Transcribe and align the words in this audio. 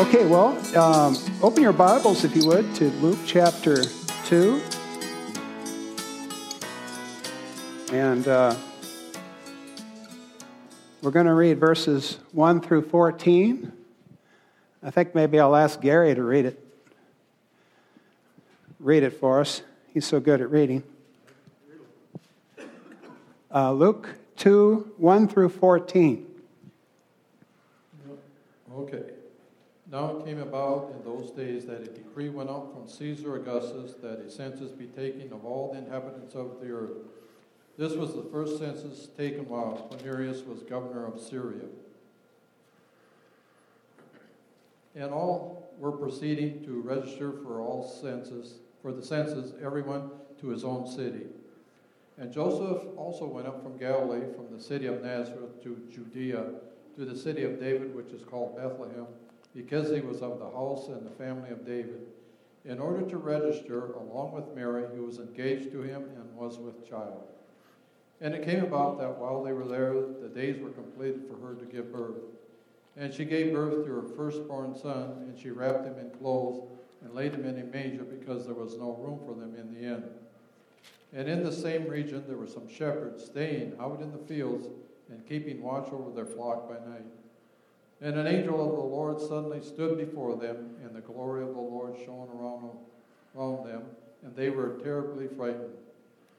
Okay, 0.00 0.24
well, 0.24 0.56
um, 0.78 1.14
open 1.42 1.62
your 1.62 1.74
Bibles, 1.74 2.24
if 2.24 2.34
you 2.34 2.46
would, 2.46 2.74
to 2.76 2.88
Luke 3.02 3.18
chapter 3.26 3.84
2. 4.24 4.62
And 7.92 8.26
uh, 8.26 8.56
we're 11.02 11.10
going 11.10 11.26
to 11.26 11.34
read 11.34 11.60
verses 11.60 12.18
1 12.32 12.62
through 12.62 12.88
14. 12.88 13.70
I 14.82 14.90
think 14.90 15.14
maybe 15.14 15.38
I'll 15.38 15.54
ask 15.54 15.78
Gary 15.82 16.14
to 16.14 16.22
read 16.22 16.46
it. 16.46 16.64
Read 18.78 19.02
it 19.02 19.10
for 19.10 19.38
us. 19.38 19.60
He's 19.92 20.06
so 20.06 20.18
good 20.18 20.40
at 20.40 20.50
reading. 20.50 20.82
Uh, 23.54 23.72
Luke 23.74 24.08
2 24.38 24.94
1 24.96 25.28
through 25.28 25.50
14. 25.50 26.26
Okay. 28.74 29.19
Now 29.90 30.16
it 30.16 30.24
came 30.24 30.40
about 30.40 30.94
in 30.94 31.04
those 31.04 31.32
days 31.32 31.66
that 31.66 31.82
a 31.82 31.86
decree 31.86 32.28
went 32.28 32.48
out 32.48 32.72
from 32.72 32.88
Caesar 32.88 33.34
Augustus 33.34 33.94
that 34.02 34.20
a 34.20 34.30
census 34.30 34.70
be 34.70 34.86
taken 34.86 35.32
of 35.32 35.44
all 35.44 35.72
the 35.72 35.78
inhabitants 35.78 36.36
of 36.36 36.60
the 36.60 36.70
earth. 36.70 36.96
This 37.76 37.94
was 37.94 38.14
the 38.14 38.22
first 38.30 38.58
census 38.58 39.08
taken 39.16 39.48
while 39.48 39.90
Quirinius 39.90 40.46
was 40.46 40.62
governor 40.62 41.06
of 41.06 41.20
Syria. 41.20 41.64
And 44.94 45.12
all 45.12 45.72
were 45.78 45.92
proceeding 45.92 46.64
to 46.66 46.82
register 46.82 47.32
for 47.42 47.60
all 47.60 47.82
census, 47.82 48.58
for 48.82 48.92
the 48.92 49.04
census, 49.04 49.54
everyone 49.62 50.10
to 50.40 50.48
his 50.48 50.62
own 50.62 50.86
city. 50.86 51.26
And 52.16 52.32
Joseph 52.32 52.86
also 52.96 53.26
went 53.26 53.48
up 53.48 53.62
from 53.62 53.76
Galilee, 53.76 54.26
from 54.36 54.54
the 54.54 54.62
city 54.62 54.86
of 54.86 55.02
Nazareth 55.02 55.60
to 55.64 55.80
Judea, 55.90 56.44
to 56.96 57.04
the 57.04 57.16
city 57.16 57.42
of 57.44 57.58
David, 57.58 57.94
which 57.94 58.12
is 58.12 58.22
called 58.22 58.56
Bethlehem 58.56 59.06
because 59.54 59.90
he 59.90 60.00
was 60.00 60.22
of 60.22 60.38
the 60.38 60.50
house 60.50 60.88
and 60.88 61.04
the 61.04 61.10
family 61.10 61.50
of 61.50 61.66
David, 61.66 62.06
in 62.64 62.78
order 62.78 63.02
to 63.02 63.16
register 63.16 63.92
along 63.92 64.32
with 64.32 64.54
Mary, 64.54 64.84
who 64.94 65.04
was 65.04 65.18
engaged 65.18 65.72
to 65.72 65.80
him 65.80 66.02
and 66.02 66.36
was 66.36 66.58
with 66.58 66.88
child. 66.88 67.22
And 68.20 68.34
it 68.34 68.44
came 68.44 68.62
about 68.62 68.98
that 68.98 69.16
while 69.16 69.42
they 69.42 69.52
were 69.52 69.66
there, 69.66 69.94
the 69.94 70.28
days 70.28 70.60
were 70.60 70.70
completed 70.70 71.22
for 71.26 71.46
her 71.46 71.54
to 71.54 71.64
give 71.64 71.92
birth. 71.92 72.20
And 72.96 73.14
she 73.14 73.24
gave 73.24 73.52
birth 73.52 73.86
to 73.86 73.92
her 73.92 74.02
firstborn 74.02 74.76
son, 74.76 75.24
and 75.26 75.38
she 75.38 75.50
wrapped 75.50 75.86
him 75.86 75.98
in 75.98 76.10
clothes 76.10 76.62
and 77.02 77.14
laid 77.14 77.32
him 77.32 77.46
in 77.46 77.58
a 77.58 77.64
manger 77.64 78.04
because 78.04 78.44
there 78.44 78.54
was 78.54 78.76
no 78.76 78.92
room 79.00 79.20
for 79.24 79.34
them 79.34 79.54
in 79.56 79.74
the 79.74 79.94
inn. 79.94 80.04
And 81.12 81.28
in 81.28 81.42
the 81.42 81.52
same 81.52 81.86
region 81.86 82.24
there 82.26 82.36
were 82.36 82.46
some 82.46 82.68
shepherds 82.68 83.24
staying 83.24 83.74
out 83.80 84.00
in 84.00 84.12
the 84.12 84.18
fields 84.18 84.68
and 85.08 85.26
keeping 85.26 85.62
watch 85.62 85.88
over 85.92 86.10
their 86.10 86.26
flock 86.26 86.68
by 86.68 86.74
night. 86.88 87.06
And 88.02 88.16
an 88.16 88.26
angel 88.26 88.64
of 88.64 88.76
the 88.76 88.82
Lord 88.82 89.20
suddenly 89.20 89.60
stood 89.60 89.98
before 89.98 90.36
them, 90.36 90.76
and 90.82 90.94
the 90.94 91.00
glory 91.00 91.42
of 91.42 91.50
the 91.54 91.60
Lord 91.60 91.96
shone 91.98 92.28
around, 92.34 92.70
around 93.36 93.66
them, 93.66 93.82
and 94.22 94.34
they 94.34 94.48
were 94.48 94.78
terribly 94.82 95.28
frightened. 95.28 95.74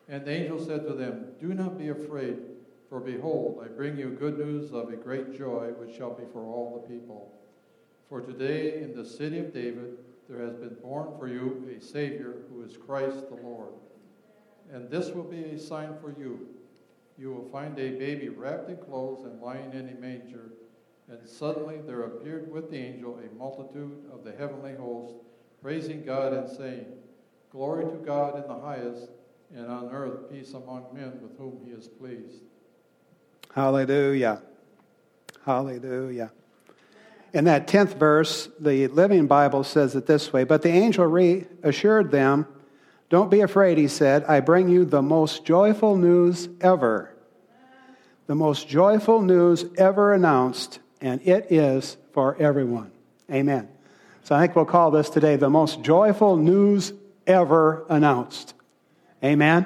And 0.10 0.26
the 0.26 0.32
angel 0.32 0.64
said 0.64 0.88
to 0.88 0.94
them, 0.94 1.28
Do 1.40 1.54
not 1.54 1.78
be 1.78 1.90
afraid, 1.90 2.38
for 2.90 3.00
behold, 3.00 3.64
I 3.64 3.68
bring 3.68 3.98
you 3.98 4.10
good 4.10 4.40
news 4.40 4.72
of 4.72 4.90
a 4.90 4.96
great 4.96 5.38
joy, 5.38 5.72
which 5.78 5.96
shall 5.96 6.14
be 6.14 6.24
for 6.34 6.42
all 6.42 6.82
the 6.82 6.94
people. 6.94 7.32
For 8.10 8.22
today 8.22 8.82
in 8.82 8.96
the 8.96 9.06
city 9.06 9.40
of 9.40 9.54
David 9.54 9.98
there 10.28 10.46
has 10.46 10.56
been 10.56 10.76
born 10.82 11.18
for 11.20 11.28
you 11.28 11.70
a 11.78 11.82
Savior, 11.82 12.38
who 12.50 12.64
is 12.64 12.76
Christ 12.76 13.30
the 13.30 13.42
Lord. 13.42 13.74
And 14.74 14.90
this 14.90 15.12
will 15.12 15.24
be 15.24 15.44
a 15.44 15.60
sign 15.60 15.94
for 16.02 16.14
you. 16.20 16.48
You 17.18 17.32
will 17.32 17.48
find 17.50 17.78
a 17.78 17.92
baby 17.92 18.30
wrapped 18.30 18.70
in 18.70 18.78
clothes 18.78 19.26
and 19.26 19.42
lying 19.42 19.74
in 19.74 19.90
a 19.90 20.02
manger. 20.02 20.52
And 21.12 21.28
suddenly 21.28 21.76
there 21.86 22.04
appeared 22.04 22.50
with 22.50 22.72
the 22.72 22.78
angel 22.78 23.20
a 23.20 23.36
multitude 23.38 24.06
of 24.14 24.24
the 24.24 24.32
heavenly 24.32 24.76
host, 24.76 25.16
praising 25.62 26.06
God 26.06 26.32
and 26.32 26.50
saying, 26.50 26.86
Glory 27.52 27.84
to 27.84 27.98
God 27.98 28.42
in 28.42 28.48
the 28.48 28.58
highest, 28.58 29.10
and 29.54 29.68
on 29.68 29.90
earth 29.90 30.32
peace 30.32 30.54
among 30.54 30.86
men 30.94 31.20
with 31.22 31.38
whom 31.38 31.60
he 31.66 31.72
is 31.72 31.90
pleased. 31.90 32.44
Hallelujah. 33.54 34.42
Hallelujah. 35.46 36.32
In 37.34 37.44
that 37.44 37.68
10th 37.68 37.98
verse, 37.98 38.48
the 38.58 38.88
Living 38.88 39.28
Bible 39.28 39.66
says 39.66 39.94
it 39.96 40.06
this 40.06 40.32
way 40.32 40.46
But 40.46 40.62
the 40.62 40.70
angel 40.70 41.06
reassured 41.06 42.12
them, 42.12 42.48
Don't 43.10 43.30
be 43.30 43.42
afraid, 43.42 43.78
he 43.78 43.90
said. 43.90 44.24
I 44.26 44.40
bring 44.40 44.70
you 44.70 44.86
the 44.86 45.02
most 45.02 45.44
joyful 45.44 45.98
news 45.98 46.48
ever. 46.62 47.14
The 48.28 48.36
most 48.36 48.70
joyful 48.70 49.22
news 49.22 49.66
ever 49.78 50.14
announced 50.14 50.80
and 51.02 51.26
it 51.28 51.52
is 51.52 51.98
for 52.14 52.36
everyone. 52.38 52.92
Amen. 53.32 53.68
So 54.24 54.36
I 54.36 54.42
think 54.42 54.56
we'll 54.56 54.66
call 54.66 54.92
this 54.92 55.10
today 55.10 55.36
the 55.36 55.50
most 55.50 55.82
joyful 55.82 56.38
news 56.38 56.94
ever 57.26 57.86
announced. 57.90 58.54
Amen. 59.24 59.66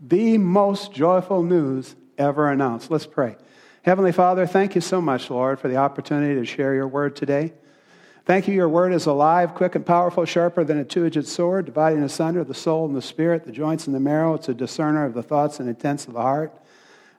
The 0.00 0.38
most 0.38 0.92
joyful 0.92 1.42
news 1.42 1.94
ever 2.18 2.50
announced. 2.50 2.90
Let's 2.90 3.06
pray. 3.06 3.36
Heavenly 3.82 4.12
Father, 4.12 4.46
thank 4.46 4.74
you 4.74 4.80
so 4.80 5.00
much, 5.00 5.30
Lord, 5.30 5.60
for 5.60 5.68
the 5.68 5.76
opportunity 5.76 6.34
to 6.34 6.46
share 6.46 6.74
your 6.74 6.88
word 6.88 7.16
today. 7.16 7.52
Thank 8.24 8.48
you, 8.48 8.54
your 8.54 8.70
word 8.70 8.94
is 8.94 9.04
alive, 9.04 9.54
quick, 9.54 9.74
and 9.74 9.84
powerful, 9.84 10.24
sharper 10.24 10.64
than 10.64 10.78
a 10.78 10.84
two 10.84 11.04
edged 11.04 11.26
sword, 11.26 11.66
dividing 11.66 12.02
asunder 12.02 12.42
the 12.42 12.54
soul 12.54 12.86
and 12.86 12.96
the 12.96 13.02
spirit, 13.02 13.44
the 13.44 13.52
joints 13.52 13.86
and 13.86 13.94
the 13.94 14.00
marrow. 14.00 14.32
It's 14.34 14.48
a 14.48 14.54
discerner 14.54 15.04
of 15.04 15.12
the 15.12 15.22
thoughts 15.22 15.60
and 15.60 15.68
intents 15.68 16.06
of 16.06 16.14
the 16.14 16.22
heart. 16.22 16.58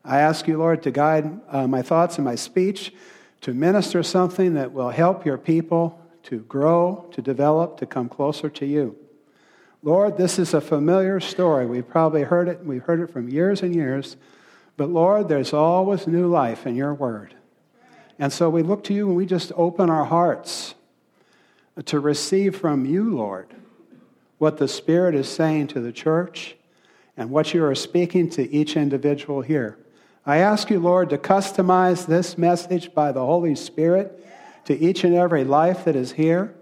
I 0.06 0.20
ask 0.20 0.48
you, 0.48 0.58
Lord, 0.58 0.84
to 0.84 0.92
guide 0.92 1.40
uh, 1.50 1.68
my 1.68 1.82
thoughts 1.82 2.18
and 2.18 2.26
my 2.26 2.36
speech, 2.36 2.94
to 3.42 3.54
minister 3.54 4.04
something 4.04 4.54
that 4.54 4.72
will 4.72 4.92
help 4.92 5.26
your 5.26 5.38
people 5.38 6.00
to 6.24 6.40
grow, 6.42 7.08
to 7.12 7.22
develop, 7.22 7.78
to 7.80 7.86
come 7.86 8.08
closer 8.08 8.50
to 8.50 8.66
you. 8.66 8.96
Lord, 9.82 10.18
this 10.18 10.40
is 10.40 10.54
a 10.54 10.62
familiar 10.62 11.20
story. 11.20 11.66
We've 11.66 11.88
probably 11.88 12.24
heard 12.24 12.48
it, 12.48 12.64
we've 12.64 12.84
heard 12.84 13.00
it 13.00 13.12
from 13.12 13.30
years 13.30 13.62
and 13.62 13.74
years. 13.74 14.16
But 14.78 14.90
Lord, 14.90 15.28
there's 15.28 15.54
always 15.54 16.08
new 16.08 16.28
life 16.28 16.68
in 16.68 16.76
your 16.76 16.94
word. 16.94 17.36
And 18.20 18.32
so 18.32 18.50
we 18.50 18.64
look 18.64 18.84
to 18.86 18.94
you 18.94 19.08
and 19.08 19.16
we 19.16 19.26
just 19.26 19.52
open 19.56 19.90
our 19.90 20.06
hearts 20.06 20.76
to 21.86 22.00
receive 22.00 22.56
from 22.56 22.86
you, 22.86 23.16
Lord, 23.16 23.54
what 24.38 24.58
the 24.58 24.68
Spirit 24.68 25.16
is 25.16 25.28
saying 25.28 25.68
to 25.68 25.80
the 25.80 25.92
church 25.92 26.56
and 27.18 27.30
what 27.30 27.54
you 27.54 27.64
are 27.64 27.76
speaking 27.76 28.30
to 28.32 28.50
each 28.52 28.76
individual 28.76 29.42
here. 29.42 29.78
I 30.28 30.38
ask 30.38 30.72
you, 30.72 30.80
Lord, 30.80 31.12
to 31.12 31.20
customize 31.20 32.08
this 32.08 32.36
message 32.36 32.96
by 32.96 33.12
the 33.12 33.24
Holy 33.24 33.54
Spirit 33.54 34.26
to 34.66 34.76
each 34.76 35.04
and 35.04 35.14
every 35.14 35.44
life 35.44 35.86
that 35.86 35.96
is 35.96 36.14
here. 36.14 36.56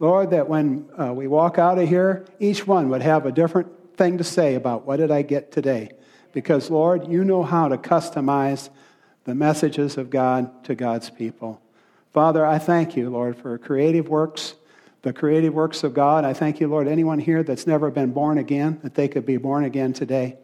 Lord, 0.00 0.30
that 0.30 0.48
when 0.48 0.88
uh, 0.98 1.12
we 1.12 1.28
walk 1.28 1.56
out 1.56 1.78
of 1.78 1.88
here, 1.88 2.26
each 2.40 2.66
one 2.66 2.88
would 2.88 3.02
have 3.02 3.24
a 3.24 3.30
different 3.30 3.96
thing 3.96 4.18
to 4.18 4.24
say 4.24 4.56
about 4.56 4.84
what 4.84 4.96
did 4.96 5.12
I 5.12 5.22
get 5.22 5.52
today. 5.52 5.90
Because, 6.32 6.70
Lord, 6.70 7.06
you 7.06 7.24
know 7.24 7.44
how 7.44 7.68
to 7.68 7.78
customize 7.78 8.68
the 9.22 9.34
messages 9.36 9.96
of 9.96 10.10
God 10.10 10.64
to 10.64 10.74
God's 10.74 11.08
people. 11.08 11.62
Father, 12.12 12.44
I 12.44 12.58
thank 12.58 12.96
you, 12.96 13.10
Lord, 13.10 13.36
for 13.36 13.56
creative 13.58 14.08
works, 14.08 14.54
the 15.02 15.12
creative 15.12 15.54
works 15.54 15.84
of 15.84 15.94
God. 15.94 16.24
I 16.24 16.32
thank 16.32 16.58
you, 16.58 16.66
Lord, 16.66 16.88
anyone 16.88 17.20
here 17.20 17.44
that's 17.44 17.68
never 17.68 17.92
been 17.92 18.10
born 18.10 18.38
again, 18.38 18.80
that 18.82 18.96
they 18.96 19.06
could 19.06 19.24
be 19.24 19.36
born 19.36 19.62
again 19.62 19.92
today. 19.92 20.36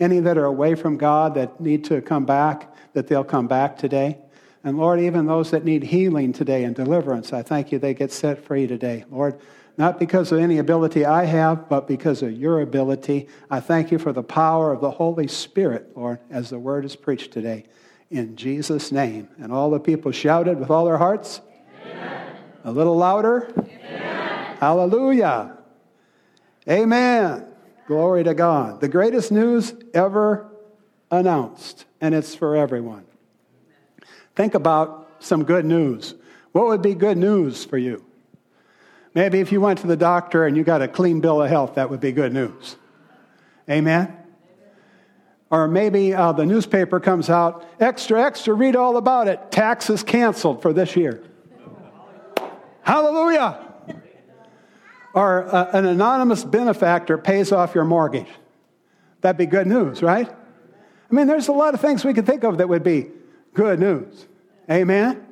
Any 0.00 0.20
that 0.20 0.36
are 0.36 0.44
away 0.44 0.74
from 0.74 0.96
God 0.96 1.34
that 1.34 1.60
need 1.60 1.84
to 1.84 2.02
come 2.02 2.24
back, 2.24 2.74
that 2.94 3.06
they'll 3.06 3.24
come 3.24 3.46
back 3.46 3.76
today. 3.78 4.18
And 4.64 4.78
Lord, 4.78 5.00
even 5.00 5.26
those 5.26 5.50
that 5.50 5.64
need 5.64 5.84
healing 5.84 6.32
today 6.32 6.64
and 6.64 6.74
deliverance, 6.74 7.32
I 7.32 7.42
thank 7.42 7.70
you 7.70 7.78
they 7.78 7.94
get 7.94 8.10
set 8.10 8.42
free 8.42 8.66
today. 8.66 9.04
Lord, 9.10 9.38
not 9.76 9.98
because 9.98 10.30
of 10.32 10.38
any 10.38 10.58
ability 10.58 11.04
I 11.04 11.24
have, 11.24 11.68
but 11.68 11.86
because 11.88 12.22
of 12.22 12.32
your 12.32 12.60
ability. 12.60 13.28
I 13.50 13.60
thank 13.60 13.90
you 13.90 13.98
for 13.98 14.12
the 14.12 14.22
power 14.22 14.72
of 14.72 14.80
the 14.80 14.90
Holy 14.90 15.26
Spirit, 15.26 15.96
Lord, 15.96 16.20
as 16.30 16.50
the 16.50 16.58
word 16.58 16.84
is 16.84 16.96
preached 16.96 17.32
today. 17.32 17.64
In 18.10 18.36
Jesus' 18.36 18.92
name. 18.92 19.28
And 19.38 19.52
all 19.52 19.70
the 19.70 19.80
people 19.80 20.12
shouted 20.12 20.60
with 20.60 20.70
all 20.70 20.84
their 20.84 20.98
hearts. 20.98 21.40
Amen. 21.84 22.36
A 22.64 22.70
little 22.70 22.96
louder. 22.96 23.52
Amen. 23.58 24.56
Hallelujah. 24.60 25.58
Amen. 26.68 27.53
Glory 27.86 28.24
to 28.24 28.34
God. 28.34 28.80
The 28.80 28.88
greatest 28.88 29.30
news 29.30 29.74
ever 29.92 30.50
announced, 31.10 31.84
and 32.00 32.14
it's 32.14 32.34
for 32.34 32.56
everyone. 32.56 33.04
Think 34.34 34.54
about 34.54 35.08
some 35.18 35.44
good 35.44 35.64
news. 35.64 36.14
What 36.52 36.66
would 36.66 36.82
be 36.82 36.94
good 36.94 37.18
news 37.18 37.64
for 37.64 37.76
you? 37.76 38.04
Maybe 39.14 39.40
if 39.40 39.52
you 39.52 39.60
went 39.60 39.80
to 39.80 39.86
the 39.86 39.96
doctor 39.96 40.46
and 40.46 40.56
you 40.56 40.64
got 40.64 40.82
a 40.82 40.88
clean 40.88 41.20
bill 41.20 41.42
of 41.42 41.48
health, 41.48 41.74
that 41.74 41.90
would 41.90 42.00
be 42.00 42.10
good 42.10 42.32
news. 42.32 42.76
Amen? 43.68 44.16
Or 45.50 45.68
maybe 45.68 46.14
uh, 46.14 46.32
the 46.32 46.46
newspaper 46.46 46.98
comes 46.98 47.30
out, 47.30 47.64
extra, 47.78 48.24
extra, 48.24 48.54
read 48.54 48.76
all 48.76 48.96
about 48.96 49.28
it. 49.28 49.52
Taxes 49.52 50.02
canceled 50.02 50.62
for 50.62 50.72
this 50.72 50.96
year. 50.96 51.22
Hallelujah 52.82 53.63
or 55.14 55.44
uh, 55.44 55.70
an 55.72 55.86
anonymous 55.86 56.44
benefactor 56.44 57.16
pays 57.16 57.52
off 57.52 57.74
your 57.74 57.84
mortgage. 57.84 58.28
That'd 59.20 59.38
be 59.38 59.46
good 59.46 59.66
news, 59.66 60.02
right? 60.02 60.28
I 60.28 61.14
mean, 61.14 61.26
there's 61.26 61.48
a 61.48 61.52
lot 61.52 61.72
of 61.74 61.80
things 61.80 62.04
we 62.04 62.12
could 62.12 62.26
think 62.26 62.44
of 62.44 62.58
that 62.58 62.68
would 62.68 62.82
be 62.82 63.06
good 63.54 63.78
news. 63.78 64.26
Amen? 64.70 65.24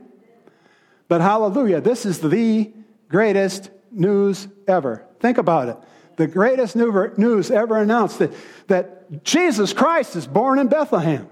But 1.08 1.20
hallelujah, 1.20 1.80
this 1.80 2.06
is 2.06 2.20
the 2.20 2.72
greatest 3.08 3.70
news 3.90 4.48
ever. 4.66 5.04
Think 5.20 5.38
about 5.38 5.68
it. 5.68 5.76
The 6.16 6.26
greatest 6.26 6.76
news 6.76 7.50
ever 7.50 7.78
announced 7.78 8.18
that, 8.20 8.32
that 8.68 9.24
Jesus 9.24 9.72
Christ 9.72 10.14
is 10.14 10.26
born 10.26 10.58
in 10.58 10.68
Bethlehem. 10.68 11.28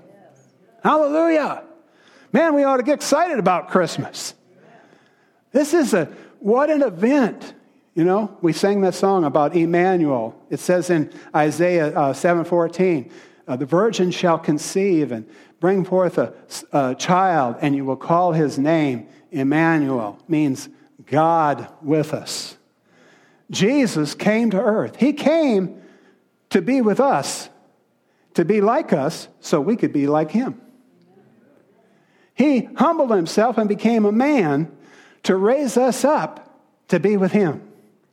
Hallelujah. 0.82 1.62
Man, 2.32 2.54
we 2.54 2.64
ought 2.64 2.78
to 2.78 2.82
get 2.82 2.94
excited 2.94 3.38
about 3.38 3.70
Christmas. 3.70 4.34
This 5.52 5.74
is 5.74 5.94
a, 5.94 6.06
what 6.40 6.70
an 6.70 6.82
event. 6.82 7.54
You 7.94 8.04
know, 8.04 8.36
we 8.40 8.52
sang 8.52 8.82
that 8.82 8.94
song 8.94 9.24
about 9.24 9.56
Emmanuel. 9.56 10.40
It 10.48 10.60
says 10.60 10.90
in 10.90 11.12
Isaiah 11.34 11.88
uh, 11.88 12.12
7:14, 12.12 13.10
uh, 13.48 13.56
"The 13.56 13.66
virgin 13.66 14.10
shall 14.12 14.38
conceive 14.38 15.10
and 15.10 15.28
bring 15.58 15.84
forth 15.84 16.16
a, 16.16 16.32
a 16.72 16.94
child, 16.94 17.56
and 17.60 17.74
you 17.74 17.84
will 17.84 17.96
call 17.96 18.32
his 18.32 18.58
name 18.58 19.08
Emmanuel." 19.32 20.18
Means 20.28 20.68
God 21.06 21.68
with 21.82 22.14
us. 22.14 22.56
Jesus 23.50 24.14
came 24.14 24.50
to 24.50 24.60
earth. 24.60 24.96
He 24.96 25.12
came 25.12 25.82
to 26.50 26.62
be 26.62 26.80
with 26.80 27.00
us, 27.00 27.48
to 28.34 28.44
be 28.44 28.60
like 28.60 28.92
us, 28.92 29.26
so 29.40 29.60
we 29.60 29.74
could 29.74 29.92
be 29.92 30.06
like 30.06 30.30
him. 30.30 30.60
He 32.34 32.68
humbled 32.76 33.10
himself 33.10 33.58
and 33.58 33.68
became 33.68 34.04
a 34.04 34.12
man 34.12 34.70
to 35.24 35.34
raise 35.36 35.76
us 35.76 36.04
up 36.04 36.46
to 36.88 37.00
be 37.00 37.16
with 37.16 37.32
him. 37.32 37.69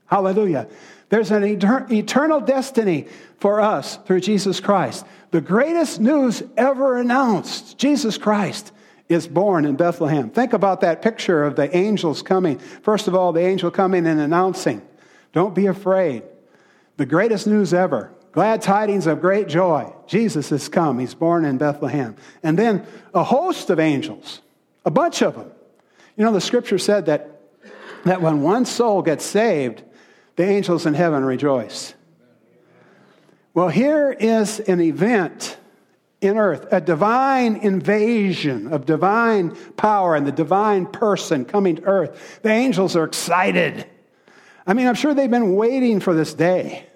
Hallelujah. 0.08 0.68
There's 1.10 1.32
an 1.32 1.44
eternal 1.44 2.42
destiny 2.42 3.08
for 3.40 3.62
us 3.62 3.98
through 4.06 4.22
Jesus 4.22 4.60
Christ. 4.60 5.06
The 5.32 5.42
greatest 5.42 6.00
news 6.00 6.44
ever 6.58 6.98
announced 6.98 7.78
Jesus 7.78 8.18
Christ 8.18 8.72
is 9.08 9.28
born 9.28 9.66
in 9.66 9.76
Bethlehem. 9.76 10.30
Think 10.30 10.54
about 10.54 10.82
that 10.82 11.02
picture 11.02 11.46
of 11.46 11.56
the 11.56 11.76
angels 11.76 12.22
coming. 12.22 12.60
First 12.60 13.08
of 13.08 13.16
all, 13.16 13.32
the 13.32 13.46
angel 13.46 13.72
coming 13.72 14.06
and 14.06 14.20
announcing, 14.20 14.82
Don't 15.32 15.56
be 15.56 15.68
afraid. 15.68 16.24
The 16.98 17.06
greatest 17.06 17.48
news 17.48 17.74
ever. 17.74 18.12
Glad 18.34 18.62
tidings 18.62 19.08
of 19.08 19.22
great 19.22 19.48
joy. 19.48 19.94
Jesus 20.08 20.50
has 20.50 20.68
come. 20.68 21.00
He's 21.00 21.14
born 21.14 21.46
in 21.46 21.58
Bethlehem. 21.58 22.16
And 22.44 22.60
then 22.60 22.86
a 23.14 23.24
host 23.24 23.70
of 23.70 23.80
angels, 23.80 24.42
a 24.86 24.92
bunch 24.92 25.22
of 25.22 25.36
them. 25.36 25.52
You 26.18 26.26
know, 26.26 26.34
the 26.34 26.42
scripture 26.42 26.78
said 26.78 27.06
that, 27.06 27.42
that 28.04 28.22
when 28.22 28.42
one 28.42 28.66
soul 28.66 29.02
gets 29.02 29.26
saved, 29.26 29.84
the 30.38 30.46
angels 30.46 30.86
in 30.86 30.94
heaven 30.94 31.26
rejoice. 31.26 31.94
Well, 33.54 33.70
here 33.70 34.12
is 34.12 34.60
an 34.60 34.80
event 34.80 35.58
in 36.22 36.38
earth, 36.38 36.68
a 36.72 36.80
divine 36.80 37.58
invasion 37.58 38.72
of 38.72 38.86
divine 38.86 39.56
power 39.76 40.16
and 40.16 40.26
the 40.26 40.32
divine 40.32 40.86
person 40.86 41.44
coming 41.44 41.78
to 41.78 41.84
earth. 41.84 42.40
The 42.44 42.50
angels 42.50 42.96
are 42.96 43.04
excited. 43.04 43.86
I 44.66 44.74
mean, 44.74 44.88
I'm 44.88 44.96
sure 44.96 45.14
they've 45.14 45.30
been 45.30 45.56
waiting 45.56 46.00
for 46.00 46.14
this 46.14 46.34
day. 46.36 46.88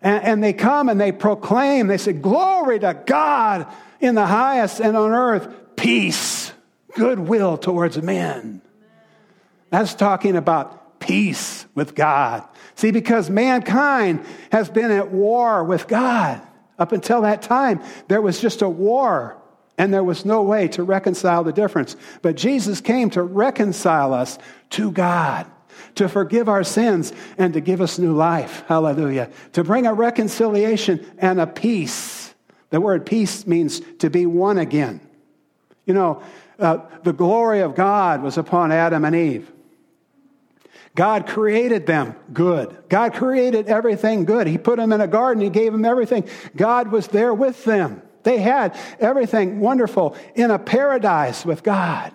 And, 0.00 0.24
and 0.24 0.44
they 0.44 0.52
come 0.52 0.88
and 0.88 1.00
they 1.00 1.12
proclaim, 1.12 1.88
they 1.88 1.98
say, 1.98 2.12
Glory 2.12 2.78
to 2.78 2.94
God 3.06 3.66
in 4.00 4.14
the 4.14 4.26
highest 4.26 4.80
and 4.80 4.96
on 4.96 5.10
earth, 5.10 5.76
peace, 5.76 6.52
goodwill 6.94 7.58
towards 7.58 8.00
men. 8.00 8.62
That's 9.70 9.94
talking 9.94 10.36
about 10.36 10.79
peace 11.10 11.66
with 11.74 11.96
God. 11.96 12.44
See, 12.76 12.92
because 12.92 13.28
mankind 13.28 14.24
has 14.52 14.70
been 14.70 14.92
at 14.92 15.10
war 15.10 15.64
with 15.64 15.88
God. 15.88 16.40
Up 16.78 16.92
until 16.92 17.22
that 17.22 17.42
time, 17.42 17.82
there 18.06 18.22
was 18.22 18.40
just 18.40 18.62
a 18.62 18.68
war, 18.68 19.36
and 19.76 19.92
there 19.92 20.04
was 20.04 20.24
no 20.24 20.42
way 20.42 20.68
to 20.68 20.84
reconcile 20.84 21.42
the 21.42 21.52
difference. 21.52 21.96
But 22.22 22.36
Jesus 22.36 22.80
came 22.80 23.10
to 23.10 23.24
reconcile 23.24 24.14
us 24.14 24.38
to 24.70 24.92
God, 24.92 25.50
to 25.96 26.08
forgive 26.08 26.48
our 26.48 26.62
sins, 26.62 27.12
and 27.36 27.54
to 27.54 27.60
give 27.60 27.80
us 27.80 27.98
new 27.98 28.14
life. 28.14 28.62
Hallelujah. 28.68 29.30
To 29.54 29.64
bring 29.64 29.86
a 29.86 29.92
reconciliation 29.92 31.04
and 31.18 31.40
a 31.40 31.46
peace. 31.48 32.32
The 32.70 32.80
word 32.80 33.04
peace 33.04 33.48
means 33.48 33.80
to 33.98 34.10
be 34.10 34.26
one 34.26 34.58
again. 34.58 35.00
You 35.86 35.94
know, 35.94 36.22
uh, 36.60 36.78
the 37.02 37.12
glory 37.12 37.62
of 37.62 37.74
God 37.74 38.22
was 38.22 38.38
upon 38.38 38.70
Adam 38.70 39.04
and 39.04 39.16
Eve. 39.16 39.50
God 40.94 41.26
created 41.26 41.86
them 41.86 42.16
good. 42.32 42.76
God 42.88 43.14
created 43.14 43.68
everything 43.68 44.24
good. 44.24 44.46
He 44.46 44.58
put 44.58 44.76
them 44.76 44.92
in 44.92 45.00
a 45.00 45.06
garden, 45.06 45.42
He 45.42 45.50
gave 45.50 45.72
them 45.72 45.84
everything. 45.84 46.28
God 46.56 46.90
was 46.90 47.08
there 47.08 47.32
with 47.32 47.64
them. 47.64 48.02
They 48.22 48.38
had 48.38 48.76
everything 48.98 49.60
wonderful 49.60 50.16
in 50.34 50.50
a 50.50 50.58
paradise 50.58 51.44
with 51.44 51.62
God. 51.62 52.12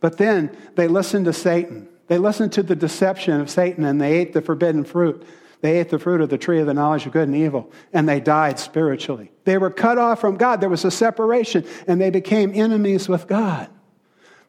But 0.00 0.16
then 0.16 0.56
they 0.76 0.86
listened 0.86 1.24
to 1.24 1.32
Satan. 1.32 1.88
They 2.06 2.18
listened 2.18 2.52
to 2.52 2.62
the 2.62 2.76
deception 2.76 3.40
of 3.40 3.50
Satan 3.50 3.84
and 3.84 4.00
they 4.00 4.16
ate 4.18 4.32
the 4.32 4.42
forbidden 4.42 4.84
fruit. 4.84 5.26
They 5.60 5.80
ate 5.80 5.88
the 5.88 5.98
fruit 5.98 6.20
of 6.20 6.28
the 6.28 6.38
tree 6.38 6.60
of 6.60 6.66
the 6.66 6.74
knowledge 6.74 7.06
of 7.06 7.12
good 7.12 7.26
and 7.26 7.36
evil, 7.36 7.72
and 7.92 8.08
they 8.08 8.20
died 8.20 8.60
spiritually. 8.60 9.32
They 9.44 9.58
were 9.58 9.70
cut 9.70 9.98
off 9.98 10.20
from 10.20 10.36
God. 10.36 10.60
There 10.60 10.68
was 10.68 10.84
a 10.84 10.90
separation, 10.90 11.66
and 11.88 12.00
they 12.00 12.10
became 12.10 12.52
enemies 12.54 13.08
with 13.08 13.26
God. 13.26 13.68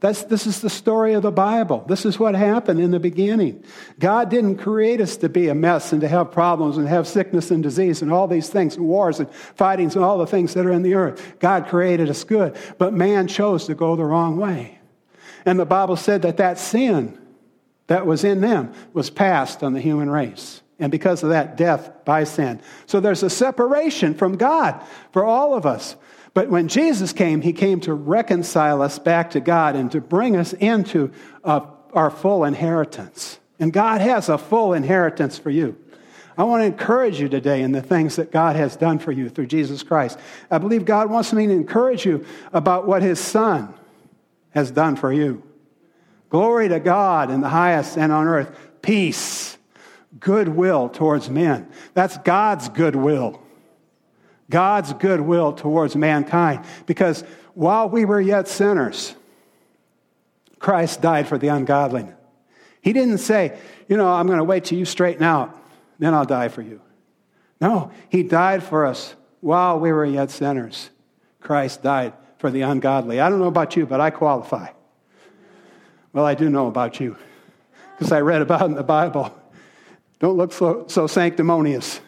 That's, 0.01 0.23
this 0.23 0.47
is 0.47 0.61
the 0.61 0.69
story 0.69 1.13
of 1.13 1.23
the 1.23 1.31
Bible. 1.31 1.83
This 1.87 2.05
is 2.05 2.17
what 2.17 2.33
happened 2.33 2.79
in 2.79 2.91
the 2.91 3.01
beginning. 3.01 3.63
God 3.99 4.29
didn't 4.29 4.57
create 4.57 5.01
us 5.01 5.17
to 5.17 5.27
be 5.27 5.49
a 5.49 5.55
mess 5.55 5.91
and 5.91 5.99
to 6.01 6.07
have 6.07 6.31
problems 6.31 6.77
and 6.77 6.87
have 6.87 7.05
sickness 7.05 7.51
and 7.51 7.61
disease 7.61 8.01
and 8.01 8.11
all 8.11 8.27
these 8.27 8.47
things, 8.47 8.77
and 8.77 8.85
wars 8.85 9.19
and 9.19 9.29
fightings 9.29 9.95
and 9.95 10.05
all 10.05 10.17
the 10.17 10.25
things 10.25 10.53
that 10.53 10.65
are 10.65 10.71
in 10.71 10.83
the 10.83 10.95
earth. 10.95 11.35
God 11.39 11.67
created 11.67 12.09
us 12.09 12.23
good, 12.23 12.55
but 12.77 12.93
man 12.93 13.27
chose 13.27 13.65
to 13.65 13.75
go 13.75 13.97
the 13.97 14.05
wrong 14.05 14.37
way. 14.37 14.79
And 15.45 15.59
the 15.59 15.65
Bible 15.65 15.97
said 15.97 16.21
that 16.21 16.37
that 16.37 16.59
sin 16.59 17.17
that 17.87 18.05
was 18.05 18.23
in 18.23 18.39
them 18.39 18.73
was 18.93 19.09
passed 19.09 19.63
on 19.63 19.73
the 19.73 19.81
human 19.81 20.09
race. 20.09 20.61
And 20.79 20.91
because 20.91 21.23
of 21.23 21.29
that, 21.29 21.57
death 21.57 21.91
by 22.05 22.23
sin. 22.23 22.61
So 22.85 22.99
there's 22.99 23.23
a 23.23 23.29
separation 23.29 24.13
from 24.13 24.37
God 24.37 24.81
for 25.11 25.25
all 25.25 25.53
of 25.53 25.65
us. 25.65 25.95
But 26.33 26.49
when 26.49 26.67
Jesus 26.67 27.11
came, 27.11 27.41
he 27.41 27.53
came 27.53 27.81
to 27.81 27.93
reconcile 27.93 28.81
us 28.81 28.97
back 28.97 29.31
to 29.31 29.39
God 29.39 29.75
and 29.75 29.91
to 29.91 29.99
bring 29.99 30.37
us 30.37 30.53
into 30.53 31.11
uh, 31.43 31.65
our 31.93 32.09
full 32.09 32.45
inheritance. 32.45 33.39
And 33.59 33.73
God 33.73 33.99
has 33.99 34.29
a 34.29 34.37
full 34.37 34.73
inheritance 34.73 35.37
for 35.37 35.49
you. 35.49 35.77
I 36.37 36.43
want 36.43 36.61
to 36.61 36.67
encourage 36.67 37.19
you 37.19 37.27
today 37.27 37.61
in 37.61 37.73
the 37.73 37.81
things 37.81 38.15
that 38.15 38.31
God 38.31 38.55
has 38.55 38.77
done 38.77 38.99
for 38.99 39.11
you 39.11 39.27
through 39.27 39.47
Jesus 39.47 39.83
Christ. 39.83 40.17
I 40.49 40.57
believe 40.59 40.85
God 40.85 41.09
wants 41.09 41.33
me 41.33 41.45
to 41.47 41.51
encourage 41.51 42.05
you 42.05 42.25
about 42.53 42.87
what 42.87 43.01
his 43.01 43.19
Son 43.19 43.73
has 44.51 44.71
done 44.71 44.95
for 44.95 45.11
you. 45.11 45.43
Glory 46.29 46.69
to 46.69 46.79
God 46.79 47.29
in 47.29 47.41
the 47.41 47.49
highest 47.49 47.97
and 47.97 48.13
on 48.13 48.27
earth, 48.27 48.57
peace, 48.81 49.57
goodwill 50.17 50.89
towards 50.89 51.29
men. 51.29 51.69
That's 51.93 52.17
God's 52.19 52.69
goodwill. 52.69 53.41
God's 54.49 54.93
goodwill 54.93 55.53
towards 55.53 55.95
mankind. 55.95 56.65
Because 56.85 57.23
while 57.53 57.89
we 57.89 58.05
were 58.05 58.19
yet 58.19 58.47
sinners, 58.47 59.15
Christ 60.57 61.01
died 61.01 61.27
for 61.27 61.37
the 61.37 61.49
ungodly. 61.49 62.07
He 62.81 62.93
didn't 62.93 63.19
say, 63.19 63.57
you 63.87 63.97
know, 63.97 64.07
I'm 64.07 64.27
going 64.27 64.39
to 64.39 64.43
wait 64.43 64.65
till 64.65 64.77
you 64.77 64.85
straighten 64.85 65.23
out, 65.23 65.55
then 65.99 66.13
I'll 66.13 66.25
die 66.25 66.47
for 66.47 66.61
you. 66.61 66.81
No, 67.61 67.91
He 68.09 68.23
died 68.23 68.63
for 68.63 68.85
us 68.85 69.15
while 69.41 69.79
we 69.79 69.91
were 69.91 70.05
yet 70.05 70.31
sinners. 70.31 70.89
Christ 71.41 71.83
died 71.83 72.13
for 72.37 72.49
the 72.49 72.61
ungodly. 72.61 73.19
I 73.19 73.29
don't 73.29 73.39
know 73.39 73.47
about 73.47 73.75
you, 73.75 73.85
but 73.85 74.01
I 74.01 74.09
qualify. 74.09 74.69
Well, 76.13 76.25
I 76.25 76.35
do 76.35 76.49
know 76.49 76.67
about 76.67 76.99
you 76.99 77.17
because 77.97 78.11
I 78.11 78.21
read 78.21 78.41
about 78.41 78.61
it 78.61 78.65
in 78.65 78.73
the 78.75 78.83
Bible. 78.83 79.38
Don't 80.19 80.37
look 80.37 80.51
so, 80.51 80.85
so 80.87 81.07
sanctimonious. 81.07 82.01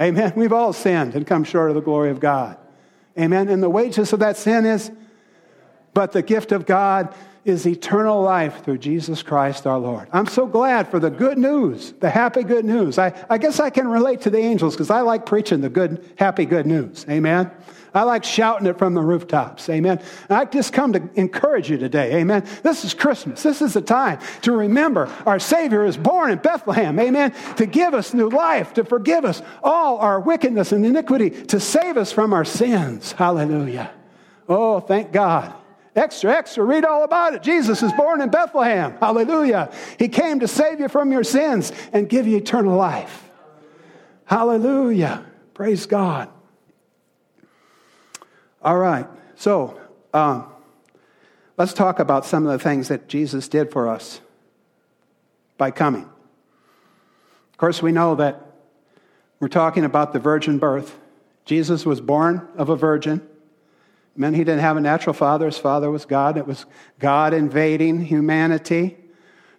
Amen. 0.00 0.32
We've 0.36 0.52
all 0.52 0.72
sinned 0.72 1.14
and 1.14 1.26
come 1.26 1.44
short 1.44 1.70
of 1.70 1.74
the 1.74 1.82
glory 1.82 2.10
of 2.10 2.20
God. 2.20 2.56
Amen. 3.18 3.48
And 3.48 3.62
the 3.62 3.70
wages 3.70 4.12
of 4.12 4.20
that 4.20 4.36
sin 4.36 4.64
is, 4.64 4.90
but 5.94 6.12
the 6.12 6.22
gift 6.22 6.52
of 6.52 6.64
God 6.64 7.14
is 7.44 7.66
eternal 7.66 8.22
life 8.22 8.64
through 8.64 8.78
Jesus 8.78 9.22
Christ 9.22 9.66
our 9.66 9.78
Lord. 9.78 10.08
I'm 10.12 10.26
so 10.26 10.46
glad 10.46 10.88
for 10.88 11.00
the 11.00 11.10
good 11.10 11.38
news, 11.38 11.92
the 11.98 12.08
happy 12.08 12.44
good 12.44 12.64
news. 12.64 12.98
I, 12.98 13.12
I 13.28 13.38
guess 13.38 13.58
I 13.58 13.68
can 13.68 13.88
relate 13.88 14.22
to 14.22 14.30
the 14.30 14.38
angels 14.38 14.74
because 14.74 14.90
I 14.90 15.00
like 15.00 15.26
preaching 15.26 15.60
the 15.60 15.68
good, 15.68 16.08
happy 16.16 16.46
good 16.46 16.66
news. 16.66 17.04
Amen. 17.10 17.50
I 17.94 18.04
like 18.04 18.24
shouting 18.24 18.66
it 18.66 18.78
from 18.78 18.94
the 18.94 19.02
rooftops. 19.02 19.68
Amen. 19.68 20.02
I 20.30 20.46
just 20.46 20.72
come 20.72 20.94
to 20.94 21.08
encourage 21.14 21.70
you 21.70 21.76
today. 21.76 22.14
Amen. 22.20 22.46
This 22.62 22.84
is 22.84 22.94
Christmas. 22.94 23.42
This 23.42 23.60
is 23.60 23.74
the 23.74 23.82
time 23.82 24.18
to 24.42 24.52
remember 24.52 25.10
our 25.26 25.38
Savior 25.38 25.84
is 25.84 25.96
born 25.98 26.30
in 26.30 26.38
Bethlehem. 26.38 26.98
Amen. 26.98 27.34
To 27.56 27.66
give 27.66 27.92
us 27.92 28.14
new 28.14 28.30
life, 28.30 28.72
to 28.74 28.84
forgive 28.84 29.24
us 29.26 29.42
all 29.62 29.98
our 29.98 30.20
wickedness 30.20 30.72
and 30.72 30.86
iniquity, 30.86 31.30
to 31.30 31.60
save 31.60 31.98
us 31.98 32.10
from 32.10 32.32
our 32.32 32.46
sins. 32.46 33.12
Hallelujah. 33.12 33.90
Oh, 34.48 34.80
thank 34.80 35.12
God. 35.12 35.54
Extra, 35.94 36.32
extra, 36.32 36.64
read 36.64 36.86
all 36.86 37.04
about 37.04 37.34
it. 37.34 37.42
Jesus 37.42 37.82
is 37.82 37.92
born 37.92 38.22
in 38.22 38.30
Bethlehem. 38.30 38.96
Hallelujah. 38.98 39.70
He 39.98 40.08
came 40.08 40.40
to 40.40 40.48
save 40.48 40.80
you 40.80 40.88
from 40.88 41.12
your 41.12 41.24
sins 41.24 41.70
and 41.92 42.08
give 42.08 42.26
you 42.26 42.38
eternal 42.38 42.74
life. 42.74 43.28
Hallelujah. 44.24 45.26
Praise 45.52 45.84
God. 45.84 46.30
All 48.64 48.78
right. 48.78 49.06
So, 49.34 49.80
um, 50.14 50.46
let's 51.56 51.72
talk 51.72 51.98
about 51.98 52.24
some 52.24 52.46
of 52.46 52.52
the 52.52 52.62
things 52.62 52.88
that 52.88 53.08
Jesus 53.08 53.48
did 53.48 53.72
for 53.72 53.88
us 53.88 54.20
by 55.58 55.72
coming. 55.72 56.02
Of 56.02 57.58
course, 57.58 57.82
we 57.82 57.90
know 57.90 58.14
that 58.16 58.46
we're 59.40 59.48
talking 59.48 59.84
about 59.84 60.12
the 60.12 60.20
virgin 60.20 60.58
birth. 60.58 60.96
Jesus 61.44 61.84
was 61.84 62.00
born 62.00 62.46
of 62.56 62.68
a 62.68 62.76
virgin. 62.76 63.18
It 63.18 64.18
meant 64.18 64.36
he 64.36 64.44
didn't 64.44 64.60
have 64.60 64.76
a 64.76 64.80
natural 64.80 65.14
father. 65.14 65.46
His 65.46 65.58
father 65.58 65.90
was 65.90 66.04
God. 66.04 66.36
It 66.36 66.46
was 66.46 66.64
God 67.00 67.34
invading 67.34 68.04
humanity 68.04 68.96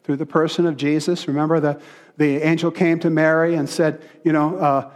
through 0.05 0.15
the 0.17 0.25
person 0.25 0.65
of 0.65 0.77
Jesus. 0.77 1.27
Remember, 1.27 1.59
the, 1.59 1.81
the 2.15 2.37
angel 2.37 2.71
came 2.71 2.99
to 2.99 3.09
Mary 3.09 3.55
and 3.55 3.67
said, 3.67 4.01
You 4.23 4.31
know, 4.31 4.55
uh, 4.57 4.91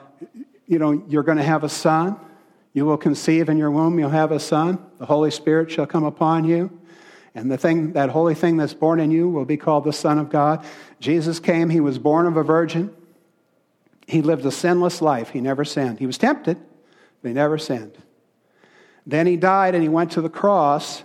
you 0.66 0.80
know 0.80 1.04
you're 1.10 1.24
going 1.24 1.38
to 1.38 1.44
have 1.44 1.66
a 1.66 1.70
son. 1.70 2.18
You 2.78 2.86
will 2.86 2.98
conceive 2.98 3.50
in 3.50 3.58
your 3.58 3.72
womb, 3.72 3.98
you'll 3.98 4.12
have 4.12 4.32
a 4.32 4.40
son. 4.40 4.78
The 5.00 5.08
Holy 5.08 5.32
Spirit 5.32 5.72
shall 5.72 5.88
come 5.88 6.04
upon 6.04 6.46
you. 6.46 6.70
And 7.34 7.50
the 7.50 7.58
thing, 7.58 7.94
that 7.94 8.12
holy 8.12 8.36
thing 8.36 8.58
that's 8.58 8.76
born 8.76 9.00
in 9.00 9.10
you 9.10 9.28
will 9.28 9.46
be 9.46 9.58
called 9.58 9.84
the 9.84 9.92
Son 9.92 10.20
of 10.20 10.30
God. 10.30 10.64
Jesus 11.00 11.40
came, 11.40 11.72
he 11.72 11.80
was 11.80 11.98
born 11.98 12.28
of 12.28 12.38
a 12.38 12.44
virgin. 12.44 12.96
He 14.06 14.22
lived 14.22 14.46
a 14.46 14.52
sinless 14.52 15.02
life. 15.02 15.32
He 15.32 15.42
never 15.42 15.66
sinned. 15.66 15.98
He 15.98 16.06
was 16.06 16.20
tempted, 16.20 16.56
but 17.24 17.30
he 17.30 17.34
never 17.34 17.58
sinned. 17.58 17.98
Then 19.08 19.26
he 19.26 19.38
died 19.38 19.74
and 19.74 19.82
he 19.82 19.90
went 19.90 20.12
to 20.12 20.22
the 20.22 20.30
cross 20.30 21.04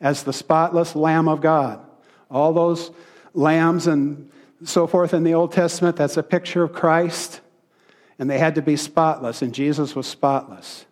as 0.00 0.22
the 0.22 0.32
spotless 0.32 0.94
Lamb 0.94 1.26
of 1.26 1.40
God. 1.40 1.84
All 2.30 2.52
those 2.52 2.92
lambs 3.32 3.88
and 3.88 4.30
so 4.62 4.86
forth 4.86 5.12
in 5.12 5.24
the 5.24 5.34
Old 5.34 5.50
Testament, 5.50 5.96
that's 5.96 6.16
a 6.16 6.22
picture 6.22 6.62
of 6.62 6.72
Christ. 6.72 7.40
And 8.18 8.30
they 8.30 8.38
had 8.38 8.54
to 8.54 8.62
be 8.62 8.76
spotless, 8.76 9.42
and 9.42 9.52
Jesus 9.52 9.96
was 9.96 10.06
spotless. 10.06 10.86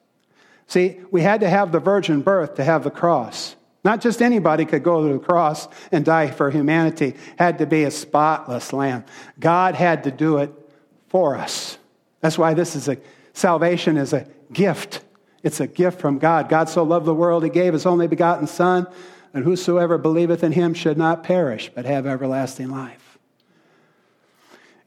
See, 0.67 1.01
we 1.11 1.21
had 1.23 1.41
to 1.41 1.49
have 1.49 1.71
the 1.71 1.81
virgin 1.81 2.23
birth 2.23 2.55
to 2.57 2.65
have 2.65 2.85
the 2.85 2.91
cross. 2.91 3.57
Not 3.85 4.01
just 4.01 4.23
anybody 4.23 4.65
could 4.65 4.83
go 4.83 5.07
to 5.07 5.15
the 5.15 5.19
cross 5.19 5.69
and 5.91 6.05
die 6.05 6.31
for 6.31 6.51
humanity. 6.51 7.15
Had 7.37 7.59
to 7.59 7.67
be 7.67 7.85
a 7.85 7.91
spotless 7.91 8.73
lamb. 8.73 9.05
God 9.39 9.75
had 9.75 10.05
to 10.05 10.11
do 10.11 10.39
it 10.39 10.53
for 11.09 11.37
us. 11.37 11.79
That's 12.21 12.39
why 12.39 12.55
this 12.55 12.77
is 12.77 12.89
a 12.89 12.97
salvation 13.33 13.97
is 13.97 14.13
a 14.13 14.27
gift. 14.53 15.03
It's 15.43 15.61
a 15.61 15.67
gift 15.67 16.01
from 16.01 16.19
God. 16.19 16.49
God 16.49 16.69
so 16.69 16.85
loved 16.85 17.07
the 17.07 17.15
world, 17.15 17.43
he 17.43 17.51
gave 17.51 17.73
his 17.73 17.85
only 17.85 18.07
begotten 18.07 18.47
Son, 18.47 18.87
and 19.35 19.45
whosoever 19.45 19.99
believeth 19.99 20.45
in 20.45 20.53
him 20.53 20.75
should 20.75 20.97
not 20.97 21.25
perish, 21.25 21.71
but 21.75 21.85
have 21.85 22.07
everlasting 22.07 22.71
life. 22.71 23.02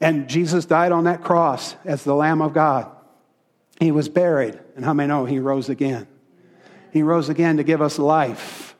And 0.00 0.28
Jesus 0.28 0.66
died 0.66 0.92
on 0.92 1.04
that 1.04 1.22
cross 1.22 1.74
as 1.84 2.04
the 2.04 2.14
Lamb 2.14 2.42
of 2.42 2.52
God. 2.52 2.90
He 3.80 3.92
was 3.92 4.08
buried, 4.08 4.58
and 4.74 4.84
how 4.84 4.94
many 4.94 5.08
know 5.08 5.24
he 5.24 5.38
rose 5.38 5.68
again? 5.68 6.06
He 6.92 7.02
rose 7.02 7.28
again 7.28 7.58
to 7.58 7.64
give 7.64 7.82
us 7.82 7.98
life. 7.98 8.74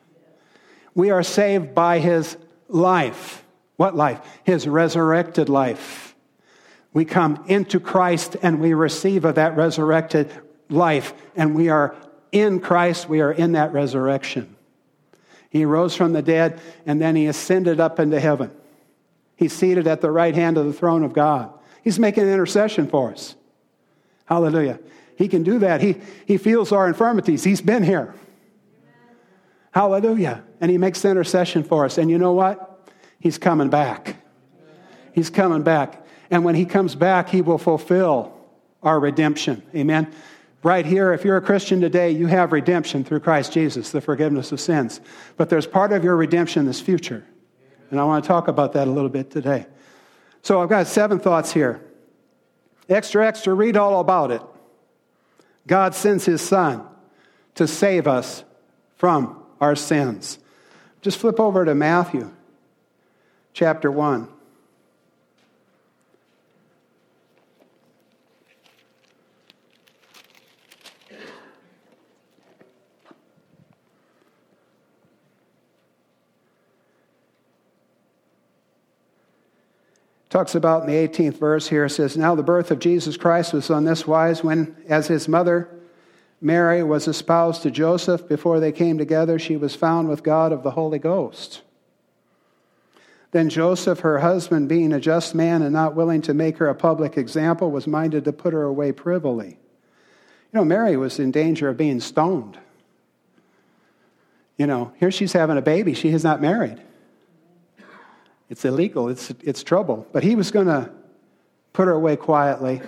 We 0.95 1.11
are 1.11 1.23
saved 1.23 1.75
by 1.75 1.99
his 1.99 2.37
life. 2.69 3.45
What 3.77 3.95
life? 3.95 4.21
His 4.45 4.67
resurrected 4.67 5.49
life. 5.49 6.15
We 6.95 7.05
come 7.05 7.45
into 7.47 7.79
Christ 7.79 8.37
and 8.41 8.59
we 8.59 8.73
receive 8.73 9.27
of 9.27 9.35
that 9.35 9.57
resurrected 9.57 10.33
life, 10.71 11.13
and 11.35 11.55
we 11.55 11.69
are 11.69 11.95
in 12.33 12.61
Christ, 12.61 13.09
we 13.09 13.21
are 13.21 13.33
in 13.33 13.53
that 13.53 13.73
resurrection. 13.73 14.57
He 15.51 15.65
rose 15.65 15.95
from 15.95 16.13
the 16.13 16.23
dead, 16.23 16.61
and 16.87 17.01
then 17.01 17.17
he 17.17 17.27
ascended 17.27 17.81
up 17.81 18.01
into 18.01 18.19
heaven. 18.19 18.51
He's 19.37 19.53
seated 19.53 19.87
at 19.87 20.01
the 20.01 20.11
right 20.11 20.35
hand 20.35 20.59
of 20.59 20.67
the 20.67 20.73
throne 20.73 21.05
of 21.05 21.13
God. 21.13 21.53
He's 21.85 21.99
making 21.99 22.25
an 22.25 22.31
intercession 22.31 22.89
for 22.89 23.13
us. 23.13 23.37
Hallelujah. 24.25 24.81
He 25.17 25.29
can 25.29 25.43
do 25.43 25.61
that. 25.61 25.81
He, 25.81 25.97
he 26.27 26.37
feels 26.37 26.73
our 26.73 26.89
infirmities. 26.89 27.45
He's 27.45 27.61
been 27.61 27.83
here. 27.83 28.15
Hallelujah. 29.71 30.43
And 30.61 30.71
he 30.71 30.79
makes 30.79 31.05
intercession 31.05 31.63
for 31.63 31.85
us. 31.85 31.99
And 31.99 32.11
you 32.11 32.19
know 32.19 32.33
what? 32.33 32.89
He's 33.21 33.39
coming 33.39 33.69
back. 33.69 34.17
He's 35.13 35.31
coming 35.31 35.63
back. 35.63 36.07
And 36.31 36.45
when 36.45 36.55
he 36.55 36.65
comes 36.65 36.95
back, 36.95 37.29
he 37.29 37.43
will 37.43 37.59
fulfill 37.59 38.35
our 38.83 38.99
redemption. 38.99 39.63
Amen. 39.75 40.13
Right 40.63 40.85
here, 40.85 41.13
if 41.13 41.25
you're 41.25 41.37
a 41.37 41.43
Christian 41.43 41.81
today, 41.81 42.11
you 42.11 42.27
have 42.27 42.53
redemption 42.53 43.05
through 43.05 43.21
Christ 43.21 43.53
Jesus, 43.53 43.91
the 43.91 44.01
forgiveness 44.01 44.51
of 44.51 44.61
sins. 44.61 45.01
But 45.37 45.51
there's 45.51 45.67
part 45.67 45.93
of 45.93 46.03
your 46.03 46.17
redemption 46.17 46.67
this 46.67 46.81
future. 46.81 47.25
And 47.91 48.01
I 48.01 48.05
want 48.05 48.25
to 48.25 48.29
talk 48.29 48.49
about 48.49 48.73
that 48.73 48.89
a 48.89 48.91
little 48.91 49.09
bit 49.09 49.31
today. 49.31 49.67
So 50.43 50.63
I've 50.63 50.69
got 50.69 50.87
seven 50.87 51.19
thoughts 51.19 51.53
here. 51.53 51.83
Extra, 52.89 53.27
extra, 53.27 53.55
read 53.55 53.77
all 53.77 54.01
about 54.01 54.31
it. 54.31 54.43
God 55.67 55.95
sends 55.95 56.25
his 56.25 56.41
son 56.41 56.87
to 57.57 57.67
save 57.67 58.07
us 58.07 58.45
from 58.97 59.43
our 59.61 59.75
sins. 59.75 60.39
Just 61.03 61.19
flip 61.19 61.41
over 61.41 61.65
to 61.65 61.75
Matthew 61.75 62.33
chapter 63.53 63.91
1. 63.91 64.29
Talks 80.37 80.55
about 80.55 80.83
in 80.83 80.89
the 80.89 81.09
18th 81.09 81.39
verse 81.39 81.67
here, 81.67 81.87
it 81.87 81.91
says, 81.91 82.15
Now 82.15 82.35
the 82.35 82.43
birth 82.43 82.71
of 82.71 82.79
Jesus 82.79 83.17
Christ 83.17 83.55
was 83.55 83.71
on 83.71 83.87
this 83.87 84.07
wise 84.07 84.45
when, 84.45 84.77
as 84.87 85.07
his 85.07 85.29
mother 85.29 85.67
Mary 86.43 86.83
was 86.83 87.09
espoused 87.09 87.63
to 87.63 87.71
Joseph, 87.71 88.29
before 88.29 88.61
they 88.61 88.71
came 88.71 88.99
together, 88.99 89.39
she 89.39 89.57
was 89.57 89.75
found 89.75 90.11
with 90.11 90.23
God 90.23 90.53
of 90.53 90.63
the 90.63 90.73
Holy 90.73 90.99
Ghost. 90.99 91.63
Then 93.31 93.49
Joseph, 93.49 94.01
her 94.01 94.19
husband, 94.19 94.69
being 94.69 94.93
a 94.93 95.01
just 95.01 95.35
man 95.35 95.63
and 95.63 95.73
not 95.73 95.95
willing 95.95 96.21
to 96.23 96.35
make 96.35 96.59
her 96.59 96.69
a 96.69 96.75
public 96.75 97.17
example, 97.17 97.71
was 97.71 97.87
minded 97.87 98.27
to 98.27 98.33
put 98.35 98.53
her 98.53 98.65
away 98.65 98.93
privily. 98.93 99.57
You 100.53 100.59
know, 100.59 100.67
Mary 100.67 100.99
was 100.99 101.19
in 101.19 101.31
danger 101.31 101.71
of 101.71 101.79
being 101.79 101.99
stoned. 101.99 102.59
You 104.59 104.67
know, 104.67 104.93
here 105.01 105.11
she's 105.11 105.33
having 105.33 105.57
a 105.57 105.63
baby, 105.63 105.95
she 105.95 106.11
is 106.11 106.23
not 106.23 106.43
married. 106.43 106.83
It's 108.49 108.65
illegal, 108.65 109.09
it's, 109.09 109.31
it's 109.43 109.63
trouble. 109.63 110.07
But 110.13 110.23
he 110.23 110.37
was 110.37 110.51
going 110.51 110.67
to 110.67 110.91
put 111.73 111.87
her 111.87 111.93
away 111.93 112.17
quietly. 112.17 112.81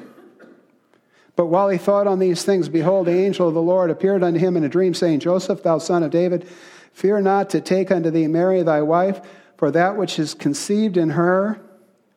But 1.36 1.46
while 1.46 1.68
he 1.68 1.78
thought 1.78 2.06
on 2.06 2.18
these 2.18 2.44
things, 2.44 2.68
behold, 2.68 3.06
the 3.06 3.12
angel 3.12 3.48
of 3.48 3.54
the 3.54 3.62
Lord 3.62 3.90
appeared 3.90 4.22
unto 4.22 4.40
him 4.40 4.56
in 4.56 4.64
a 4.64 4.68
dream, 4.68 4.94
saying, 4.94 5.20
Joseph, 5.20 5.62
thou 5.62 5.78
son 5.78 6.02
of 6.02 6.10
David, 6.10 6.48
fear 6.92 7.20
not 7.20 7.50
to 7.50 7.60
take 7.60 7.90
unto 7.90 8.10
thee 8.10 8.26
Mary 8.26 8.62
thy 8.62 8.82
wife, 8.82 9.20
for 9.56 9.70
that 9.70 9.96
which 9.96 10.18
is 10.18 10.34
conceived 10.34 10.96
in 10.96 11.10
her 11.10 11.60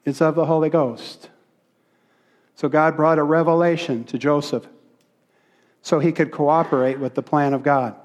is 0.05 0.21
of 0.21 0.35
the 0.35 0.45
Holy 0.45 0.69
Ghost. 0.69 1.29
So 2.55 2.69
God 2.69 2.95
brought 2.95 3.19
a 3.19 3.23
revelation 3.23 4.03
to 4.05 4.17
Joseph 4.17 4.67
so 5.81 5.99
he 5.99 6.11
could 6.11 6.31
cooperate 6.31 6.99
with 6.99 7.15
the 7.15 7.23
plan 7.23 7.53
of 7.53 7.63
God. 7.63 7.95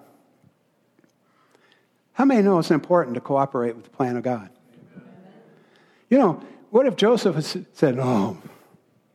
How 2.14 2.24
many 2.24 2.42
know 2.42 2.58
it's 2.58 2.70
important 2.70 3.14
to 3.14 3.20
cooperate 3.20 3.76
with 3.76 3.84
the 3.84 3.90
plan 3.90 4.16
of 4.16 4.22
God? 4.22 4.48
You 6.08 6.18
know, 6.18 6.42
what 6.70 6.86
if 6.86 6.96
Joseph 6.96 7.34
had 7.34 7.66
said, 7.74 7.98
Oh, 7.98 8.38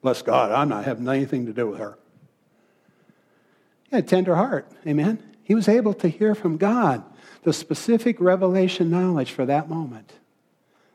bless 0.02 0.22
God, 0.22 0.52
I'm 0.52 0.70
not 0.70 0.86
having 0.86 1.08
anything 1.08 1.46
to 1.46 1.54
do 1.54 1.68
with 1.68 1.80
her? 1.80 1.98
He 3.90 3.96
had 3.96 4.06
a 4.06 4.08
tender 4.08 4.36
heart. 4.36 4.70
Amen. 4.88 5.22
He 5.44 5.56
was 5.56 5.68
able 5.68 5.94
to 5.96 6.08
hear 6.08 6.34
from 6.34 6.58
God 6.58 7.04
the 7.44 7.54
specific 7.54 8.20
revelation 8.20 8.90
knowledge 8.90 9.32
for 9.32 9.46
that 9.46 9.70
moment. 9.70 10.14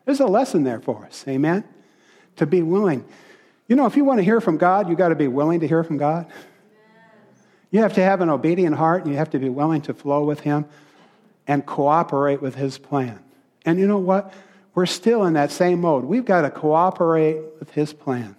There's 0.05 0.21
a 0.21 0.27
lesson 0.27 0.65
there 0.65 0.81
for 0.81 1.05
us. 1.05 1.25
Amen. 1.27 1.65
To 2.37 2.47
be 2.47 2.63
willing. 2.63 3.05
You 3.69 3.77
know, 3.77 3.87
if 3.87 3.97
you 3.97 4.05
want 4.05 4.19
to 4.19 4.25
hear 4.25 4.41
from 4.41 4.57
God, 4.57 4.89
you've 4.89 4.99
got 4.99 5.09
to 5.09 5.17
be 5.17 5.29
willing 5.29 5.61
to 5.61 5.69
hear 5.69 5.83
from 5.83 5.99
God. 5.99 6.27
You 7.71 7.81
have 7.81 7.95
to 7.95 8.03
have 8.03 8.21
an 8.21 8.31
obedient 8.31 8.77
heart 8.77 9.03
and 9.03 9.11
you 9.11 9.19
have 9.19 9.31
to 9.31 9.39
be 9.39 9.49
willing 9.49 9.83
to 9.83 9.95
flow 9.95 10.25
with 10.25 10.41
Him 10.41 10.67
and 11.47 11.67
cooperate 11.67 12.41
with 12.41 12.55
His 12.55 12.79
plan. 12.79 13.19
And 13.65 13.79
you 13.79 13.87
know 13.87 13.99
what? 13.99 14.33
We're 14.77 14.85
still 14.87 15.25
in 15.25 15.33
that 15.33 15.51
same 15.51 15.81
mode. 15.81 16.05
We've 16.05 16.25
got 16.25 16.43
to 16.43 16.51
cooperate 16.51 17.39
with 17.59 17.71
His 17.71 17.95
plan. 17.95 18.37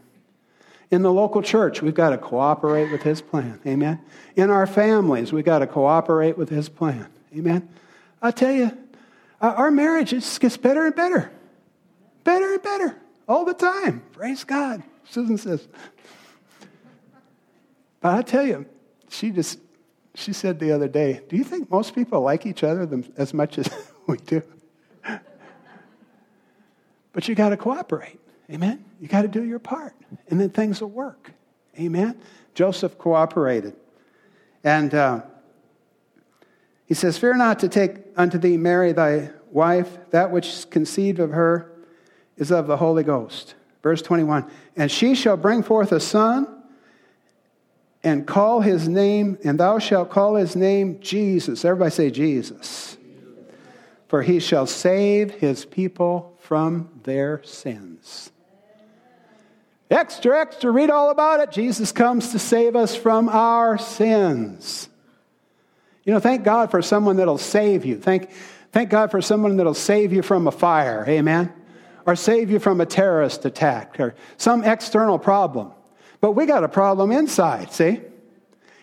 In 0.92 1.02
the 1.02 1.12
local 1.12 1.42
church, 1.42 1.82
we've 1.82 1.96
got 1.96 2.12
to 2.12 2.18
cooperate 2.18 2.92
with 2.92 3.02
His 3.02 3.22
plan. 3.22 3.60
Amen. 3.66 4.00
In 4.36 4.52
our 4.52 4.68
families, 4.68 5.34
we've 5.34 5.44
got 5.44 5.60
to 5.60 5.68
cooperate 5.68 6.38
with 6.38 6.50
His 6.50 6.70
plan. 6.70 7.08
Amen. 7.36 7.68
I 8.22 8.30
tell 8.30 8.54
you, 8.54 8.72
our 9.42 9.72
marriage 9.72 10.12
just 10.12 10.40
gets 10.40 10.58
better 10.58 10.86
and 10.86 10.96
better. 10.96 11.32
Better 12.24 12.54
and 12.54 12.62
better 12.62 12.96
all 13.28 13.44
the 13.44 13.56
time. 13.56 14.04
Praise 14.14 14.44
God. 14.44 14.84
Susan 15.10 15.40
says. 15.40 15.68
But 18.00 18.14
I 18.14 18.22
tell 18.22 18.46
you, 18.46 18.68
she 19.10 19.32
just, 19.32 19.60
she 20.14 20.34
said 20.34 20.60
the 20.60 20.72
other 20.72 20.88
day, 20.88 21.22
Do 21.30 21.36
you 21.36 21.44
think 21.44 21.72
most 21.72 21.96
people 21.96 22.22
like 22.22 22.46
each 22.46 22.64
other 22.64 23.04
as 23.18 23.34
much 23.34 23.58
as 23.58 23.68
we 24.08 24.18
do? 24.18 24.44
But 27.18 27.28
you 27.28 27.34
got 27.34 27.50
to 27.50 27.58
cooperate. 27.58 28.20
Amen? 28.52 28.86
You 29.02 29.08
got 29.08 29.24
to 29.24 29.28
do 29.28 29.44
your 29.44 29.58
part. 29.58 29.96
And 30.30 30.40
then 30.40 30.52
things 30.52 30.82
will 30.82 30.92
work. 30.92 31.32
Amen? 31.80 32.16
Joseph 32.54 33.00
cooperated. 33.00 33.74
And, 34.64 34.94
uh, 34.94 35.22
He 36.86 36.94
says, 36.94 37.18
Fear 37.18 37.38
not 37.38 37.58
to 37.62 37.70
take 37.70 37.96
unto 38.16 38.38
thee 38.38 38.56
Mary 38.56 38.92
thy 38.92 39.32
wife, 39.50 39.98
that 40.12 40.30
which 40.30 40.48
is 40.48 40.66
conceived 40.66 41.18
of 41.18 41.32
her 41.32 41.72
is 42.38 42.52
of 42.52 42.68
the 42.68 42.78
Holy 42.78 43.02
Ghost. 43.02 43.56
Verse 43.82 44.04
21 44.04 44.46
And 44.76 44.92
she 44.92 45.16
shall 45.16 45.38
bring 45.38 45.64
forth 45.64 45.92
a 45.92 46.00
son, 46.00 46.48
and 48.04 48.28
call 48.28 48.62
his 48.62 48.88
name, 48.88 49.40
and 49.44 49.60
thou 49.60 49.80
shalt 49.80 50.12
call 50.12 50.36
his 50.36 50.56
name 50.56 51.00
Jesus. 51.02 51.66
Everybody 51.66 51.90
say 51.90 52.12
Jesus. 52.12 52.96
For 54.08 54.22
he 54.22 54.40
shall 54.40 54.68
save 54.68 55.32
his 55.32 55.66
people 55.66 56.37
from 56.48 56.90
their 57.04 57.44
sins. 57.44 58.32
Extra, 59.90 60.40
extra, 60.40 60.72
read 60.72 60.90
all 60.90 61.12
about 61.12 61.40
it. 61.40 61.52
Jesus 61.52 61.92
comes 61.92 62.32
to 62.32 62.40
save 62.40 62.76
us 62.76 62.96
from 62.96 63.30
our 63.30 63.78
sins. 63.78 64.90
You 66.04 66.14
know, 66.14 66.20
thank 66.20 66.44
God 66.44 66.72
for 66.72 66.82
someone 66.82 67.18
that'll 67.18 67.38
save 67.38 67.86
you. 67.86 67.98
Thank, 67.98 68.32
thank 68.72 68.90
God 68.90 69.12
for 69.12 69.22
someone 69.22 69.58
that'll 69.58 69.74
save 69.74 70.12
you 70.12 70.22
from 70.22 70.48
a 70.48 70.52
fire. 70.52 71.06
Amen 71.08 71.54
or 72.08 72.16
save 72.16 72.50
you 72.50 72.58
from 72.58 72.80
a 72.80 72.86
terrorist 72.86 73.46
attack 73.46 74.00
or 74.00 74.16
some 74.38 74.64
external 74.64 75.20
problem. 75.20 75.72
But 76.22 76.32
we 76.32 76.46
got 76.46 76.64
a 76.64 76.70
problem 76.70 77.12
inside, 77.12 77.72
see? 77.72 78.00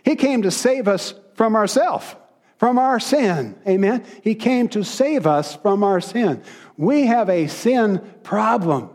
He 0.04 0.14
came 0.14 0.42
to 0.42 0.50
save 0.50 0.87
us 0.87 1.14
from 1.33 1.56
ourselves, 1.56 2.14
from 2.59 2.78
our 2.78 3.00
sin. 3.00 3.56
Amen? 3.66 4.04
He 4.23 4.35
came 4.35 4.68
to 4.68 4.85
save 4.85 5.26
us 5.26 5.56
from 5.56 5.83
our 5.83 6.02
sin. 6.02 6.42
We 6.76 7.07
have 7.07 7.28
a 7.28 7.47
sin 7.47 8.00
problem. 8.23 8.90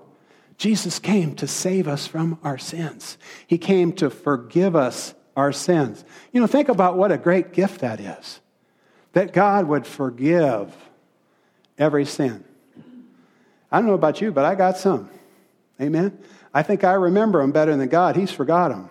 Jesus 0.58 1.00
came 1.00 1.36
to 1.36 1.48
save 1.48 1.88
us 1.88 2.06
from 2.06 2.38
our 2.44 2.58
sins. 2.58 3.18
He 3.48 3.58
came 3.58 3.94
to 3.94 4.10
forgive 4.10 4.76
us 4.76 5.14
our 5.38 5.54
sins. 5.54 6.04
You 6.34 6.42
know, 6.42 6.48
think 6.48 6.68
about 6.68 6.98
what 6.98 7.12
a 7.12 7.18
great 7.18 7.54
gift 7.54 7.82
that 7.82 8.00
is. 8.00 8.42
That 9.14 9.32
God 9.32 9.68
would 9.68 9.88
forgive 9.88 10.76
every 11.78 12.06
sin. 12.06 12.44
I 13.72 13.78
don't 13.78 13.88
know 13.88 13.94
about 13.94 14.20
you, 14.20 14.32
but 14.32 14.46
I 14.46 14.56
got 14.56 14.78
some. 14.78 15.10
Amen. 15.80 16.18
I 16.54 16.64
think 16.64 16.84
I 16.84 16.94
remember 16.94 17.40
them 17.40 17.52
better 17.52 17.76
than 17.76 17.88
God. 17.88 18.16
He's 18.16 18.32
forgot 18.32 18.70
them. 18.70 18.90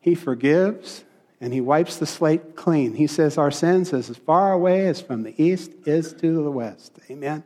He 0.00 0.14
forgives 0.14 1.04
and 1.40 1.52
he 1.52 1.60
wipes 1.60 1.96
the 1.96 2.06
slate 2.06 2.56
clean. 2.56 2.94
He 2.94 3.06
says 3.06 3.38
our 3.38 3.50
sins 3.50 3.92
is 3.92 4.10
as 4.10 4.16
far 4.16 4.52
away 4.52 4.86
as 4.86 5.00
from 5.00 5.22
the 5.22 5.40
east 5.42 5.72
is 5.86 6.12
to 6.14 6.42
the 6.42 6.50
west. 6.50 6.98
Amen. 7.10 7.44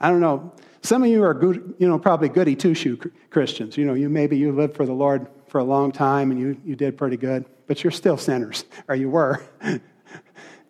I 0.00 0.08
don't 0.08 0.20
know. 0.20 0.52
Some 0.82 1.04
of 1.04 1.08
you 1.08 1.22
are 1.22 1.32
good, 1.32 1.74
you 1.78 1.88
know, 1.88 1.98
probably 1.98 2.28
goody 2.28 2.56
two 2.56 2.74
shoe 2.74 2.98
Christians. 3.30 3.76
You 3.76 3.84
know, 3.84 3.94
you 3.94 4.08
maybe 4.08 4.36
you 4.36 4.52
lived 4.52 4.76
for 4.76 4.84
the 4.84 4.92
Lord 4.92 5.28
for 5.48 5.58
a 5.58 5.64
long 5.64 5.92
time 5.92 6.30
and 6.30 6.40
you, 6.40 6.60
you 6.64 6.76
did 6.76 6.98
pretty 6.98 7.16
good, 7.16 7.44
but 7.66 7.84
you're 7.84 7.90
still 7.90 8.16
sinners, 8.16 8.64
or 8.88 8.94
you 8.94 9.08
were. 9.08 9.42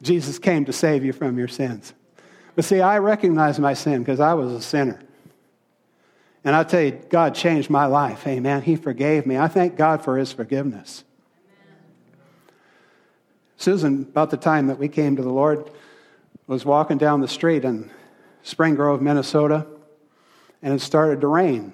Jesus 0.02 0.38
came 0.38 0.64
to 0.66 0.72
save 0.72 1.04
you 1.04 1.12
from 1.12 1.38
your 1.38 1.48
sins. 1.48 1.94
But 2.54 2.64
see, 2.64 2.80
I 2.80 2.98
recognize 2.98 3.58
my 3.58 3.74
sin 3.74 4.00
because 4.00 4.20
I 4.20 4.34
was 4.34 4.52
a 4.52 4.60
sinner. 4.60 5.00
And 6.44 6.56
I 6.56 6.64
tell 6.64 6.82
you, 6.82 6.90
God 7.08 7.34
changed 7.34 7.70
my 7.70 7.86
life. 7.86 8.26
Amen. 8.26 8.62
He 8.62 8.76
forgave 8.76 9.26
me. 9.26 9.38
I 9.38 9.48
thank 9.48 9.76
God 9.76 10.02
for 10.04 10.18
his 10.18 10.32
forgiveness. 10.32 11.04
Susan, 13.62 14.02
about 14.02 14.30
the 14.30 14.36
time 14.36 14.66
that 14.66 14.78
we 14.78 14.88
came 14.88 15.14
to 15.14 15.22
the 15.22 15.30
Lord, 15.30 15.70
was 16.48 16.64
walking 16.64 16.98
down 16.98 17.20
the 17.20 17.28
street 17.28 17.64
in 17.64 17.90
Spring 18.42 18.74
Grove, 18.74 19.00
Minnesota, 19.00 19.66
and 20.62 20.74
it 20.74 20.80
started 20.80 21.20
to 21.20 21.28
rain. 21.28 21.72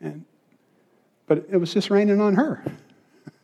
And, 0.00 0.24
but 1.26 1.46
it 1.50 1.56
was 1.56 1.74
just 1.74 1.90
raining 1.90 2.20
on 2.20 2.36
her. 2.36 2.64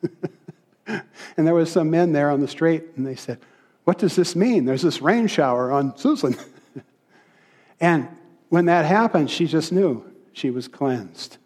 and 0.86 1.46
there 1.46 1.54
was 1.54 1.72
some 1.72 1.90
men 1.90 2.12
there 2.12 2.30
on 2.30 2.40
the 2.40 2.48
street, 2.48 2.84
and 2.96 3.04
they 3.04 3.16
said, 3.16 3.38
what 3.82 3.98
does 3.98 4.14
this 4.14 4.36
mean? 4.36 4.64
There's 4.64 4.82
this 4.82 5.00
rain 5.00 5.26
shower 5.26 5.72
on 5.72 5.96
Susan. 5.96 6.36
and 7.80 8.06
when 8.48 8.66
that 8.66 8.84
happened, 8.84 9.30
she 9.30 9.46
just 9.46 9.72
knew 9.72 10.04
she 10.32 10.50
was 10.50 10.68
cleansed. 10.68 11.38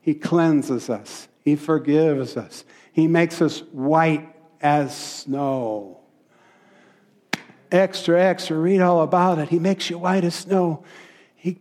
He 0.00 0.14
cleanses 0.14 0.90
us, 0.90 1.28
He 1.44 1.54
forgives 1.54 2.36
us, 2.36 2.64
He 2.92 3.08
makes 3.08 3.40
us 3.40 3.60
white 3.72 4.34
as 4.60 4.96
snow. 4.96 6.00
Extra, 7.70 8.22
extra, 8.22 8.56
read 8.56 8.80
all 8.80 9.02
about 9.02 9.38
it. 9.38 9.48
He 9.48 9.58
makes 9.58 9.88
you 9.90 9.98
white 9.98 10.24
as 10.24 10.34
snow. 10.34 10.84
He 11.36 11.60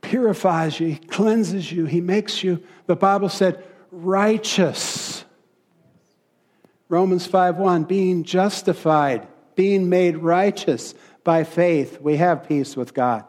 purifies 0.00 0.80
you, 0.80 0.88
He 0.88 0.96
cleanses 0.96 1.70
you, 1.70 1.84
He 1.84 2.00
makes 2.00 2.42
you, 2.42 2.62
the 2.86 2.96
Bible 2.96 3.28
said, 3.28 3.62
righteous. 3.90 5.24
Romans 6.88 7.26
5:1 7.26 7.86
being 7.88 8.22
justified, 8.24 9.26
being 9.54 9.88
made 9.88 10.18
righteous 10.18 10.94
by 11.24 11.44
faith, 11.44 12.00
we 12.00 12.16
have 12.16 12.48
peace 12.48 12.76
with 12.76 12.94
God. 12.94 13.24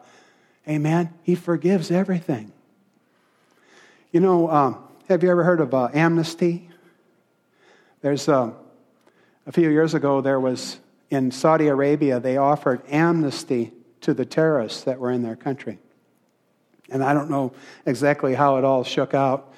Amen. 0.68 1.12
He 1.22 1.34
forgives 1.34 1.90
everything. 1.90 2.52
You 4.12 4.20
know, 4.20 4.50
um, 4.50 4.78
have 5.08 5.22
you 5.22 5.30
ever 5.30 5.44
heard 5.44 5.60
of 5.60 5.74
uh, 5.74 5.88
amnesty? 5.92 6.70
There's 8.04 8.28
uh, 8.28 8.50
a 9.46 9.52
few 9.52 9.70
years 9.70 9.94
ago 9.94 10.20
there 10.20 10.38
was 10.38 10.78
in 11.08 11.30
Saudi 11.30 11.68
Arabia 11.68 12.20
they 12.20 12.36
offered 12.36 12.82
amnesty 12.90 13.72
to 14.02 14.12
the 14.12 14.26
terrorists 14.26 14.82
that 14.82 15.00
were 15.00 15.10
in 15.10 15.22
their 15.22 15.36
country. 15.36 15.78
And 16.90 17.02
I 17.02 17.14
don't 17.14 17.30
know 17.30 17.54
exactly 17.86 18.34
how 18.34 18.58
it 18.58 18.64
all 18.64 18.84
shook 18.84 19.14
out. 19.14 19.54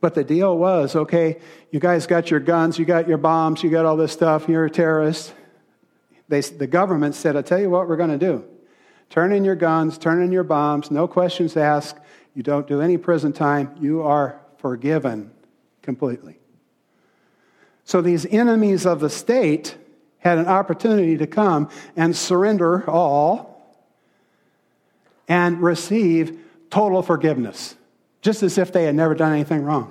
But 0.00 0.14
the 0.14 0.22
deal 0.22 0.56
was 0.56 0.94
okay, 0.94 1.40
you 1.72 1.80
guys 1.80 2.06
got 2.06 2.30
your 2.30 2.38
guns, 2.38 2.78
you 2.78 2.84
got 2.84 3.08
your 3.08 3.18
bombs, 3.18 3.64
you 3.64 3.68
got 3.68 3.84
all 3.84 3.96
this 3.96 4.12
stuff, 4.12 4.48
you're 4.48 4.66
a 4.66 4.70
terrorist. 4.70 5.34
They, 6.28 6.42
the 6.42 6.68
government 6.68 7.16
said, 7.16 7.34
I'll 7.34 7.42
tell 7.42 7.60
you 7.60 7.68
what 7.68 7.88
we're 7.88 7.96
going 7.96 8.16
to 8.16 8.24
do. 8.24 8.44
Turn 9.10 9.32
in 9.32 9.44
your 9.44 9.56
guns, 9.56 9.98
turn 9.98 10.22
in 10.22 10.30
your 10.30 10.44
bombs, 10.44 10.92
no 10.92 11.08
questions 11.08 11.56
asked. 11.56 11.98
You 12.32 12.44
don't 12.44 12.68
do 12.68 12.80
any 12.80 12.96
prison 12.96 13.32
time. 13.32 13.74
You 13.80 14.02
are 14.02 14.40
forgiven 14.58 15.32
completely. 15.82 16.37
So 17.88 18.02
these 18.02 18.26
enemies 18.26 18.84
of 18.84 19.00
the 19.00 19.08
state 19.08 19.74
had 20.18 20.36
an 20.36 20.44
opportunity 20.44 21.16
to 21.16 21.26
come 21.26 21.70
and 21.96 22.14
surrender 22.14 22.88
all 22.88 23.66
and 25.26 25.62
receive 25.62 26.38
total 26.68 27.02
forgiveness 27.02 27.76
just 28.20 28.42
as 28.42 28.58
if 28.58 28.72
they 28.72 28.84
had 28.84 28.94
never 28.94 29.14
done 29.14 29.32
anything 29.32 29.62
wrong. 29.62 29.90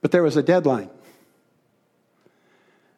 But 0.00 0.12
there 0.12 0.22
was 0.22 0.36
a 0.36 0.44
deadline. 0.44 0.90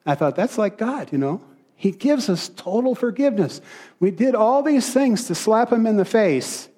I 0.04 0.14
thought, 0.14 0.36
that's 0.36 0.58
like 0.58 0.76
God, 0.76 1.10
you 1.10 1.16
know. 1.16 1.40
He 1.76 1.92
gives 1.92 2.28
us 2.28 2.50
total 2.50 2.94
forgiveness. 2.94 3.62
We 4.00 4.10
did 4.10 4.34
all 4.34 4.62
these 4.62 4.92
things 4.92 5.24
to 5.28 5.34
slap 5.34 5.72
him 5.72 5.86
in 5.86 5.96
the 5.96 6.04
face. 6.04 6.68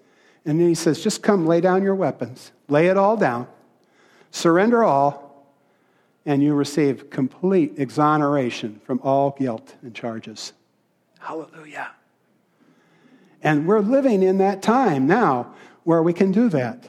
And 0.45 0.61
then 0.61 0.69
he 0.69 0.77
says, 0.77 1.03
just 1.03 1.25
come 1.25 1.45
lay 1.45 1.61
down 1.61 1.83
your 1.83 1.97
weapons, 1.97 2.53
lay 2.69 2.87
it 2.87 2.97
all 2.97 3.17
down, 3.17 3.49
surrender 4.31 4.85
all, 4.85 5.30
and 6.27 6.43
you 6.43 6.55
receive 6.55 7.11
complete 7.11 7.75
exoneration 7.79 8.81
from 8.85 9.01
all 9.03 9.35
guilt 9.39 9.75
and 9.83 9.95
charges. 9.95 10.53
Hallelujah. 11.19 11.91
And 13.43 13.67
we're 13.67 13.81
living 13.81 14.23
in 14.23 14.39
that 14.39 14.63
time 14.63 15.07
now 15.07 15.55
where 15.85 16.03
we 16.03 16.13
can 16.13 16.31
do 16.33 16.49
that. 16.51 16.89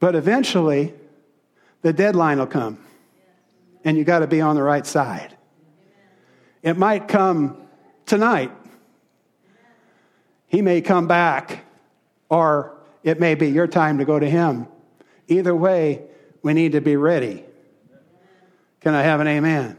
But 0.00 0.14
eventually, 0.14 0.94
the 1.82 1.92
deadline 1.92 2.38
will 2.38 2.46
come, 2.46 2.78
and 3.84 3.96
you 3.96 4.04
got 4.04 4.20
to 4.20 4.26
be 4.26 4.40
on 4.40 4.56
the 4.56 4.62
right 4.62 4.86
side. 4.86 5.36
It 6.62 6.76
might 6.76 7.08
come 7.08 7.56
tonight. 8.06 8.50
He 10.48 10.62
may 10.62 10.80
come 10.80 11.06
back, 11.06 11.64
or 12.28 12.76
it 13.02 13.20
may 13.20 13.34
be 13.34 13.48
your 13.48 13.66
time 13.66 13.98
to 13.98 14.04
go 14.04 14.18
to 14.18 14.28
Him. 14.28 14.66
Either 15.28 15.54
way, 15.54 16.02
we 16.42 16.54
need 16.54 16.72
to 16.72 16.80
be 16.80 16.96
ready. 16.96 17.45
Can 18.80 18.94
I 18.94 19.02
have 19.02 19.20
an 19.20 19.26
amen? 19.26 19.78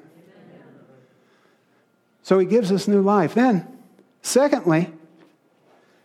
So 2.23 2.39
He 2.39 2.45
gives 2.45 2.71
us 2.71 2.87
new 2.87 3.01
life. 3.01 3.33
Then, 3.33 3.67
secondly, 4.21 4.91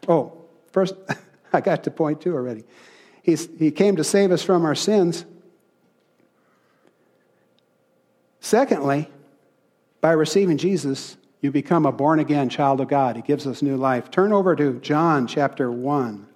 oh, 0.09 0.33
first. 0.71 0.95
I 1.53 1.61
got 1.61 1.85
to 1.85 1.91
point 1.91 2.21
two 2.21 2.35
already. 2.35 2.65
He's, 3.23 3.49
he 3.59 3.71
came 3.71 3.97
to 3.97 4.05
save 4.05 4.33
us 4.33 4.43
from 4.43 4.65
our 4.65 4.75
sins. 4.75 5.25
Secondly, 8.41 9.09
by 10.01 10.13
receiving 10.13 10.59
Jesus, 10.59 11.17
you 11.41 11.53
become 11.53 11.87
a 11.87 11.93
born 11.93 12.19
again 12.19 12.49
child 12.49 12.81
of 12.81 12.89
God. 12.89 13.17
He 13.17 13.23
gives 13.23 13.47
us 13.47 13.63
new 13.63 13.77
life. 13.77 14.11
Turn 14.11 14.33
over 14.33 14.57
to 14.57 14.81
John 14.81 15.27
chapter 15.27 15.71
1. 15.71 16.27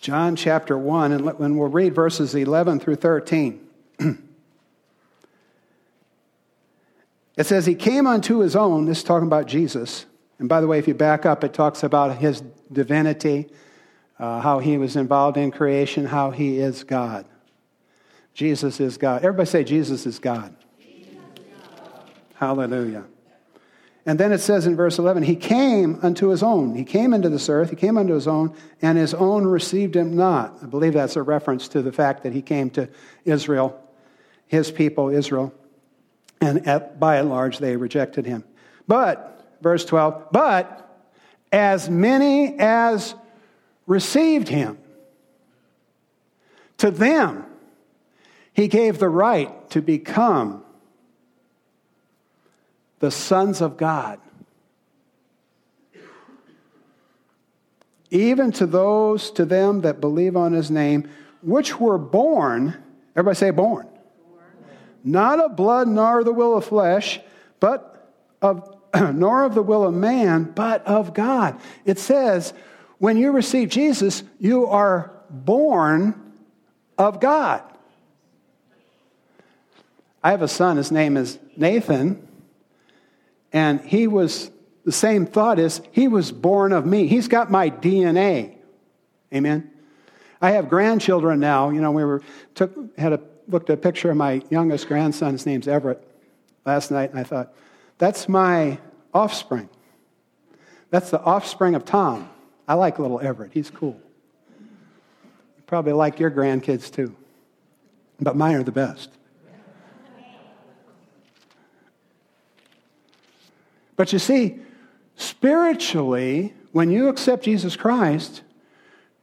John 0.00 0.34
chapter 0.34 0.78
1, 0.78 1.12
and 1.12 1.58
we'll 1.58 1.68
read 1.68 1.94
verses 1.94 2.34
11 2.34 2.80
through 2.80 2.96
13. 2.96 3.66
It 7.40 7.46
says, 7.46 7.64
He 7.64 7.74
came 7.74 8.06
unto 8.06 8.40
his 8.40 8.54
own. 8.54 8.84
This 8.84 8.98
is 8.98 9.04
talking 9.04 9.26
about 9.26 9.46
Jesus. 9.46 10.04
And 10.38 10.46
by 10.46 10.60
the 10.60 10.66
way, 10.66 10.78
if 10.78 10.86
you 10.86 10.92
back 10.92 11.24
up, 11.24 11.42
it 11.42 11.54
talks 11.54 11.82
about 11.82 12.18
his 12.18 12.42
divinity, 12.70 13.48
uh, 14.18 14.42
how 14.42 14.58
he 14.58 14.76
was 14.76 14.94
involved 14.94 15.38
in 15.38 15.50
creation, 15.50 16.04
how 16.04 16.32
he 16.32 16.58
is 16.58 16.84
God. 16.84 17.24
Jesus 18.34 18.78
is 18.78 18.98
God. 18.98 19.24
Everybody 19.24 19.48
say, 19.48 19.64
Jesus 19.64 20.04
is 20.04 20.18
God. 20.18 20.54
Jesus 20.78 21.14
is 21.34 21.44
God. 21.78 22.10
Hallelujah. 22.34 23.04
And 24.06 24.18
then 24.18 24.32
it 24.32 24.38
says 24.38 24.66
in 24.66 24.76
verse 24.76 24.98
11, 24.98 25.24
He 25.24 25.36
came 25.36 25.98
unto 26.02 26.28
His 26.28 26.42
own. 26.42 26.74
He 26.74 26.84
came 26.84 27.12
into 27.12 27.28
this 27.28 27.48
earth, 27.48 27.70
He 27.70 27.76
came 27.76 27.98
unto 27.98 28.14
His 28.14 28.26
own, 28.26 28.54
and 28.80 28.96
His 28.96 29.12
own 29.12 29.44
received 29.44 29.94
Him 29.94 30.16
not. 30.16 30.58
I 30.62 30.66
believe 30.66 30.94
that's 30.94 31.16
a 31.16 31.22
reference 31.22 31.68
to 31.68 31.82
the 31.82 31.92
fact 31.92 32.22
that 32.22 32.32
He 32.32 32.42
came 32.42 32.70
to 32.70 32.88
Israel, 33.24 33.78
His 34.46 34.70
people, 34.70 35.10
Israel, 35.10 35.52
and 36.40 36.66
at, 36.66 36.98
by 36.98 37.16
and 37.16 37.28
large 37.28 37.58
they 37.58 37.76
rejected 37.76 38.24
Him. 38.24 38.44
But, 38.88 39.58
verse 39.60 39.84
12, 39.84 40.28
but 40.32 40.88
as 41.52 41.90
many 41.90 42.58
as 42.58 43.14
received 43.86 44.48
Him, 44.48 44.78
to 46.78 46.90
them 46.90 47.44
He 48.54 48.66
gave 48.66 48.98
the 48.98 49.10
right 49.10 49.68
to 49.70 49.82
become 49.82 50.64
the 53.00 53.10
sons 53.10 53.60
of 53.60 53.76
God. 53.76 54.20
Even 58.10 58.52
to 58.52 58.66
those, 58.66 59.30
to 59.32 59.44
them 59.44 59.82
that 59.82 60.00
believe 60.00 60.36
on 60.36 60.52
his 60.52 60.70
name, 60.70 61.08
which 61.42 61.78
were 61.78 61.98
born, 61.98 62.76
everybody 63.16 63.36
say 63.36 63.50
born, 63.50 63.86
born. 63.86 64.44
not 65.04 65.40
of 65.40 65.56
blood 65.56 65.88
nor 65.88 66.22
the 66.24 66.32
will 66.32 66.56
of 66.56 66.64
flesh, 66.64 67.20
but 67.60 68.12
of, 68.42 68.76
nor 69.14 69.44
of 69.44 69.54
the 69.54 69.62
will 69.62 69.84
of 69.84 69.94
man, 69.94 70.44
but 70.44 70.86
of 70.86 71.14
God. 71.14 71.58
It 71.84 71.98
says, 71.98 72.52
when 72.98 73.16
you 73.16 73.32
receive 73.32 73.70
Jesus, 73.70 74.22
you 74.38 74.66
are 74.66 75.12
born 75.30 76.32
of 76.98 77.20
God. 77.20 77.62
I 80.22 80.32
have 80.32 80.42
a 80.42 80.48
son, 80.48 80.76
his 80.76 80.92
name 80.92 81.16
is 81.16 81.38
Nathan. 81.56 82.26
And 83.52 83.80
he 83.80 84.06
was, 84.06 84.50
the 84.84 84.92
same 84.92 85.26
thought 85.26 85.58
is, 85.58 85.80
he 85.92 86.08
was 86.08 86.32
born 86.32 86.72
of 86.72 86.86
me. 86.86 87.06
He's 87.06 87.28
got 87.28 87.50
my 87.50 87.70
DNA. 87.70 88.56
Amen. 89.34 89.70
I 90.40 90.52
have 90.52 90.68
grandchildren 90.68 91.40
now. 91.40 91.70
You 91.70 91.80
know, 91.80 91.90
we 91.90 92.04
were, 92.04 92.22
took, 92.54 92.74
had 92.98 93.12
a, 93.12 93.20
looked 93.48 93.70
at 93.70 93.74
a 93.74 93.76
picture 93.76 94.10
of 94.10 94.16
my 94.16 94.42
youngest 94.50 94.88
grandson. 94.88 95.32
His 95.32 95.46
name's 95.46 95.68
Everett 95.68 96.06
last 96.64 96.90
night, 96.90 97.10
and 97.10 97.18
I 97.18 97.24
thought, 97.24 97.52
that's 97.98 98.28
my 98.28 98.78
offspring. 99.12 99.68
That's 100.90 101.10
the 101.10 101.20
offspring 101.20 101.74
of 101.74 101.84
Tom. 101.84 102.30
I 102.66 102.74
like 102.74 102.98
little 102.98 103.20
Everett. 103.20 103.52
He's 103.52 103.70
cool. 103.70 104.00
You 104.58 105.62
probably 105.66 105.92
like 105.92 106.18
your 106.18 106.30
grandkids 106.30 106.90
too. 106.90 107.14
But 108.20 108.36
mine 108.36 108.54
are 108.54 108.62
the 108.62 108.72
best. 108.72 109.10
But 114.00 114.14
you 114.14 114.18
see, 114.18 114.58
spiritually, 115.16 116.54
when 116.72 116.90
you 116.90 117.08
accept 117.08 117.44
Jesus 117.44 117.76
Christ, 117.76 118.40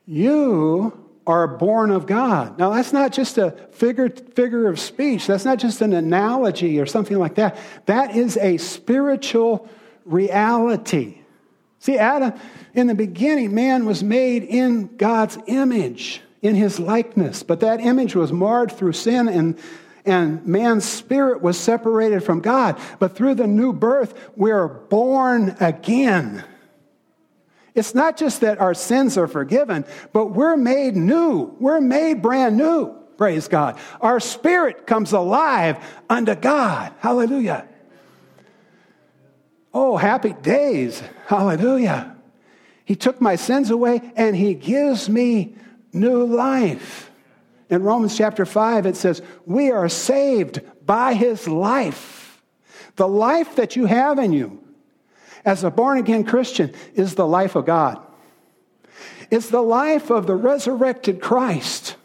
you 0.05 1.07
are 1.25 1.47
born 1.47 1.89
of 1.89 2.05
God. 2.05 2.59
Now, 2.59 2.69
that's 2.69 2.93
not 2.93 3.11
just 3.11 3.39
a 3.39 3.49
figure, 3.71 4.07
figure 4.07 4.67
of 4.67 4.79
speech, 4.79 5.25
that's 5.25 5.45
not 5.45 5.57
just 5.57 5.81
an 5.81 5.93
analogy 5.93 6.79
or 6.79 6.85
something 6.85 7.17
like 7.17 7.33
that. 7.33 7.57
That 7.87 8.15
is 8.15 8.37
a 8.37 8.57
spiritual 8.57 9.67
reality. 10.05 11.21
See, 11.79 11.97
Adam, 11.97 12.33
in 12.75 12.85
the 12.85 12.93
beginning, 12.93 13.55
man 13.55 13.83
was 13.87 14.03
made 14.03 14.43
in 14.43 14.95
God's 14.95 15.39
image, 15.47 16.21
in 16.43 16.53
his 16.53 16.79
likeness, 16.79 17.41
but 17.41 17.61
that 17.61 17.79
image 17.79 18.15
was 18.15 18.31
marred 18.31 18.71
through 18.71 18.93
sin 18.93 19.27
and 19.27 19.57
and 20.07 20.45
man's 20.45 20.85
spirit 20.85 21.41
was 21.41 21.59
separated 21.59 22.23
from 22.23 22.39
God. 22.39 22.79
But 22.99 23.15
through 23.15 23.35
the 23.35 23.47
new 23.47 23.73
birth, 23.73 24.31
we're 24.35 24.67
born 24.67 25.55
again. 25.59 26.43
It's 27.75 27.93
not 27.93 28.17
just 28.17 28.41
that 28.41 28.59
our 28.59 28.73
sins 28.73 29.17
are 29.17 29.27
forgiven, 29.27 29.85
but 30.11 30.27
we're 30.27 30.57
made 30.57 30.95
new. 30.95 31.55
We're 31.59 31.81
made 31.81 32.21
brand 32.23 32.57
new. 32.57 32.95
Praise 33.17 33.47
God. 33.47 33.77
Our 34.01 34.19
spirit 34.19 34.87
comes 34.87 35.11
alive 35.11 35.77
unto 36.09 36.35
God. 36.35 36.93
Hallelujah. 36.99 37.67
Oh, 39.73 39.97
happy 39.97 40.33
days. 40.33 41.03
Hallelujah. 41.27 42.15
He 42.85 42.95
took 42.95 43.19
my 43.19 43.35
sins 43.35 43.69
away 43.69 44.13
and 44.15 44.35
he 44.35 44.53
gives 44.53 45.09
me 45.09 45.55
new 45.93 46.25
life. 46.25 47.11
In 47.69 47.83
Romans 47.83 48.17
chapter 48.17 48.45
5, 48.45 48.85
it 48.85 48.95
says, 48.95 49.21
We 49.45 49.71
are 49.71 49.89
saved 49.89 50.61
by 50.85 51.13
his 51.13 51.47
life. 51.47 52.41
The 52.95 53.07
life 53.07 53.55
that 53.55 53.75
you 53.75 53.85
have 53.85 54.19
in 54.19 54.31
you 54.31 54.63
as 55.45 55.63
a 55.63 55.71
born 55.71 55.97
again 55.97 56.23
Christian 56.23 56.73
is 56.95 57.15
the 57.15 57.27
life 57.27 57.55
of 57.55 57.65
God. 57.65 58.01
It's 59.29 59.49
the 59.49 59.61
life 59.61 60.09
of 60.09 60.27
the 60.27 60.35
resurrected 60.35 61.21
Christ. 61.21 61.95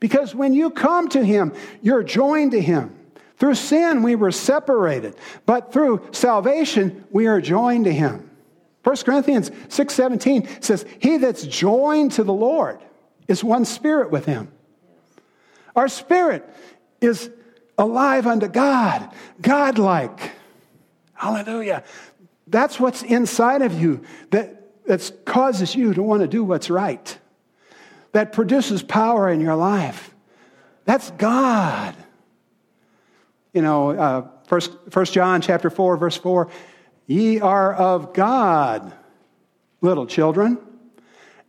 Because 0.00 0.34
when 0.34 0.52
you 0.52 0.70
come 0.70 1.08
to 1.08 1.24
him, 1.24 1.52
you're 1.82 2.04
joined 2.04 2.52
to 2.52 2.60
him. 2.60 2.94
Through 3.38 3.56
sin, 3.56 4.02
we 4.02 4.16
were 4.16 4.32
separated, 4.32 5.16
but 5.46 5.72
through 5.72 6.06
salvation, 6.12 7.04
we 7.10 7.26
are 7.26 7.40
joined 7.40 7.84
to 7.84 7.92
him. 7.92 8.30
1 8.82 9.04
Corinthians 9.04 9.50
6:17 9.68 10.48
says, 10.60 10.84
"He 10.98 11.18
that's 11.18 11.44
joined 11.44 12.12
to 12.12 12.24
the 12.24 12.32
Lord 12.32 12.78
is 13.28 13.44
one 13.44 13.64
spirit 13.64 14.10
with 14.10 14.24
him." 14.24 14.48
Our 15.78 15.86
spirit 15.86 16.44
is 17.00 17.30
alive 17.78 18.26
unto 18.26 18.48
God, 18.48 19.14
godlike. 19.40 20.32
Hallelujah. 21.12 21.84
That's 22.48 22.80
what's 22.80 23.04
inside 23.04 23.62
of 23.62 23.80
you 23.80 24.02
that, 24.30 24.84
that 24.86 25.24
causes 25.24 25.76
you 25.76 25.94
to 25.94 26.02
want 26.02 26.22
to 26.22 26.26
do 26.26 26.42
what's 26.42 26.68
right, 26.68 27.16
that 28.10 28.32
produces 28.32 28.82
power 28.82 29.28
in 29.28 29.40
your 29.40 29.54
life. 29.54 30.12
That's 30.84 31.12
God. 31.12 31.94
You 33.52 33.62
know, 33.62 33.90
uh, 33.90 34.26
first, 34.48 34.72
first 34.90 35.12
John 35.12 35.40
chapter 35.40 35.70
4, 35.70 35.96
verse 35.96 36.16
4 36.16 36.50
Ye 37.06 37.38
are 37.38 37.72
of 37.72 38.14
God, 38.14 38.92
little 39.80 40.08
children, 40.08 40.58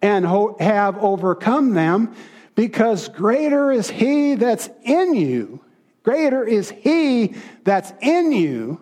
and 0.04 0.24
ho- 0.24 0.56
have 0.60 1.00
overcome 1.00 1.74
them 1.74 2.14
because 2.60 3.08
greater 3.08 3.72
is 3.72 3.90
he 3.90 4.36
that's 4.36 4.70
in 4.84 5.16
you, 5.16 5.62
greater 6.04 6.44
is 6.44 6.70
he 6.70 7.34
that's 7.64 7.94
in 8.02 8.34
you 8.34 8.82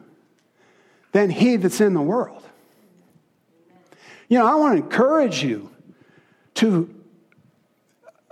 than 1.12 1.30
he 1.30 1.58
that's 1.58 1.80
in 1.80 1.94
the 1.94 2.02
world. 2.02 2.42
You 4.30 4.40
know, 4.40 4.48
I 4.48 4.56
want 4.56 4.80
to 4.80 4.84
encourage 4.84 5.44
you 5.44 5.70
to 6.56 6.92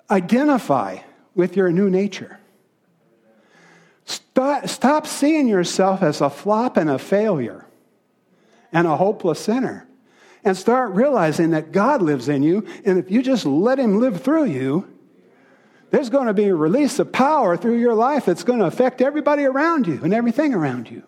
identify 0.10 0.98
with 1.36 1.56
your 1.56 1.72
new 1.72 1.92
nature. 1.92 2.40
Stop, 4.06 4.68
stop 4.68 5.06
seeing 5.06 5.48
yourself 5.48 6.02
as 6.02 6.22
a 6.22 6.30
flop 6.32 6.76
and 6.76 6.90
a 6.90 6.98
failure 6.98 7.68
and 8.72 8.88
a 8.88 8.98
hopeless 8.98 9.42
sinner. 9.42 9.88
And 10.44 10.58
start 10.58 10.94
realizing 10.94 11.52
that 11.52 11.72
God 11.72 12.02
lives 12.02 12.30
in 12.30 12.42
you, 12.42 12.66
and 12.84 12.98
if 12.98 13.12
you 13.12 13.22
just 13.22 13.46
let 13.46 13.78
Him 13.78 14.00
live 14.00 14.22
through 14.22 14.46
you, 14.46 14.95
there's 15.96 16.10
going 16.10 16.28
to 16.28 16.34
be 16.34 16.48
a 16.48 16.56
release 16.56 17.00
of 17.00 17.14
power 17.14 17.56
through 17.56 17.80
your 17.80 17.94
life 17.94 18.26
that's 18.26 18.44
going 18.44 18.60
to 18.60 18.66
affect 18.66 19.02
everybody 19.02 19.46
around 19.46 19.88
you 19.88 20.02
and 20.04 20.14
everything 20.14 20.54
around 20.54 20.92
you. 20.92 21.04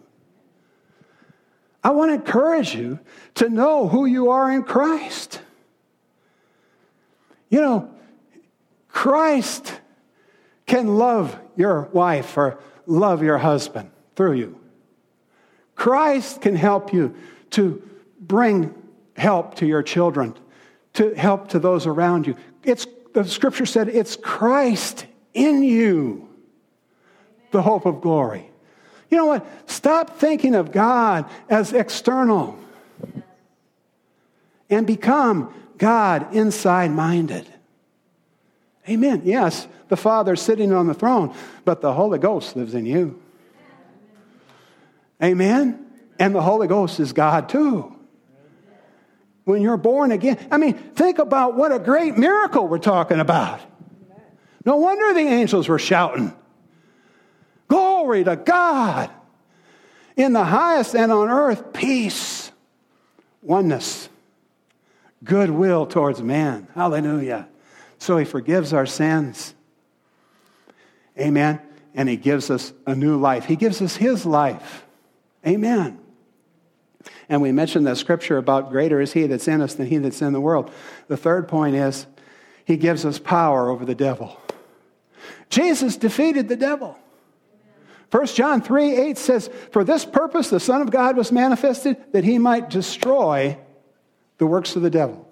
I 1.84 1.90
want 1.90 2.12
to 2.12 2.14
encourage 2.14 2.74
you 2.74 2.98
to 3.36 3.50
know 3.50 3.90
who 3.90 4.06
you 4.06 4.30
are 4.30 4.50
in 4.50 4.64
Christ. 4.64 5.42
You 7.50 7.60
know, 7.60 7.92
Christ 8.88 9.74
can 10.66 10.98
love 10.98 11.38
your 11.58 11.90
wife 11.92 12.38
or 12.38 12.58
love 12.86 13.22
your 13.22 13.40
husband 13.40 13.92
through 14.16 14.36
you. 14.36 14.58
Christ 15.76 16.40
can 16.40 16.56
help 16.56 16.94
you 16.94 17.14
to 17.50 17.84
bring 18.22 18.74
help 19.18 19.56
to 19.56 19.66
your 19.66 19.84
children, 19.84 20.34
to 20.94 21.14
help 21.14 21.50
to 21.50 21.60
those 21.60 21.86
around 21.86 22.26
you. 22.26 22.38
It's 22.64 22.88
the 23.14 23.24
scripture 23.26 23.66
said 23.66 23.90
it's 23.90 24.16
Christ 24.16 25.06
in 25.34 25.64
you, 25.64 26.30
the 27.52 27.62
hope 27.62 27.86
of 27.86 28.02
glory. 28.02 28.50
You 29.10 29.18
know 29.18 29.26
what? 29.26 29.46
Stop 29.70 30.18
thinking 30.20 30.56
of 30.56 30.72
God 30.72 31.30
as 31.50 31.74
external 31.74 32.58
and 34.70 34.86
become 34.86 35.54
God 35.78 36.34
inside 36.36 36.92
minded. 36.92 37.48
Amen. 38.90 39.22
Yes, 39.26 39.68
the 39.90 39.98
Father's 39.98 40.42
sitting 40.42 40.74
on 40.74 40.88
the 40.88 40.94
throne, 40.94 41.36
but 41.66 41.82
the 41.82 41.94
Holy 41.94 42.20
Ghost 42.20 42.56
lives 42.56 42.74
in 42.74 42.86
you. 42.86 43.22
Amen. 45.22 45.86
And 46.20 46.34
the 46.34 46.42
Holy 46.42 46.68
Ghost 46.68 47.00
is 47.00 47.14
God 47.14 47.50
too. 47.50 47.97
When 49.48 49.62
you're 49.62 49.78
born 49.78 50.12
again. 50.12 50.46
I 50.52 50.58
mean, 50.58 50.74
think 50.74 51.20
about 51.20 51.56
what 51.56 51.72
a 51.72 51.80
great 51.80 52.18
miracle 52.18 52.68
we're 52.68 52.80
talking 52.80 53.22
about. 53.22 53.62
No 54.66 54.76
wonder 54.76 55.14
the 55.14 55.22
angels 55.22 55.70
were 55.70 55.80
shouting. 55.80 56.34
Glory 57.70 58.26
to 58.26 58.36
God. 58.36 59.10
In 60.18 60.34
the 60.34 60.44
highest 60.44 60.98
and 60.98 61.14
on 61.14 61.30
earth, 61.30 61.72
peace, 61.72 62.52
oneness, 63.42 64.10
goodwill 65.24 65.86
towards 65.86 66.22
man. 66.22 66.68
Hallelujah. 66.76 67.48
So 68.00 68.18
he 68.18 68.26
forgives 68.26 68.74
our 68.74 68.86
sins. 68.86 69.56
Amen. 71.18 71.62
And 71.96 72.10
he 72.10 72.18
gives 72.18 72.50
us 72.50 72.74
a 72.86 72.94
new 72.94 73.16
life. 73.16 73.46
He 73.46 73.56
gives 73.56 73.82
us 73.82 73.96
his 73.96 74.26
life. 74.26 74.86
Amen. 75.48 76.02
And 77.30 77.42
we 77.42 77.52
mentioned 77.52 77.86
that 77.88 77.98
scripture 77.98 78.38
about 78.38 78.70
greater 78.70 79.02
is 79.02 79.14
he 79.14 79.28
that's 79.28 79.48
in 79.48 79.62
us 79.62 79.76
than 79.76 79.88
he 79.88 79.98
that's 79.98 80.22
in 80.22 80.34
the 80.34 80.42
world. 80.42 80.72
The 81.08 81.18
third 81.18 81.48
point 81.48 81.76
is 81.76 82.06
he 82.66 82.78
gives 82.78 83.06
us 83.06 83.20
power 83.20 83.70
over 83.70 83.86
the 83.86 83.96
devil. 83.96 84.40
Jesus 85.50 85.98
defeated 85.98 86.48
the 86.48 86.56
devil. 86.56 86.98
1 88.12 88.26
John 88.28 88.62
3 88.62 88.96
8 88.96 89.18
says, 89.18 89.50
For 89.72 89.84
this 89.84 90.06
purpose 90.06 90.50
the 90.50 90.60
Son 90.60 90.82
of 90.82 90.92
God 90.92 91.18
was 91.18 91.32
manifested, 91.32 91.98
that 92.14 92.24
he 92.24 92.38
might 92.38 92.70
destroy 92.70 93.58
the 94.38 94.48
works 94.48 94.76
of 94.76 94.82
the 94.82 94.90
devil. 94.90 95.28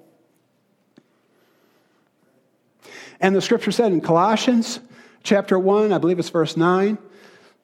And 3.19 3.35
the 3.35 3.41
scripture 3.41 3.71
said 3.71 3.93
in 3.93 4.01
Colossians 4.01 4.79
chapter 5.23 5.57
1, 5.57 5.93
I 5.93 5.97
believe 5.97 6.19
it's 6.19 6.29
verse 6.29 6.57
9, 6.57 6.97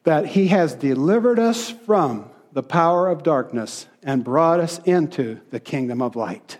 that 0.04 0.26
he 0.26 0.48
has 0.48 0.74
delivered 0.74 1.38
us 1.38 1.70
from 1.70 2.28
the 2.52 2.62
power 2.62 3.08
of 3.08 3.22
darkness 3.22 3.86
and 4.02 4.22
brought 4.24 4.60
us 4.60 4.78
into 4.84 5.40
the 5.50 5.60
kingdom 5.60 6.02
of 6.02 6.16
light. 6.16 6.58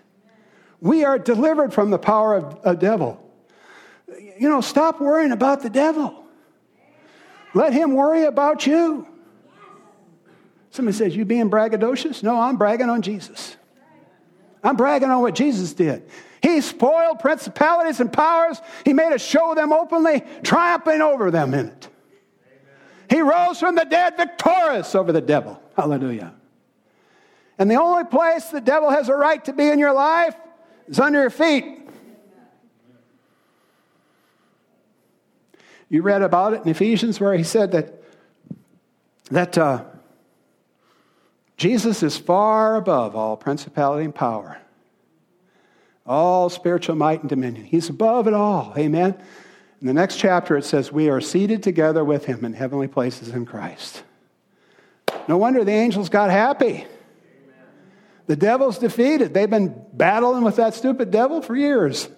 We 0.80 1.04
are 1.04 1.18
delivered 1.18 1.72
from 1.72 1.90
the 1.90 1.98
power 1.98 2.34
of 2.34 2.58
a 2.64 2.74
devil. 2.74 3.18
You 4.38 4.48
know, 4.48 4.60
stop 4.60 5.00
worrying 5.00 5.32
about 5.32 5.62
the 5.62 5.70
devil. 5.70 6.24
Let 7.54 7.72
him 7.72 7.92
worry 7.94 8.24
about 8.24 8.66
you. 8.66 9.06
Somebody 10.70 10.96
says, 10.96 11.14
You 11.14 11.24
being 11.24 11.50
braggadocious? 11.50 12.22
No, 12.22 12.40
I'm 12.40 12.56
bragging 12.56 12.88
on 12.88 13.02
Jesus. 13.02 13.56
I'm 14.64 14.76
bragging 14.76 15.10
on 15.10 15.20
what 15.20 15.34
Jesus 15.34 15.72
did. 15.74 16.08
He 16.40 16.60
spoiled 16.60 17.20
principalities 17.20 18.00
and 18.00 18.12
powers. 18.12 18.60
He 18.84 18.92
made 18.92 19.12
us 19.12 19.24
show 19.24 19.50
of 19.50 19.56
them 19.56 19.72
openly, 19.72 20.24
triumphing 20.42 21.00
over 21.00 21.30
them 21.30 21.54
in 21.54 21.66
it. 21.66 21.88
He 23.08 23.20
rose 23.20 23.60
from 23.60 23.74
the 23.74 23.84
dead 23.84 24.16
victorious 24.16 24.94
over 24.94 25.12
the 25.12 25.20
devil. 25.20 25.61
Hallelujah. 25.76 26.34
And 27.58 27.70
the 27.70 27.80
only 27.80 28.04
place 28.04 28.46
the 28.46 28.60
devil 28.60 28.90
has 28.90 29.08
a 29.08 29.14
right 29.14 29.44
to 29.44 29.52
be 29.52 29.68
in 29.68 29.78
your 29.78 29.92
life 29.92 30.34
is 30.88 30.98
under 30.98 31.20
your 31.20 31.30
feet. 31.30 31.78
You 35.88 36.02
read 36.02 36.22
about 36.22 36.54
it 36.54 36.62
in 36.62 36.68
Ephesians 36.68 37.20
where 37.20 37.34
he 37.34 37.44
said 37.44 37.72
that, 37.72 38.02
that 39.30 39.58
uh, 39.58 39.84
Jesus 41.56 42.02
is 42.02 42.16
far 42.16 42.76
above 42.76 43.14
all 43.14 43.36
principality 43.36 44.04
and 44.04 44.14
power 44.14 44.58
all 46.06 46.48
spiritual 46.48 46.96
might 46.96 47.20
and 47.20 47.30
dominion. 47.30 47.64
He's 47.64 47.88
above 47.88 48.26
it 48.26 48.34
all. 48.34 48.72
Amen. 48.76 49.16
In 49.80 49.86
the 49.86 49.94
next 49.94 50.16
chapter, 50.16 50.56
it 50.56 50.64
says, 50.64 50.92
We 50.92 51.08
are 51.08 51.20
seated 51.20 51.62
together 51.62 52.04
with 52.04 52.24
him 52.24 52.44
in 52.44 52.52
heavenly 52.52 52.88
places 52.88 53.28
in 53.30 53.46
Christ. 53.46 54.02
No 55.28 55.36
wonder 55.36 55.64
the 55.64 55.72
angels 55.72 56.08
got 56.08 56.30
happy. 56.30 56.86
The 58.26 58.36
devil's 58.36 58.78
defeated. 58.78 59.34
They've 59.34 59.50
been 59.50 59.84
battling 59.92 60.44
with 60.44 60.56
that 60.56 60.74
stupid 60.74 61.10
devil 61.10 61.42
for 61.42 61.56
years. 61.56 62.08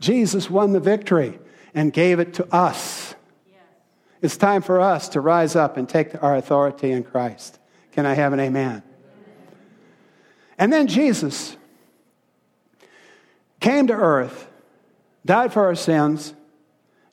Jesus 0.00 0.50
won 0.50 0.72
the 0.72 0.80
victory 0.80 1.38
and 1.74 1.92
gave 1.92 2.20
it 2.20 2.34
to 2.34 2.54
us. 2.54 3.14
It's 4.22 4.36
time 4.36 4.62
for 4.62 4.80
us 4.80 5.10
to 5.10 5.20
rise 5.20 5.56
up 5.56 5.76
and 5.76 5.88
take 5.88 6.22
our 6.22 6.36
authority 6.36 6.92
in 6.92 7.04
Christ. 7.04 7.58
Can 7.92 8.06
I 8.06 8.14
have 8.14 8.32
an 8.32 8.40
amen? 8.40 8.82
And 10.58 10.72
then 10.72 10.86
Jesus 10.86 11.56
came 13.60 13.86
to 13.88 13.92
earth, 13.92 14.48
died 15.26 15.52
for 15.52 15.64
our 15.64 15.74
sins, 15.74 16.32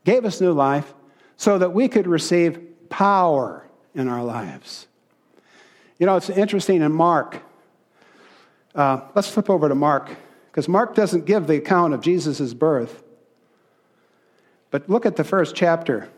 gave 0.05 0.25
us 0.25 0.41
new 0.41 0.53
life 0.53 0.93
so 1.37 1.57
that 1.57 1.73
we 1.73 1.87
could 1.87 2.07
receive 2.07 2.59
power 2.89 3.67
in 3.95 4.07
our 4.07 4.23
lives. 4.23 4.87
You 6.01 6.07
know, 6.07 6.15
it's 6.15 6.31
interesting 6.31 6.81
in 6.81 6.91
Mark. 6.91 7.43
Uh, 8.73 9.01
let's 9.13 9.29
flip 9.29 9.51
over 9.51 9.69
to 9.69 9.75
Mark, 9.75 10.09
because 10.49 10.67
Mark 10.67 10.95
doesn't 10.95 11.25
give 11.25 11.45
the 11.45 11.57
account 11.57 11.93
of 11.93 12.01
Jesus' 12.01 12.55
birth. 12.55 13.03
But 14.71 14.89
look 14.89 15.05
at 15.05 15.15
the 15.15 15.23
first 15.23 15.55
chapter. 15.55 16.09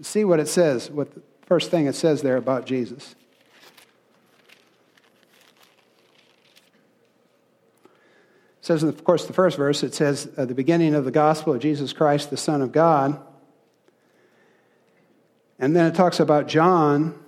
See 0.00 0.24
what 0.24 0.38
it 0.38 0.46
says, 0.46 0.92
what 0.92 1.12
the 1.12 1.22
first 1.44 1.72
thing 1.72 1.86
it 1.86 1.96
says 1.96 2.22
there 2.22 2.36
about 2.36 2.66
Jesus. 2.66 3.16
says, 8.60 8.84
of 8.84 9.02
course, 9.02 9.26
the 9.26 9.32
first 9.32 9.56
verse, 9.56 9.82
it 9.82 9.92
says, 9.92 10.26
the 10.36 10.54
beginning 10.54 10.94
of 10.94 11.04
the 11.04 11.10
gospel 11.10 11.52
of 11.52 11.60
Jesus 11.60 11.92
Christ, 11.92 12.30
the 12.30 12.36
Son 12.36 12.62
of 12.62 12.70
God. 12.70 13.20
And 15.58 15.74
then 15.74 15.86
it 15.86 15.96
talks 15.96 16.20
about 16.20 16.46
John. 16.46 17.25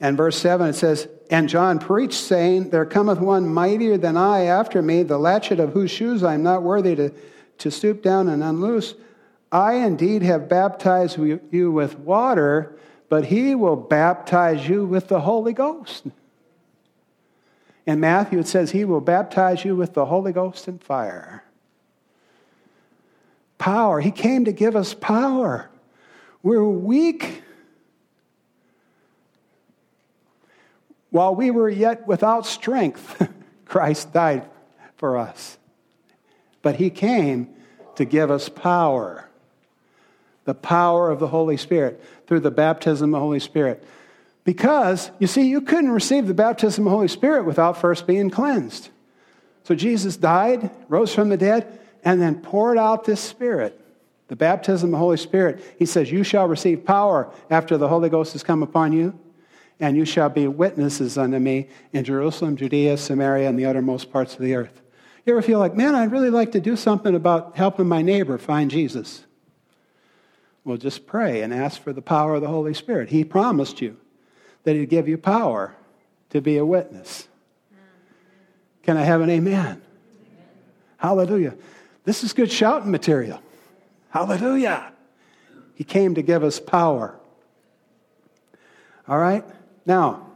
And 0.00 0.16
verse 0.16 0.36
7, 0.38 0.68
it 0.68 0.74
says, 0.74 1.08
And 1.30 1.48
John 1.48 1.78
preached, 1.78 2.14
saying, 2.14 2.70
There 2.70 2.84
cometh 2.84 3.20
one 3.20 3.48
mightier 3.48 3.96
than 3.96 4.16
I 4.16 4.44
after 4.44 4.82
me, 4.82 5.02
the 5.02 5.18
latchet 5.18 5.60
of 5.60 5.72
whose 5.72 5.90
shoes 5.90 6.22
I 6.22 6.34
am 6.34 6.42
not 6.42 6.62
worthy 6.62 6.96
to, 6.96 7.12
to 7.58 7.70
stoop 7.70 8.02
down 8.02 8.28
and 8.28 8.42
unloose. 8.42 8.94
I 9.52 9.74
indeed 9.74 10.22
have 10.22 10.48
baptized 10.48 11.18
you 11.18 11.70
with 11.70 11.98
water, 11.98 12.76
but 13.08 13.26
he 13.26 13.54
will 13.54 13.76
baptize 13.76 14.68
you 14.68 14.84
with 14.84 15.08
the 15.08 15.20
Holy 15.20 15.52
Ghost. 15.52 16.06
In 17.86 18.00
Matthew, 18.00 18.40
it 18.40 18.48
says, 18.48 18.70
He 18.72 18.84
will 18.84 19.00
baptize 19.00 19.64
you 19.64 19.76
with 19.76 19.94
the 19.94 20.06
Holy 20.06 20.32
Ghost 20.32 20.66
and 20.68 20.82
fire. 20.82 21.44
Power. 23.58 24.00
He 24.00 24.10
came 24.10 24.44
to 24.46 24.52
give 24.52 24.74
us 24.74 24.94
power. 24.94 25.70
We're 26.42 26.64
weak. 26.64 27.42
While 31.14 31.36
we 31.36 31.52
were 31.52 31.68
yet 31.68 32.08
without 32.08 32.44
strength, 32.44 33.24
Christ 33.66 34.12
died 34.12 34.48
for 34.96 35.16
us. 35.16 35.58
But 36.60 36.74
He 36.74 36.90
came 36.90 37.50
to 37.94 38.04
give 38.04 38.32
us 38.32 38.48
power 38.48 39.28
the 40.44 40.54
power 40.54 41.12
of 41.12 41.20
the 41.20 41.28
Holy 41.28 41.56
Spirit 41.56 42.02
through 42.26 42.40
the 42.40 42.50
baptism 42.50 43.14
of 43.14 43.18
the 43.20 43.24
Holy 43.24 43.38
Spirit. 43.38 43.84
Because, 44.42 45.12
you 45.20 45.28
see, 45.28 45.48
you 45.48 45.60
couldn't 45.60 45.92
receive 45.92 46.26
the 46.26 46.34
baptism 46.34 46.84
of 46.84 46.90
the 46.90 46.96
Holy 46.96 47.06
Spirit 47.06 47.44
without 47.44 47.78
first 47.78 48.08
being 48.08 48.28
cleansed. 48.28 48.88
So 49.62 49.76
Jesus 49.76 50.16
died, 50.16 50.68
rose 50.88 51.14
from 51.14 51.28
the 51.28 51.36
dead, 51.36 51.78
and 52.04 52.20
then 52.20 52.40
poured 52.40 52.76
out 52.76 53.04
this 53.04 53.20
Spirit, 53.20 53.80
the 54.26 54.36
baptism 54.36 54.88
of 54.88 54.90
the 54.90 54.98
Holy 54.98 55.16
Spirit. 55.16 55.76
He 55.78 55.86
says, 55.86 56.10
You 56.10 56.24
shall 56.24 56.48
receive 56.48 56.84
power 56.84 57.32
after 57.50 57.78
the 57.78 57.86
Holy 57.86 58.08
Ghost 58.08 58.32
has 58.32 58.42
come 58.42 58.64
upon 58.64 58.92
you, 58.92 59.16
and 59.80 59.96
you 59.96 60.04
shall 60.04 60.28
be 60.28 60.46
witnesses 60.46 61.18
unto 61.18 61.38
me 61.38 61.68
in 61.92 62.04
Jerusalem, 62.04 62.56
Judea, 62.56 62.96
Samaria, 62.96 63.48
and 63.48 63.58
the 63.58 63.66
uttermost 63.66 64.12
parts 64.12 64.34
of 64.34 64.40
the 64.40 64.54
earth. 64.54 64.82
You 65.26 65.32
ever 65.32 65.42
feel 65.42 65.58
like, 65.58 65.74
man, 65.74 65.94
I'd 65.94 66.12
really 66.12 66.30
like 66.30 66.52
to 66.52 66.60
do 66.60 66.76
something 66.76 67.14
about 67.14 67.56
helping 67.56 67.88
my 67.88 68.02
neighbor 68.02 68.38
find 68.38 68.70
Jesus? 68.70 69.24
Well, 70.64 70.76
just 70.76 71.06
pray 71.06 71.42
and 71.42 71.52
ask 71.52 71.82
for 71.82 71.92
the 71.92 72.02
power 72.02 72.34
of 72.34 72.42
the 72.42 72.48
Holy 72.48 72.74
Spirit. 72.74 73.10
He 73.10 73.24
promised 73.24 73.80
you 73.80 73.96
that 74.64 74.76
He'd 74.76 74.88
give 74.90 75.08
you 75.08 75.18
power 75.18 75.74
to 76.30 76.40
be 76.40 76.56
a 76.56 76.64
witness. 76.64 77.28
Can 78.82 78.96
I 78.96 79.02
have 79.02 79.20
an 79.22 79.30
amen? 79.30 79.82
Hallelujah. 80.98 81.54
This 82.04 82.22
is 82.22 82.32
good 82.32 82.50
shouting 82.50 82.90
material. 82.90 83.40
Hallelujah. 84.10 84.92
He 85.74 85.84
came 85.84 86.14
to 86.14 86.22
give 86.22 86.44
us 86.44 86.60
power. 86.60 87.18
All 89.08 89.18
right? 89.18 89.44
Now, 89.86 90.26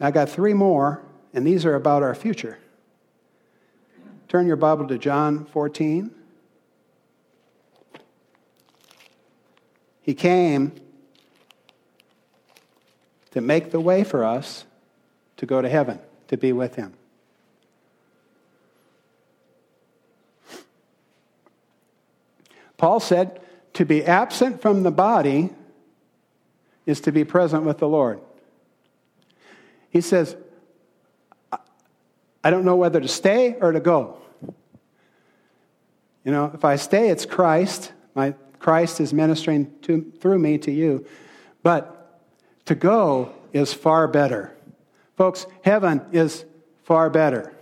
I 0.00 0.10
got 0.10 0.28
three 0.28 0.54
more, 0.54 1.02
and 1.34 1.46
these 1.46 1.64
are 1.64 1.74
about 1.74 2.02
our 2.02 2.14
future. 2.14 2.58
Turn 4.28 4.46
your 4.46 4.56
Bible 4.56 4.88
to 4.88 4.98
John 4.98 5.44
14. 5.44 6.10
He 10.00 10.14
came 10.14 10.72
to 13.32 13.40
make 13.40 13.70
the 13.70 13.80
way 13.80 14.02
for 14.04 14.24
us 14.24 14.64
to 15.36 15.46
go 15.46 15.62
to 15.62 15.68
heaven, 15.68 15.98
to 16.28 16.36
be 16.36 16.52
with 16.52 16.74
Him. 16.74 16.94
Paul 22.76 22.98
said, 22.98 23.41
to 23.74 23.84
be 23.84 24.04
absent 24.04 24.60
from 24.60 24.82
the 24.82 24.90
body 24.90 25.50
is 26.86 27.00
to 27.02 27.12
be 27.12 27.24
present 27.24 27.64
with 27.64 27.78
the 27.78 27.88
Lord. 27.88 28.20
He 29.90 30.00
says, 30.00 30.36
I 32.44 32.50
don't 32.50 32.64
know 32.64 32.76
whether 32.76 33.00
to 33.00 33.08
stay 33.08 33.56
or 33.60 33.72
to 33.72 33.80
go. 33.80 34.18
You 36.24 36.32
know, 36.32 36.50
if 36.54 36.64
I 36.64 36.76
stay, 36.76 37.08
it's 37.10 37.26
Christ. 37.26 37.92
My 38.14 38.34
Christ 38.58 39.00
is 39.00 39.12
ministering 39.12 39.72
to, 39.82 40.12
through 40.20 40.38
me 40.38 40.58
to 40.58 40.70
you. 40.70 41.06
But 41.62 42.20
to 42.66 42.74
go 42.74 43.32
is 43.52 43.74
far 43.74 44.08
better. 44.08 44.56
Folks, 45.16 45.46
heaven 45.62 46.00
is 46.12 46.44
far 46.84 47.10
better. 47.10 47.54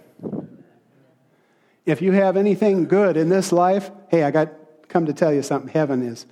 If 1.85 2.03
you 2.03 2.13
have 2.13 2.37
anything 2.37 2.87
good 2.87 3.17
in 3.17 3.29
this 3.29 3.53
life, 3.53 3.91
hey, 4.09 4.23
I 4.23 4.31
got 4.31 4.53
come 4.91 5.07
to 5.07 5.13
tell 5.13 5.33
you 5.33 5.43
something. 5.43 5.73
Heaven 5.73 6.03
is 6.03 6.27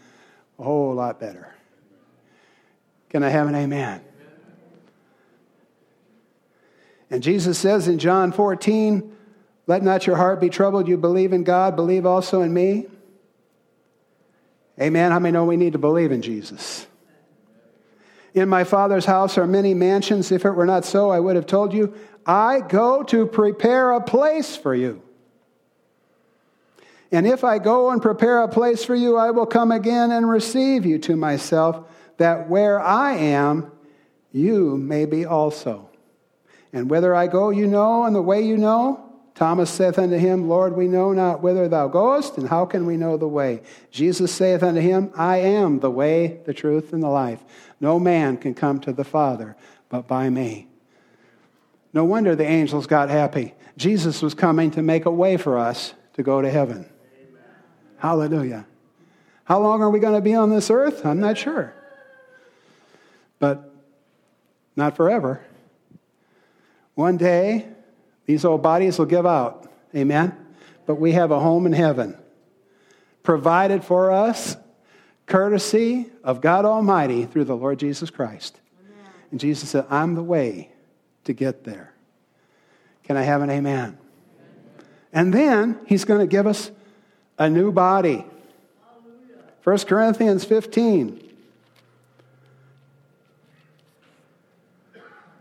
a 0.59 0.63
whole 0.63 0.95
lot 0.95 1.19
better. 1.19 1.55
Can 3.09 3.23
I 3.23 3.31
have 3.31 3.49
an 3.49 3.55
amen? 3.55 4.03
And 7.11 7.23
Jesus 7.23 7.59
says 7.59 7.89
in 7.89 7.99
John 7.99 8.33
14, 8.33 9.17
Let 9.67 9.83
not 9.83 10.07
your 10.07 10.17
heart 10.17 10.41
be 10.41 10.51
troubled. 10.51 10.89
You 10.89 10.99
believe 10.99 11.33
in 11.33 11.45
God, 11.45 11.75
believe 11.75 12.05
also 12.05 12.43
in 12.43 12.53
me. 12.53 12.87
Amen. 14.81 15.11
How 15.11 15.19
many 15.19 15.33
know 15.33 15.45
we 15.45 15.57
need 15.57 15.73
to 15.73 15.79
believe 15.79 16.13
in 16.13 16.21
Jesus? 16.21 16.87
In 18.35 18.49
my 18.49 18.65
Father's 18.65 19.07
house 19.07 19.39
are 19.39 19.47
many 19.47 19.73
mansions. 19.75 20.31
If 20.31 20.45
it 20.45 20.53
were 20.53 20.67
not 20.67 20.85
so, 20.85 21.11
I 21.11 21.19
would 21.19 21.35
have 21.35 21.47
told 21.47 21.73
you, 21.73 21.95
I 22.27 22.61
go 22.61 23.03
to 23.05 23.27
prepare 23.27 23.93
a 23.93 24.03
place 24.03 24.55
for 24.55 24.75
you. 24.75 25.03
And 27.11 27.27
if 27.27 27.43
I 27.43 27.59
go 27.59 27.91
and 27.91 28.03
prepare 28.03 28.43
a 28.43 28.49
place 28.49 28.85
for 28.85 28.95
you, 28.95 29.17
I 29.17 29.31
will 29.31 29.47
come 29.47 29.73
again 29.73 30.11
and 30.11 30.29
receive 30.29 30.85
you 30.85 30.99
to 31.01 31.17
myself, 31.17 31.89
that 32.19 32.49
where 32.49 32.81
I 32.81 33.15
am, 33.15 33.71
you 34.33 34.77
may 34.77 35.07
be 35.07 35.25
also. 35.25 35.89
And 36.73 36.91
whither 36.91 37.15
I 37.15 37.27
go, 37.27 37.51
you 37.51 37.67
know, 37.67 38.05
and 38.05 38.15
the 38.15 38.23
way 38.23 38.43
you 38.43 38.59
know. 38.59 39.05
Thomas 39.35 39.71
saith 39.71 39.99
unto 39.99 40.17
him, 40.17 40.49
Lord, 40.49 40.77
we 40.77 40.89
know 40.89 41.13
not 41.13 41.43
whither 41.43 41.69
thou 41.69 41.87
goest, 41.87 42.39
and 42.39 42.49
how 42.49 42.67
can 42.67 42.87
we 42.87 42.97
know 42.97 43.17
the 43.17 43.29
way? 43.29 43.63
Jesus 43.93 44.33
saith 44.33 44.65
unto 44.65 44.81
him, 44.81 45.13
I 45.17 45.39
am 45.39 45.79
the 45.79 45.91
way, 45.91 46.41
the 46.45 46.53
truth, 46.53 46.93
and 46.93 47.03
the 47.03 47.09
life. 47.09 47.43
No 47.81 48.01
man 48.01 48.37
can 48.37 48.53
come 48.53 48.81
to 48.81 48.93
the 48.93 49.05
Father 49.05 49.57
but 49.89 50.09
by 50.09 50.29
me. 50.29 50.67
No 51.93 52.05
wonder 52.05 52.35
the 52.35 52.45
angels 52.45 52.87
got 52.87 53.09
happy. 53.09 53.55
Jesus 53.77 54.21
was 54.21 54.35
coming 54.35 54.73
to 54.73 54.83
make 54.83 55.07
a 55.07 55.11
way 55.11 55.37
for 55.37 55.57
us 55.57 55.95
to 56.15 56.23
go 56.23 56.43
to 56.43 56.51
heaven. 56.51 56.91
Hallelujah. 57.99 58.67
How 59.45 59.61
long 59.61 59.83
are 59.83 59.91
we 59.91 59.99
going 59.99 60.15
to 60.15 60.21
be 60.21 60.35
on 60.35 60.51
this 60.51 60.71
earth? 60.71 61.05
I'm 61.05 61.21
not 61.21 61.39
sure. 61.39 61.75
But 63.39 63.73
not 64.77 64.97
forever. 64.97 65.41
One 66.95 67.17
day, 67.17 67.69
these 68.27 68.45
old 68.45 68.63
bodies 68.63 68.99
will 68.99 69.07
give 69.07 69.27
out. 69.27 69.71
Amen? 69.95 70.37
But 70.87 70.97
we 70.97 71.13
have 71.13 71.31
a 71.31 71.41
home 71.41 71.67
in 71.67 71.73
heaven 71.73 72.17
provided 73.23 73.85
for 73.85 74.11
us, 74.11 74.57
courtesy 75.27 76.07
of 76.25 76.41
God 76.41 76.65
Almighty 76.65 77.27
through 77.27 77.45
the 77.45 77.55
Lord 77.55 77.79
Jesus 77.79 78.09
Christ. 78.09 78.59
Amen. 78.81 79.13
And 79.31 79.39
Jesus 79.39 79.69
said, 79.69 79.85
I'm 79.91 80.15
the 80.15 80.23
way 80.23 80.71
to 81.25 81.35
get 81.35 81.65
there. 81.65 81.93
Can 83.05 83.19
I 83.19 83.23
have 83.23 83.43
an 83.43 83.51
amen? 83.51 83.77
amen. 83.77 83.99
And 85.13 85.35
then 85.35 85.79
he's 85.87 86.07
going 86.07 86.21
to 86.21 86.27
give 86.27 86.47
us 86.47 86.71
a 87.39 87.49
new 87.49 87.73
body. 87.73 88.25
1 89.65 89.79
Corinthians 89.81 90.45
15. 90.45 91.25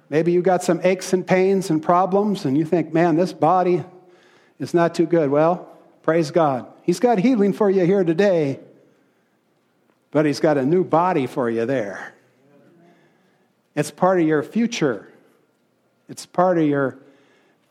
Maybe 0.09 0.31
you 0.31 0.41
got 0.41 0.63
some 0.63 0.79
aches 0.83 1.11
and 1.13 1.25
pains 1.25 1.69
and 1.69 1.83
problems, 1.83 2.45
and 2.45 2.57
you 2.57 2.65
think, 2.65 2.93
man, 2.93 3.15
this 3.15 3.33
body 3.33 3.83
is 4.59 4.73
not 4.73 4.95
too 4.95 5.05
good. 5.05 5.29
Well, 5.29 5.67
praise 6.03 6.31
God. 6.31 6.65
He's 6.83 6.99
got 6.99 7.19
healing 7.19 7.51
for 7.51 7.69
you 7.69 7.85
here 7.85 8.03
today, 8.03 8.59
but 10.11 10.25
He's 10.25 10.39
got 10.39 10.57
a 10.57 10.65
new 10.65 10.83
body 10.83 11.27
for 11.27 11.49
you 11.49 11.65
there. 11.65 12.13
It's 13.75 13.91
part 13.91 14.19
of 14.19 14.25
your 14.25 14.43
future. 14.43 15.11
It's 16.07 16.25
part 16.25 16.57
of 16.57 16.65
your 16.65 16.97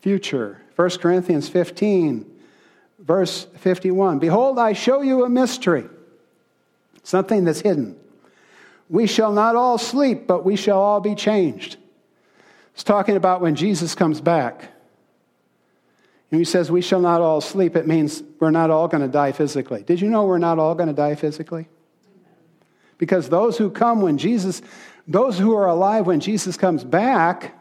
future. 0.01 0.61
1 0.77 0.91
Corinthians 0.99 1.49
15, 1.49 2.31
verse 3.07 3.47
51. 3.59 4.19
Behold, 4.19 4.59
I 4.59 4.73
show 4.73 5.01
you 5.01 5.25
a 5.25 5.29
mystery, 5.29 5.87
something 7.03 7.45
that's 7.45 7.61
hidden. 7.61 7.97
We 8.89 9.07
shall 9.07 9.33
not 9.33 9.57
all 9.57 9.79
sleep, 9.79 10.27
but 10.27 10.45
we 10.45 10.57
shall 10.57 10.81
all 10.81 11.01
be 11.01 11.15
changed. 11.15 11.77
It's 12.75 12.85
talking 12.85 13.17
about 13.17 13.41
when 13.41 13.55
Jesus 13.55 13.95
comes 13.95 14.21
back. 14.21 14.73
And 16.31 16.41
he 16.41 16.45
says, 16.45 16.71
We 16.71 16.83
shall 16.83 17.01
not 17.01 17.21
all 17.21 17.41
sleep. 17.41 17.77
It 17.77 17.87
means 17.87 18.23
we're 18.39 18.51
not 18.51 18.71
all 18.71 18.89
going 18.89 19.03
to 19.03 19.09
die 19.09 19.33
physically. 19.33 19.83
Did 19.83 20.01
you 20.01 20.09
know 20.09 20.25
we're 20.27 20.39
not 20.39 20.59
all 20.59 20.75
going 20.75 20.89
to 20.89 20.95
die 20.95 21.15
physically? 21.15 21.69
Because 22.99 23.29
those 23.29 23.59
who 23.59 23.71
come 23.71 24.01
when 24.03 24.19
Jesus, 24.19 24.63
those 25.07 25.39
who 25.39 25.55
are 25.55 25.67
alive 25.67 26.07
when 26.07 26.21
Jesus 26.21 26.57
comes 26.57 26.83
back, 26.83 27.55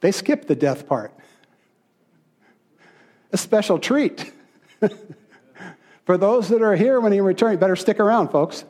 they 0.00 0.12
skip 0.12 0.46
the 0.46 0.56
death 0.56 0.86
part. 0.86 1.14
A 3.32 3.36
special 3.36 3.78
treat. 3.78 4.32
For 6.04 6.18
those 6.18 6.48
that 6.48 6.62
are 6.62 6.76
here 6.76 7.00
when 7.00 7.12
he 7.12 7.20
returns, 7.20 7.58
better 7.58 7.76
stick 7.76 8.00
around, 8.00 8.28
folks. 8.28 8.64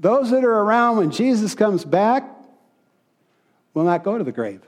Those 0.00 0.30
that 0.30 0.44
are 0.44 0.60
around 0.60 0.98
when 0.98 1.10
Jesus 1.10 1.54
comes 1.54 1.84
back, 1.84 2.24
will 3.78 3.84
not 3.84 4.02
go 4.02 4.18
to 4.18 4.24
the 4.24 4.32
grave. 4.32 4.60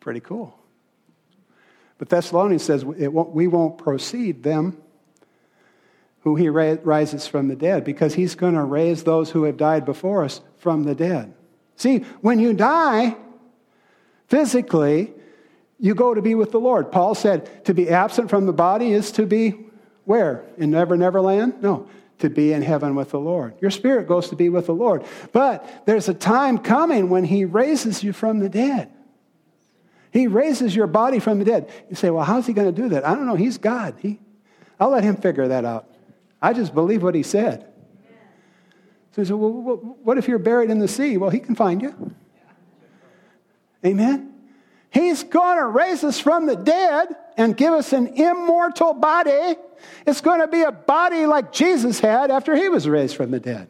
Pretty 0.00 0.20
cool. 0.20 0.58
But 1.98 2.08
Thessalonians 2.08 2.62
says 2.62 2.84
won't, 2.84 3.30
we 3.30 3.46
won't 3.46 3.78
proceed 3.78 4.42
them 4.42 4.78
who 6.22 6.36
he 6.36 6.48
rises 6.48 7.26
from 7.26 7.48
the 7.48 7.54
dead 7.54 7.84
because 7.84 8.14
he's 8.14 8.34
going 8.34 8.54
to 8.54 8.62
raise 8.62 9.04
those 9.04 9.30
who 9.30 9.44
have 9.44 9.56
died 9.56 9.84
before 9.84 10.24
us 10.24 10.40
from 10.56 10.84
the 10.84 10.94
dead. 10.94 11.34
See, 11.76 11.98
when 12.20 12.38
you 12.38 12.54
die 12.54 13.16
physically, 14.32 15.12
you 15.78 15.94
go 15.94 16.14
to 16.14 16.22
be 16.22 16.34
with 16.34 16.52
the 16.52 16.58
Lord. 16.58 16.90
Paul 16.90 17.14
said 17.14 17.66
to 17.66 17.74
be 17.74 17.90
absent 17.90 18.30
from 18.30 18.46
the 18.46 18.52
body 18.54 18.92
is 18.92 19.12
to 19.12 19.26
be 19.26 19.66
where? 20.04 20.46
In 20.56 20.70
Never 20.70 20.96
Never 20.96 21.20
Land? 21.20 21.60
No, 21.60 21.86
to 22.20 22.30
be 22.30 22.54
in 22.54 22.62
heaven 22.62 22.94
with 22.94 23.10
the 23.10 23.20
Lord. 23.20 23.52
Your 23.60 23.70
spirit 23.70 24.08
goes 24.08 24.30
to 24.30 24.36
be 24.36 24.48
with 24.48 24.64
the 24.64 24.74
Lord. 24.74 25.04
But 25.32 25.84
there's 25.84 26.08
a 26.08 26.14
time 26.14 26.56
coming 26.56 27.10
when 27.10 27.24
He 27.24 27.44
raises 27.44 28.02
you 28.02 28.14
from 28.14 28.38
the 28.38 28.48
dead. 28.48 28.90
He 30.10 30.28
raises 30.28 30.74
your 30.74 30.86
body 30.86 31.18
from 31.18 31.38
the 31.38 31.44
dead. 31.44 31.70
You 31.90 31.96
say, 31.96 32.08
well, 32.08 32.24
how's 32.24 32.46
He 32.46 32.54
going 32.54 32.74
to 32.74 32.82
do 32.82 32.88
that? 32.88 33.06
I 33.06 33.14
don't 33.14 33.26
know. 33.26 33.34
He's 33.34 33.58
God. 33.58 33.96
He, 33.98 34.18
I'll 34.80 34.90
let 34.90 35.04
Him 35.04 35.16
figure 35.16 35.48
that 35.48 35.66
out. 35.66 35.90
I 36.40 36.54
just 36.54 36.74
believe 36.74 37.02
what 37.02 37.14
He 37.14 37.22
said. 37.22 37.66
So 39.14 39.20
he 39.20 39.26
said, 39.26 39.34
well, 39.34 39.76
what 40.02 40.16
if 40.16 40.26
you're 40.26 40.38
buried 40.38 40.70
in 40.70 40.78
the 40.78 40.88
sea? 40.88 41.18
Well, 41.18 41.28
He 41.28 41.38
can 41.38 41.54
find 41.54 41.82
you. 41.82 42.14
Amen. 43.84 44.32
He's 44.90 45.24
going 45.24 45.58
to 45.58 45.66
raise 45.66 46.04
us 46.04 46.18
from 46.18 46.46
the 46.46 46.56
dead 46.56 47.16
and 47.36 47.56
give 47.56 47.72
us 47.72 47.92
an 47.92 48.08
immortal 48.08 48.92
body. 48.92 49.56
It's 50.06 50.20
going 50.20 50.40
to 50.40 50.48
be 50.48 50.62
a 50.62 50.72
body 50.72 51.26
like 51.26 51.52
Jesus 51.52 51.98
had 51.98 52.30
after 52.30 52.54
he 52.54 52.68
was 52.68 52.88
raised 52.88 53.16
from 53.16 53.30
the 53.30 53.40
dead. 53.40 53.68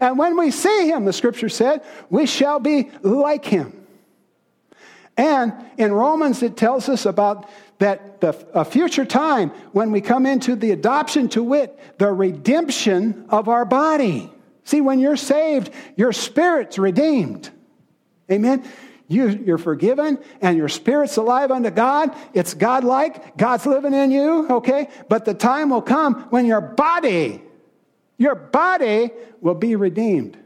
And 0.00 0.18
when 0.18 0.36
we 0.36 0.50
see 0.50 0.88
him, 0.88 1.04
the 1.04 1.12
scripture 1.12 1.48
said, 1.48 1.82
we 2.10 2.26
shall 2.26 2.60
be 2.60 2.90
like 3.02 3.44
him. 3.44 3.84
And 5.16 5.52
in 5.76 5.92
Romans, 5.92 6.42
it 6.42 6.56
tells 6.56 6.88
us 6.88 7.06
about 7.06 7.48
that 7.78 8.20
the, 8.20 8.46
a 8.54 8.64
future 8.64 9.04
time 9.04 9.50
when 9.72 9.90
we 9.90 10.00
come 10.00 10.26
into 10.26 10.56
the 10.56 10.70
adoption 10.70 11.28
to 11.30 11.42
wit, 11.42 11.98
the 11.98 12.12
redemption 12.12 13.26
of 13.28 13.48
our 13.48 13.64
body. 13.64 14.30
See, 14.64 14.80
when 14.80 14.98
you're 14.98 15.16
saved, 15.16 15.70
your 15.96 16.12
spirit's 16.12 16.78
redeemed. 16.78 17.50
Amen. 18.30 18.64
You, 19.06 19.28
you're 19.28 19.58
forgiven 19.58 20.18
and 20.40 20.56
your 20.56 20.68
spirit's 20.68 21.16
alive 21.16 21.50
unto 21.50 21.70
God. 21.70 22.14
It's 22.32 22.54
God 22.54 22.84
like. 22.84 23.36
God's 23.36 23.66
living 23.66 23.92
in 23.92 24.10
you, 24.10 24.48
okay? 24.48 24.88
But 25.08 25.24
the 25.24 25.34
time 25.34 25.70
will 25.70 25.82
come 25.82 26.22
when 26.30 26.46
your 26.46 26.62
body, 26.62 27.42
your 28.16 28.34
body 28.34 29.10
will 29.40 29.54
be 29.54 29.76
redeemed. 29.76 30.38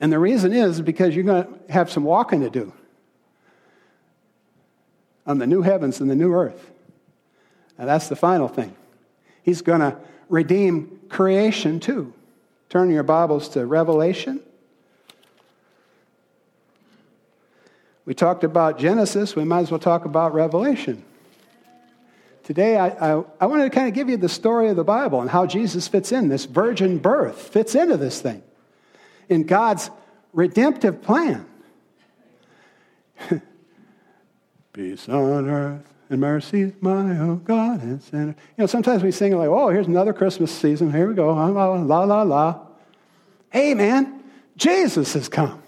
And 0.00 0.12
the 0.12 0.18
reason 0.18 0.52
is 0.52 0.80
because 0.80 1.14
you're 1.14 1.24
going 1.24 1.44
to 1.44 1.72
have 1.72 1.90
some 1.90 2.04
walking 2.04 2.40
to 2.40 2.50
do 2.50 2.72
on 5.26 5.38
the 5.38 5.46
new 5.46 5.60
heavens 5.60 6.00
and 6.00 6.08
the 6.08 6.16
new 6.16 6.32
earth. 6.32 6.70
And 7.76 7.88
that's 7.88 8.08
the 8.08 8.16
final 8.16 8.48
thing. 8.48 8.74
He's 9.42 9.60
going 9.60 9.80
to 9.80 9.96
redeem 10.28 11.00
creation 11.08 11.80
too. 11.80 12.14
Turn 12.68 12.90
your 12.90 13.02
Bibles 13.02 13.48
to 13.50 13.64
Revelation. 13.64 14.40
We 18.04 18.14
talked 18.14 18.44
about 18.44 18.78
Genesis, 18.78 19.34
we 19.34 19.44
might 19.44 19.60
as 19.60 19.70
well 19.70 19.80
talk 19.80 20.04
about 20.04 20.34
Revelation. 20.34 21.02
Today, 22.42 22.76
I, 22.76 22.88
I, 22.88 23.24
I 23.40 23.46
wanted 23.46 23.64
to 23.64 23.70
kind 23.70 23.88
of 23.88 23.94
give 23.94 24.08
you 24.08 24.16
the 24.16 24.28
story 24.28 24.68
of 24.68 24.76
the 24.76 24.84
Bible 24.84 25.20
and 25.20 25.28
how 25.28 25.44
Jesus 25.44 25.86
fits 25.88 26.12
in. 26.12 26.28
This 26.28 26.46
virgin 26.46 26.98
birth 26.98 27.38
fits 27.38 27.74
into 27.74 27.98
this 27.98 28.22
thing 28.22 28.42
in 29.28 29.44
God's 29.44 29.90
redemptive 30.32 31.02
plan. 31.02 31.46
Peace 34.72 35.08
on 35.08 35.48
earth 35.48 35.97
and 36.10 36.20
mercy, 36.20 36.62
is 36.62 36.72
my 36.80 37.18
oh 37.18 37.36
God 37.36 37.82
and 37.82 38.02
sinner. 38.02 38.34
You 38.56 38.62
know, 38.62 38.66
sometimes 38.66 39.02
we 39.02 39.10
sing 39.10 39.36
like, 39.36 39.48
oh, 39.48 39.68
here's 39.68 39.86
another 39.86 40.12
Christmas 40.12 40.50
season. 40.50 40.92
Here 40.92 41.08
we 41.08 41.14
go. 41.14 41.30
Ah, 41.30 41.46
la, 41.46 41.74
la, 41.74 42.04
la, 42.04 42.22
la. 42.22 42.60
Hey, 43.50 43.74
man, 43.74 44.22
Jesus 44.56 45.12
has 45.14 45.28
come. 45.28 45.62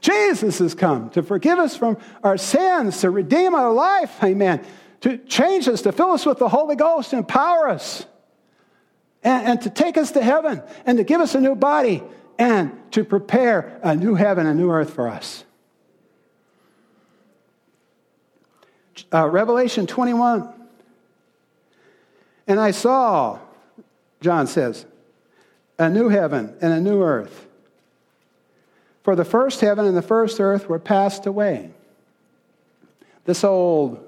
Jesus 0.00 0.58
has 0.58 0.74
come 0.74 1.10
to 1.10 1.22
forgive 1.22 1.58
us 1.58 1.76
from 1.76 1.96
our 2.22 2.36
sins, 2.36 3.00
to 3.00 3.10
redeem 3.10 3.54
our 3.54 3.72
life. 3.72 4.22
Amen 4.22 4.64
to 5.06 5.18
change 5.18 5.68
us, 5.68 5.82
to 5.82 5.92
fill 5.92 6.10
us 6.10 6.26
with 6.26 6.38
the 6.38 6.48
Holy 6.48 6.76
Ghost, 6.76 7.12
empower 7.12 7.68
us, 7.68 8.04
and, 9.22 9.46
and 9.46 9.62
to 9.62 9.70
take 9.70 9.96
us 9.96 10.12
to 10.12 10.22
heaven, 10.22 10.62
and 10.84 10.98
to 10.98 11.04
give 11.04 11.20
us 11.20 11.34
a 11.34 11.40
new 11.40 11.54
body, 11.54 12.02
and 12.38 12.72
to 12.92 13.04
prepare 13.04 13.78
a 13.82 13.94
new 13.94 14.14
heaven, 14.14 14.46
a 14.46 14.54
new 14.54 14.70
earth 14.70 14.92
for 14.92 15.08
us. 15.08 15.44
Uh, 19.12 19.28
Revelation 19.28 19.86
21. 19.86 20.48
And 22.46 22.60
I 22.60 22.70
saw, 22.70 23.38
John 24.20 24.46
says, 24.46 24.86
a 25.78 25.90
new 25.90 26.08
heaven 26.08 26.56
and 26.60 26.72
a 26.72 26.80
new 26.80 27.02
earth. 27.02 27.46
For 29.02 29.14
the 29.14 29.24
first 29.24 29.60
heaven 29.60 29.84
and 29.84 29.96
the 29.96 30.02
first 30.02 30.40
earth 30.40 30.68
were 30.68 30.78
passed 30.78 31.26
away. 31.26 31.70
This 33.24 33.44
old 33.44 34.02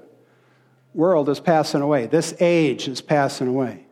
world 0.95 1.29
is 1.29 1.41
passing 1.41 1.83
away. 1.83 2.07
This 2.07 2.35
age 2.41 2.89
is 2.89 3.01
passing 3.01 3.49
away. 3.49 3.85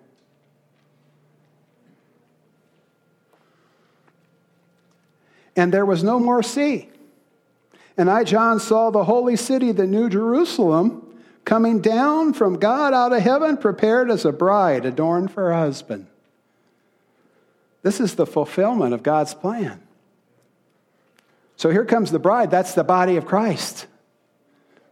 And 5.55 5.73
there 5.73 5.87
was 5.87 6.05
no 6.05 6.19
more 6.19 6.43
sea. 6.43 6.91
And 7.97 8.11
I, 8.11 8.25
John, 8.25 8.61
saw 8.61 8.91
the 8.91 9.05
holy 9.05 9.37
city, 9.37 9.73
the 9.73 9.87
New 9.87 10.09
Jerusalem, 10.11 11.03
coming 11.45 11.81
down 11.81 12.33
from 12.33 12.59
God 12.59 12.93
out 12.93 13.13
of 13.13 13.23
heaven, 13.23 13.57
prepared 13.57 14.11
as 14.11 14.25
a 14.25 14.33
bride 14.33 14.85
adorned 14.85 15.31
for 15.31 15.45
her 15.45 15.55
husband. 15.55 16.07
This 17.83 18.01
is 18.01 18.17
the 18.17 18.27
fulfillment 18.27 18.93
of 18.93 19.03
God's 19.03 19.33
plan. 19.33 19.81
So 21.57 21.71
here 21.71 21.85
comes 21.85 22.11
the 22.11 22.19
bride. 22.19 22.51
That's 22.51 22.75
the 22.75 22.85
body 22.85 23.17
of 23.17 23.27
Christ. 23.27 23.87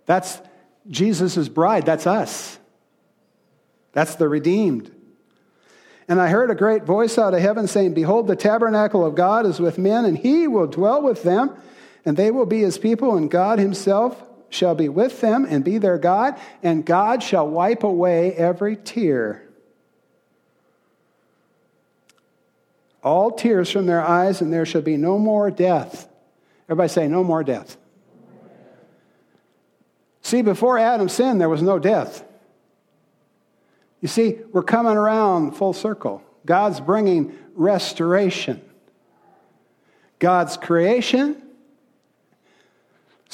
That's 0.07 0.41
Jesus' 0.89 1.49
bride, 1.49 1.87
that's 1.87 2.07
us. 2.07 2.59
That's 3.93 4.17
the 4.17 4.29
redeemed. 4.29 4.91
And 6.09 6.21
I 6.21 6.29
heard 6.29 6.51
a 6.51 6.55
great 6.55 6.85
voice 6.85 7.17
out 7.17 7.33
of 7.33 7.41
heaven 7.41 7.67
saying, 7.67 7.95
Behold, 7.95 8.27
the 8.27 8.37
tabernacle 8.37 9.05
of 9.05 9.15
God 9.15 9.47
is 9.47 9.59
with 9.59 9.79
men, 9.79 10.05
and 10.05 10.19
he 10.19 10.47
will 10.47 10.67
dwell 10.67 11.01
with 11.01 11.23
them, 11.23 11.57
and 12.05 12.17
they 12.17 12.31
will 12.31 12.47
be 12.47 12.61
his 12.61 12.79
people, 12.79 13.17
and 13.17 13.31
God 13.31 13.59
himself 13.59 14.23
shall 14.51 14.75
be 14.75 14.89
with 14.89 15.21
them 15.21 15.47
and 15.49 15.65
be 15.65 15.79
their 15.79 15.99
God, 15.99 16.39
and 16.63 16.85
God 16.85 17.23
shall 17.23 17.49
wipe 17.49 17.83
away 17.83 18.33
every 18.35 18.77
tear. 18.77 19.43
All 23.03 23.31
tears 23.33 23.71
from 23.71 23.87
their 23.87 24.03
eyes, 24.03 24.41
and 24.41 24.53
there 24.53 24.65
shall 24.65 24.83
be 24.83 24.97
no 24.97 25.19
more 25.19 25.51
death. 25.51 26.09
Everybody 26.67 26.89
say, 26.89 27.09
No 27.09 27.23
more 27.23 27.45
death. 27.45 27.77
See, 30.23 30.41
before 30.41 30.79
Adam 30.79 31.11
sinned, 31.11 31.39
there 31.39 31.51
was 31.51 31.61
no 31.61 31.79
death. 31.79 32.25
You 34.01 34.09
see, 34.09 34.39
we're 34.53 34.63
coming 34.63 34.97
around 34.97 35.53
full 35.53 35.75
circle. 35.75 36.23
God's 36.47 36.81
bringing 36.81 37.37
restoration. 37.55 38.63
God's 40.19 40.57
creation, 40.57 41.43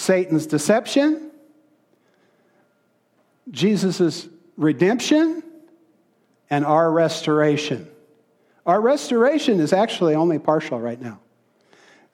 Satan's 0.01 0.47
deception, 0.47 1.31
Jesus' 3.51 4.29
redemption, 4.57 5.43
and 6.49 6.65
our 6.65 6.91
restoration. 6.91 7.89
Our 8.65 8.81
restoration 8.81 9.61
is 9.61 9.73
actually 9.73 10.15
only 10.15 10.39
partial 10.39 10.81
right 10.81 11.01
now. 11.01 11.21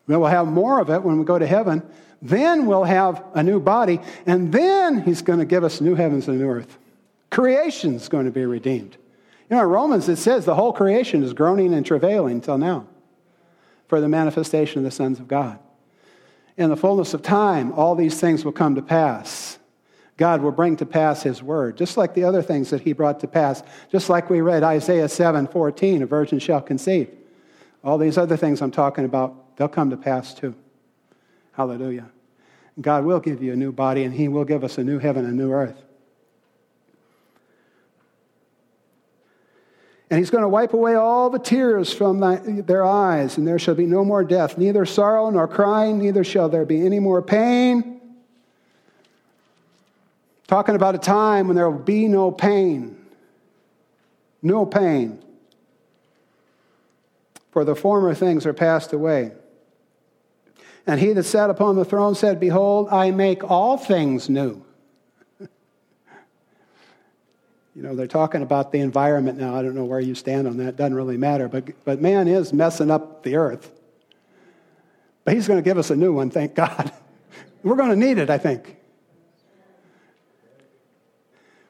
We'll 0.06 0.24
have 0.24 0.46
more 0.46 0.80
of 0.80 0.90
it 0.90 1.02
when 1.02 1.18
we 1.18 1.24
go 1.24 1.38
to 1.38 1.46
heaven, 1.46 1.82
then 2.20 2.66
we'll 2.66 2.84
have 2.84 3.22
a 3.34 3.42
new 3.42 3.60
body, 3.60 4.00
and 4.26 4.52
then 4.52 5.02
he's 5.02 5.22
going 5.22 5.38
to 5.38 5.44
give 5.44 5.64
us 5.64 5.80
new 5.80 5.94
heavens 5.94 6.28
and 6.28 6.38
new 6.38 6.48
earth. 6.48 6.78
Creation 7.30 7.94
is 7.94 8.08
going 8.08 8.24
to 8.24 8.30
be 8.30 8.46
redeemed. 8.46 8.96
You 9.48 9.56
know, 9.56 9.62
in 9.62 9.68
Romans 9.68 10.08
it 10.08 10.16
says 10.16 10.44
the 10.44 10.54
whole 10.54 10.72
creation 10.72 11.22
is 11.22 11.32
groaning 11.32 11.72
and 11.72 11.86
travailing 11.86 12.34
until 12.34 12.58
now 12.58 12.86
for 13.86 14.00
the 14.00 14.08
manifestation 14.08 14.78
of 14.78 14.84
the 14.84 14.90
sons 14.90 15.20
of 15.20 15.28
God. 15.28 15.58
In 16.56 16.70
the 16.70 16.76
fullness 16.76 17.12
of 17.12 17.22
time, 17.22 17.72
all 17.72 17.94
these 17.94 18.18
things 18.18 18.44
will 18.44 18.52
come 18.52 18.74
to 18.76 18.82
pass. 18.82 19.58
God 20.16 20.40
will 20.40 20.52
bring 20.52 20.76
to 20.76 20.86
pass 20.86 21.22
his 21.22 21.42
word, 21.42 21.76
just 21.76 21.98
like 21.98 22.14
the 22.14 22.24
other 22.24 22.42
things 22.42 22.70
that 22.70 22.80
he 22.80 22.94
brought 22.94 23.20
to 23.20 23.28
pass, 23.28 23.62
just 23.92 24.08
like 24.08 24.30
we 24.30 24.40
read 24.40 24.62
Isaiah 24.62 25.08
7 25.08 25.46
14, 25.46 26.02
a 26.02 26.06
virgin 26.06 26.38
shall 26.38 26.62
conceive. 26.62 27.10
All 27.84 27.98
these 27.98 28.16
other 28.16 28.36
things 28.36 28.62
I'm 28.62 28.70
talking 28.70 29.04
about, 29.04 29.56
they'll 29.56 29.68
come 29.68 29.90
to 29.90 29.96
pass 29.96 30.32
too. 30.32 30.54
Hallelujah. 31.52 32.10
God 32.80 33.04
will 33.04 33.20
give 33.20 33.42
you 33.42 33.52
a 33.52 33.56
new 33.56 33.72
body, 33.72 34.04
and 34.04 34.14
He 34.14 34.28
will 34.28 34.44
give 34.44 34.64
us 34.64 34.78
a 34.78 34.84
new 34.84 34.98
heaven, 34.98 35.26
a 35.26 35.32
new 35.32 35.52
earth. 35.52 35.85
And 40.08 40.18
he's 40.18 40.30
going 40.30 40.42
to 40.42 40.48
wipe 40.48 40.72
away 40.72 40.94
all 40.94 41.30
the 41.30 41.38
tears 41.38 41.92
from 41.92 42.20
their 42.66 42.84
eyes, 42.84 43.38
and 43.38 43.46
there 43.46 43.58
shall 43.58 43.74
be 43.74 43.86
no 43.86 44.04
more 44.04 44.22
death, 44.22 44.56
neither 44.56 44.86
sorrow 44.86 45.28
nor 45.30 45.48
crying, 45.48 45.98
neither 45.98 46.22
shall 46.22 46.48
there 46.48 46.64
be 46.64 46.84
any 46.86 47.00
more 47.00 47.20
pain. 47.22 48.00
Talking 50.46 50.76
about 50.76 50.94
a 50.94 50.98
time 50.98 51.48
when 51.48 51.56
there 51.56 51.68
will 51.68 51.78
be 51.78 52.06
no 52.06 52.30
pain. 52.30 52.96
No 54.42 54.64
pain. 54.64 55.18
For 57.50 57.64
the 57.64 57.74
former 57.74 58.14
things 58.14 58.46
are 58.46 58.52
passed 58.52 58.92
away. 58.92 59.32
And 60.86 61.00
he 61.00 61.12
that 61.14 61.24
sat 61.24 61.50
upon 61.50 61.74
the 61.74 61.84
throne 61.84 62.14
said, 62.14 62.38
Behold, 62.38 62.88
I 62.92 63.10
make 63.10 63.42
all 63.50 63.76
things 63.76 64.28
new. 64.28 64.62
you 65.40 65.48
know, 67.82 67.94
they're 67.94 68.06
talking 68.06 68.40
about 68.40 68.72
the 68.72 68.78
environment 68.78 69.38
now. 69.38 69.54
I 69.54 69.60
don't 69.60 69.74
know 69.74 69.84
where 69.84 70.00
you 70.00 70.14
stand 70.14 70.48
on 70.48 70.56
that. 70.56 70.68
It 70.68 70.76
doesn't 70.76 70.94
really 70.94 71.18
matter. 71.18 71.46
But, 71.46 71.84
but 71.84 72.00
man 72.00 72.26
is 72.26 72.52
messing 72.52 72.90
up 72.90 73.22
the 73.22 73.36
earth. 73.36 73.70
But 75.24 75.34
he's 75.34 75.46
going 75.46 75.58
to 75.58 75.62
give 75.62 75.76
us 75.76 75.90
a 75.90 75.96
new 75.96 76.14
one, 76.14 76.30
thank 76.30 76.54
God. 76.54 76.90
We're 77.62 77.76
going 77.76 77.90
to 77.90 77.96
need 77.96 78.16
it, 78.16 78.30
I 78.30 78.38
think. 78.38 78.76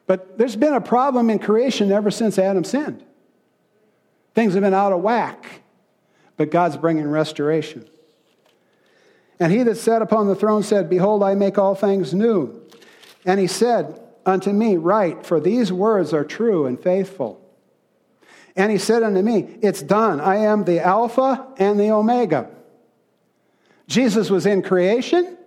But 0.05 0.37
there's 0.37 0.55
been 0.55 0.73
a 0.73 0.79
problem 0.79 1.29
in 1.29 1.39
creation 1.39 1.91
ever 1.91 2.09
since 2.09 2.39
Adam 2.39 2.63
sinned. 2.63 3.03
Things 4.33 4.53
have 4.53 4.63
been 4.63 4.73
out 4.73 4.93
of 4.93 5.01
whack, 5.01 5.61
but 6.37 6.51
God's 6.51 6.77
bringing 6.77 7.09
restoration. 7.09 7.85
And 9.39 9.51
he 9.51 9.63
that 9.63 9.75
sat 9.75 10.01
upon 10.01 10.27
the 10.27 10.35
throne 10.35 10.63
said, 10.63 10.89
Behold, 10.89 11.21
I 11.23 11.35
make 11.35 11.57
all 11.57 11.75
things 11.75 12.13
new. 12.13 12.61
And 13.25 13.39
he 13.39 13.47
said 13.47 13.99
unto 14.27 14.51
me, 14.51 14.77
Write, 14.77 15.25
for 15.25 15.39
these 15.39 15.71
words 15.71 16.13
are 16.13 16.23
true 16.25 16.65
and 16.65 16.79
faithful. 16.79 17.41
And 18.55 18.71
he 18.71 18.77
said 18.77 19.03
unto 19.03 19.21
me, 19.21 19.57
It's 19.61 19.81
done. 19.81 20.19
I 20.19 20.37
am 20.37 20.65
the 20.65 20.79
Alpha 20.79 21.47
and 21.57 21.79
the 21.79 21.91
Omega. 21.91 22.49
Jesus 23.87 24.29
was 24.29 24.45
in 24.45 24.61
creation, 24.61 25.37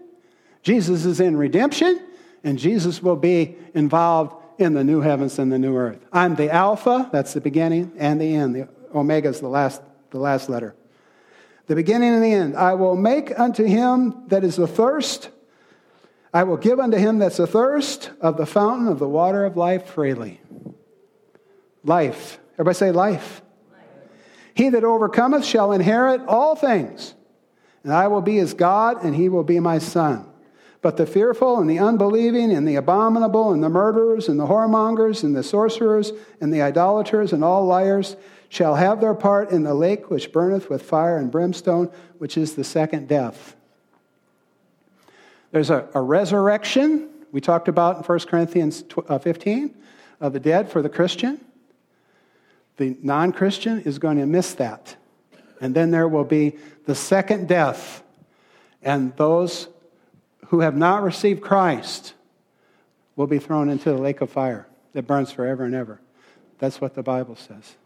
Jesus 0.63 1.05
is 1.05 1.21
in 1.21 1.37
redemption, 1.37 2.01
and 2.43 2.59
Jesus 2.59 3.03
will 3.03 3.17
be 3.17 3.57
involved 3.75 4.35
in 4.59 4.75
the 4.75 4.85
new 4.85 5.01
heavens 5.01 5.39
and 5.39 5.53
the 5.53 5.59
new 5.59 5.77
earth. 5.77 6.05
I'm 6.13 6.35
the 6.35 6.51
Alpha, 6.51 7.09
that's 7.13 7.35
the 7.35 7.41
beginning, 7.41 7.93
and 7.97 8.21
the 8.21 8.35
end. 8.35 8.55
The 8.55 8.69
Omega 8.95 9.29
is 9.29 9.41
the 9.41 9.49
last, 9.49 9.83
the 10.11 10.19
last 10.19 10.49
letter 10.49 10.75
the 11.71 11.77
beginning 11.77 12.13
and 12.15 12.25
the 12.25 12.33
end. 12.33 12.57
I 12.57 12.75
will 12.75 12.97
make 12.97 13.39
unto 13.39 13.63
him 13.63 14.25
that 14.27 14.43
is 14.43 14.59
athirst, 14.59 15.29
I 16.33 16.45
will 16.45 16.57
give 16.57 16.79
unto 16.79 16.97
him 16.97 17.19
that's 17.19 17.41
athirst 17.41 18.11
of 18.21 18.37
the 18.37 18.47
fountain 18.47 18.89
of 18.89 18.99
the 18.99 19.09
water 19.09 19.45
of 19.45 19.57
life 19.57 19.87
freely. 19.87 20.41
Life. 21.83 22.39
Everybody 22.55 22.75
say 22.75 22.93
life. 22.93 23.43
life. 23.73 23.83
He 24.55 24.69
that 24.69 24.85
overcometh 24.85 25.45
shall 25.45 25.73
inherit 25.73 26.21
all 26.29 26.55
things, 26.55 27.15
and 27.83 27.93
I 27.93 28.09
will 28.09 28.21
be 28.21 28.37
his 28.37 28.55
God, 28.55 29.03
and 29.03 29.15
he 29.15 29.29
will 29.29 29.43
be 29.43 29.59
my 29.59 29.79
son. 29.79 30.27
But 30.83 30.97
the 30.97 31.07
fearful 31.07 31.59
and 31.59 31.69
the 31.69 31.79
unbelieving 31.79 32.53
and 32.53 32.67
the 32.67 32.77
abominable 32.77 33.53
and 33.53 33.63
the 33.63 33.69
murderers 33.69 34.29
and 34.29 34.41
the 34.41 34.47
whoremongers 34.47 35.25
and 35.25 35.37
the 35.37 35.43
sorcerers 35.43 36.13
and 36.41 36.55
the 36.55 36.63
idolaters 36.63 37.33
and 37.33 37.45
all 37.45 37.67
liars 37.67 38.17
shall 38.49 38.77
have 38.77 39.01
their 39.01 39.15
part 39.15 39.51
in 39.51 39.63
the 39.63 39.75
lake 39.75 40.11
which 40.11 40.33
burneth 40.33 40.71
with 40.71 40.83
fire 40.83 41.19
and 41.19 41.31
brimstone, 41.31 41.91
which 42.19 42.37
is 42.37 42.55
the 42.55 42.65
second 42.65 43.09
death. 43.09 43.57
There's 45.53 45.71
a, 45.71 45.89
a 45.95 46.01
resurrection, 46.01 47.09
we 47.33 47.41
talked 47.41 47.69
about 47.69 47.99
in 47.99 48.03
1 48.03 48.19
Corinthians 48.21 48.85
uh, 49.09 49.19
15, 49.19 49.75
of 50.21 50.33
the 50.33 50.41
dead 50.41 50.71
for 50.71 50.83
the 50.83 50.89
Christian. 50.89 51.41
The 52.77 52.97
non 53.03 53.33
Christian 53.33 53.81
is 53.81 53.99
going 53.99 54.19
to 54.19 54.27
miss 54.27 54.55
that. 54.55 54.97
And 55.61 55.75
then 55.75 55.91
there 55.91 56.09
will 56.09 56.25
be 56.25 56.57
the 56.87 56.95
second 56.95 57.49
death. 57.49 58.03
And 58.83 59.15
those 59.17 59.69
who 60.47 60.61
have 60.61 60.77
not 60.77 61.03
received 61.03 61.43
Christ 61.43 62.15
will 63.17 63.27
be 63.27 63.39
thrown 63.39 63.69
into 63.69 63.91
the 63.91 63.99
lake 63.99 64.21
of 64.21 64.31
fire 64.31 64.67
that 64.95 65.03
burns 65.03 65.31
forever 65.31 65.65
and 65.65 65.75
ever. 65.75 66.01
That's 66.59 66.81
what 66.81 66.95
the 66.95 67.03
Bible 67.03 67.37
says. 67.37 67.77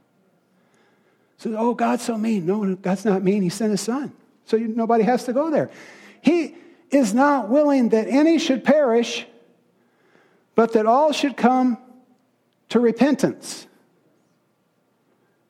So, 1.39 1.57
oh, 1.57 1.75
God's 1.75 2.03
so 2.03 2.17
mean. 2.17 2.47
No, 2.47 2.75
God's 2.77 3.05
not 3.05 3.23
mean. 3.23 3.43
He 3.43 3.49
sent 3.49 3.71
his 3.71 3.81
son. 3.81 4.13
So 4.47 4.57
nobody 4.57 5.05
has 5.05 5.25
to 5.25 5.33
go 5.33 5.51
there. 5.51 5.71
He 6.23 6.55
is 6.95 7.13
not 7.13 7.49
willing 7.49 7.89
that 7.91 8.07
any 8.09 8.39
should 8.39 8.63
perish, 8.63 9.27
but 10.55 10.73
that 10.75 10.87
all 10.87 11.13
should 11.13 11.37
come 11.37 11.77
to 12.69 12.79
repentance. 12.79 13.67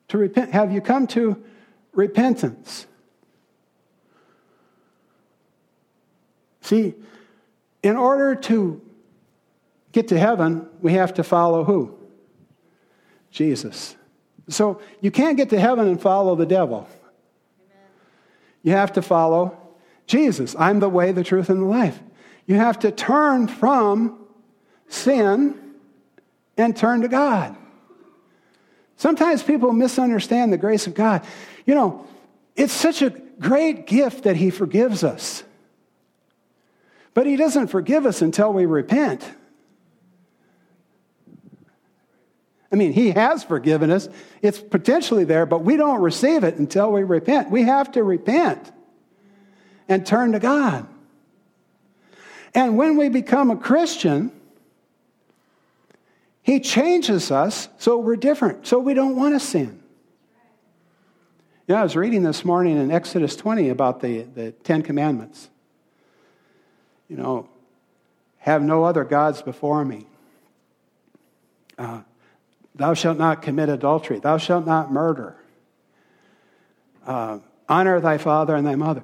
To 0.07 0.17
repent. 0.17 0.53
Have 0.53 0.71
you 0.71 0.81
come 0.81 1.07
to 1.07 1.43
repentance? 1.93 2.87
See, 6.61 6.95
in 7.83 7.95
order 7.95 8.35
to 8.35 8.81
get 9.91 10.07
to 10.07 10.17
heaven, 10.17 10.67
we 10.81 10.93
have 10.93 11.13
to 11.13 11.23
follow 11.23 11.63
who? 11.63 11.95
Jesus. 13.29 13.95
So 14.49 14.81
you 14.99 15.11
can't 15.11 15.37
get 15.37 15.51
to 15.51 15.59
heaven 15.59 15.87
and 15.87 16.01
follow 16.01 16.35
the 16.35 16.45
devil. 16.45 16.87
You 18.63 18.71
have 18.71 18.93
to 18.93 19.03
follow 19.03 19.64
Jesus. 20.07 20.55
I'm 20.57 20.79
the 20.79 20.89
way, 20.89 21.11
the 21.11 21.23
truth, 21.23 21.49
and 21.49 21.61
the 21.61 21.65
life. 21.65 21.99
You 22.45 22.55
have 22.55 22.79
to 22.79 22.91
turn 22.91 23.47
from 23.47 24.19
sin 24.87 25.59
and 26.57 26.75
turn 26.75 27.01
to 27.01 27.07
God. 27.07 27.55
Sometimes 28.97 29.43
people 29.43 29.73
misunderstand 29.73 30.53
the 30.53 30.57
grace 30.57 30.87
of 30.87 30.93
God. 30.93 31.25
You 31.65 31.75
know, 31.75 32.07
it's 32.55 32.73
such 32.73 33.01
a 33.01 33.09
great 33.09 33.87
gift 33.87 34.23
that 34.23 34.35
He 34.35 34.49
forgives 34.49 35.03
us. 35.03 35.43
But 37.13 37.25
He 37.25 37.35
doesn't 37.35 37.67
forgive 37.67 38.05
us 38.05 38.21
until 38.21 38.53
we 38.53 38.65
repent. 38.65 39.29
I 42.71 42.75
mean, 42.75 42.93
He 42.93 43.11
has 43.11 43.43
forgiven 43.43 43.91
us. 43.91 44.07
It's 44.41 44.59
potentially 44.59 45.23
there, 45.23 45.45
but 45.45 45.63
we 45.63 45.77
don't 45.77 46.01
receive 46.01 46.43
it 46.43 46.55
until 46.55 46.91
we 46.91 47.03
repent. 47.03 47.49
We 47.49 47.63
have 47.63 47.91
to 47.93 48.03
repent 48.03 48.71
and 49.87 50.05
turn 50.05 50.31
to 50.31 50.39
God. 50.39 50.87
And 52.53 52.77
when 52.77 52.97
we 52.97 53.09
become 53.09 53.51
a 53.51 53.57
Christian, 53.57 54.31
He 56.41 56.59
changes 56.59 57.31
us 57.31 57.67
so 57.77 57.97
we're 57.97 58.15
different, 58.15 58.67
so 58.67 58.79
we 58.79 58.93
don't 58.93 59.15
want 59.15 59.35
to 59.35 59.39
sin. 59.39 59.81
Yeah, 61.67 61.79
I 61.79 61.83
was 61.83 61.95
reading 61.95 62.23
this 62.23 62.45
morning 62.45 62.77
in 62.77 62.91
Exodus 62.91 63.35
20 63.35 63.69
about 63.69 63.99
the, 63.99 64.21
the 64.21 64.51
Ten 64.51 64.83
Commandments. 64.83 65.49
You 67.07 67.17
know, 67.17 67.49
have 68.37 68.61
no 68.61 68.83
other 68.83 69.03
gods 69.03 69.41
before 69.41 69.83
me. 69.83 70.05
Uh, 71.77 72.01
Thou 72.75 72.93
shalt 72.93 73.17
not 73.17 73.41
commit 73.41 73.69
adultery. 73.69 74.19
Thou 74.19 74.37
shalt 74.37 74.65
not 74.65 74.91
murder. 74.91 75.35
Uh, 77.07 77.39
honor 77.69 77.99
thy 78.01 78.17
father 78.17 78.55
and 78.55 78.67
thy 78.67 78.75
mother. 78.75 79.01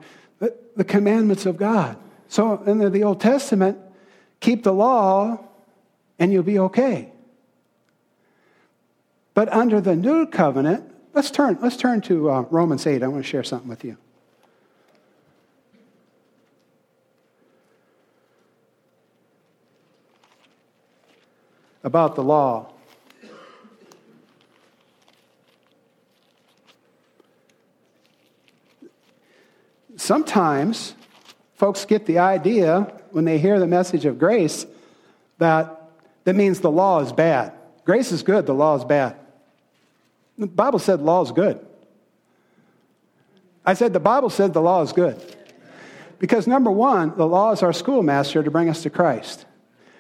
The, 0.76 0.84
commandments 0.84 1.46
of 1.46 1.58
God. 1.58 1.98
So 2.28 2.62
in 2.64 2.78
the, 2.78 2.90
the 2.90 3.04
Old 3.04 3.20
Testament, 3.20 3.78
keep 4.40 4.64
the 4.64 4.74
law 4.74 5.40
and 6.20 6.32
you'll 6.32 6.44
be 6.44 6.60
okay. 6.60 7.12
But 9.34 9.52
under 9.52 9.82
the 9.82 9.96
new 9.96 10.26
covenant, 10.28 10.94
let's 11.14 11.32
turn, 11.32 11.58
let's 11.62 11.78
turn 11.78 12.02
to 12.02 12.30
uh, 12.30 12.42
Romans 12.50 12.86
8. 12.86 13.02
I 13.04 13.08
want 13.08 13.24
to 13.24 13.30
share 13.30 13.44
something 13.44 13.70
with 13.70 13.84
you. 13.84 13.98
About 21.84 22.16
the 22.16 22.24
law. 22.24 22.72
Sometimes 30.02 30.96
folks 31.56 31.86
get 31.86 32.06
the 32.06 32.20
idea 32.20 32.92
when 33.12 33.26
they 33.26 33.38
hear 33.38 33.60
the 33.60 33.68
message 33.68 34.06
of 34.06 34.18
grace 34.18 34.66
that 35.38 35.78
that 36.24 36.36
means 36.36 36.60
the 36.60 36.72
law 36.72 37.00
is 37.02 37.12
bad. 37.12 37.54
Grace 37.86 38.12
is 38.12 38.24
good, 38.24 38.46
the 38.46 38.54
law 38.54 38.76
is 38.76 38.86
bad. 38.86 39.16
The 40.38 40.48
Bible 40.48 40.80
said 40.80 41.02
law 41.02 41.22
is 41.22 41.32
good. 41.32 41.66
I 43.66 43.74
said 43.74 43.94
the 43.94 44.00
Bible 44.00 44.30
said 44.30 44.54
the 44.54 44.62
law 44.62 44.82
is 44.82 44.92
good. 44.92 45.20
Because 46.20 46.46
number 46.48 46.72
one, 46.72 47.16
the 47.18 47.26
law 47.26 47.52
is 47.52 47.64
our 47.64 47.74
schoolmaster 47.74 48.44
to 48.44 48.52
bring 48.52 48.70
us 48.70 48.84
to 48.84 48.90
Christ. 48.90 49.46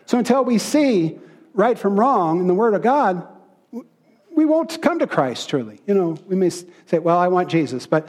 So 0.06 0.18
until 0.18 0.43
we 0.43 0.58
see 0.58 1.18
right 1.54 1.78
from 1.78 1.99
wrong 1.99 2.39
in 2.39 2.47
the 2.47 2.54
Word 2.54 2.74
of 2.74 2.82
God, 2.82 3.28
we 4.36 4.45
won't 4.45 4.82
come 4.82 4.99
to 4.99 5.08
Christ 5.08 5.49
truly. 5.49 5.80
You 5.88 5.93
know, 5.93 6.18
we 6.28 6.36
may 6.36 6.49
say, 6.49 6.99
well, 6.99 7.18
I 7.18 7.28
want 7.28 7.49
Jesus, 7.49 7.86
but 7.88 8.08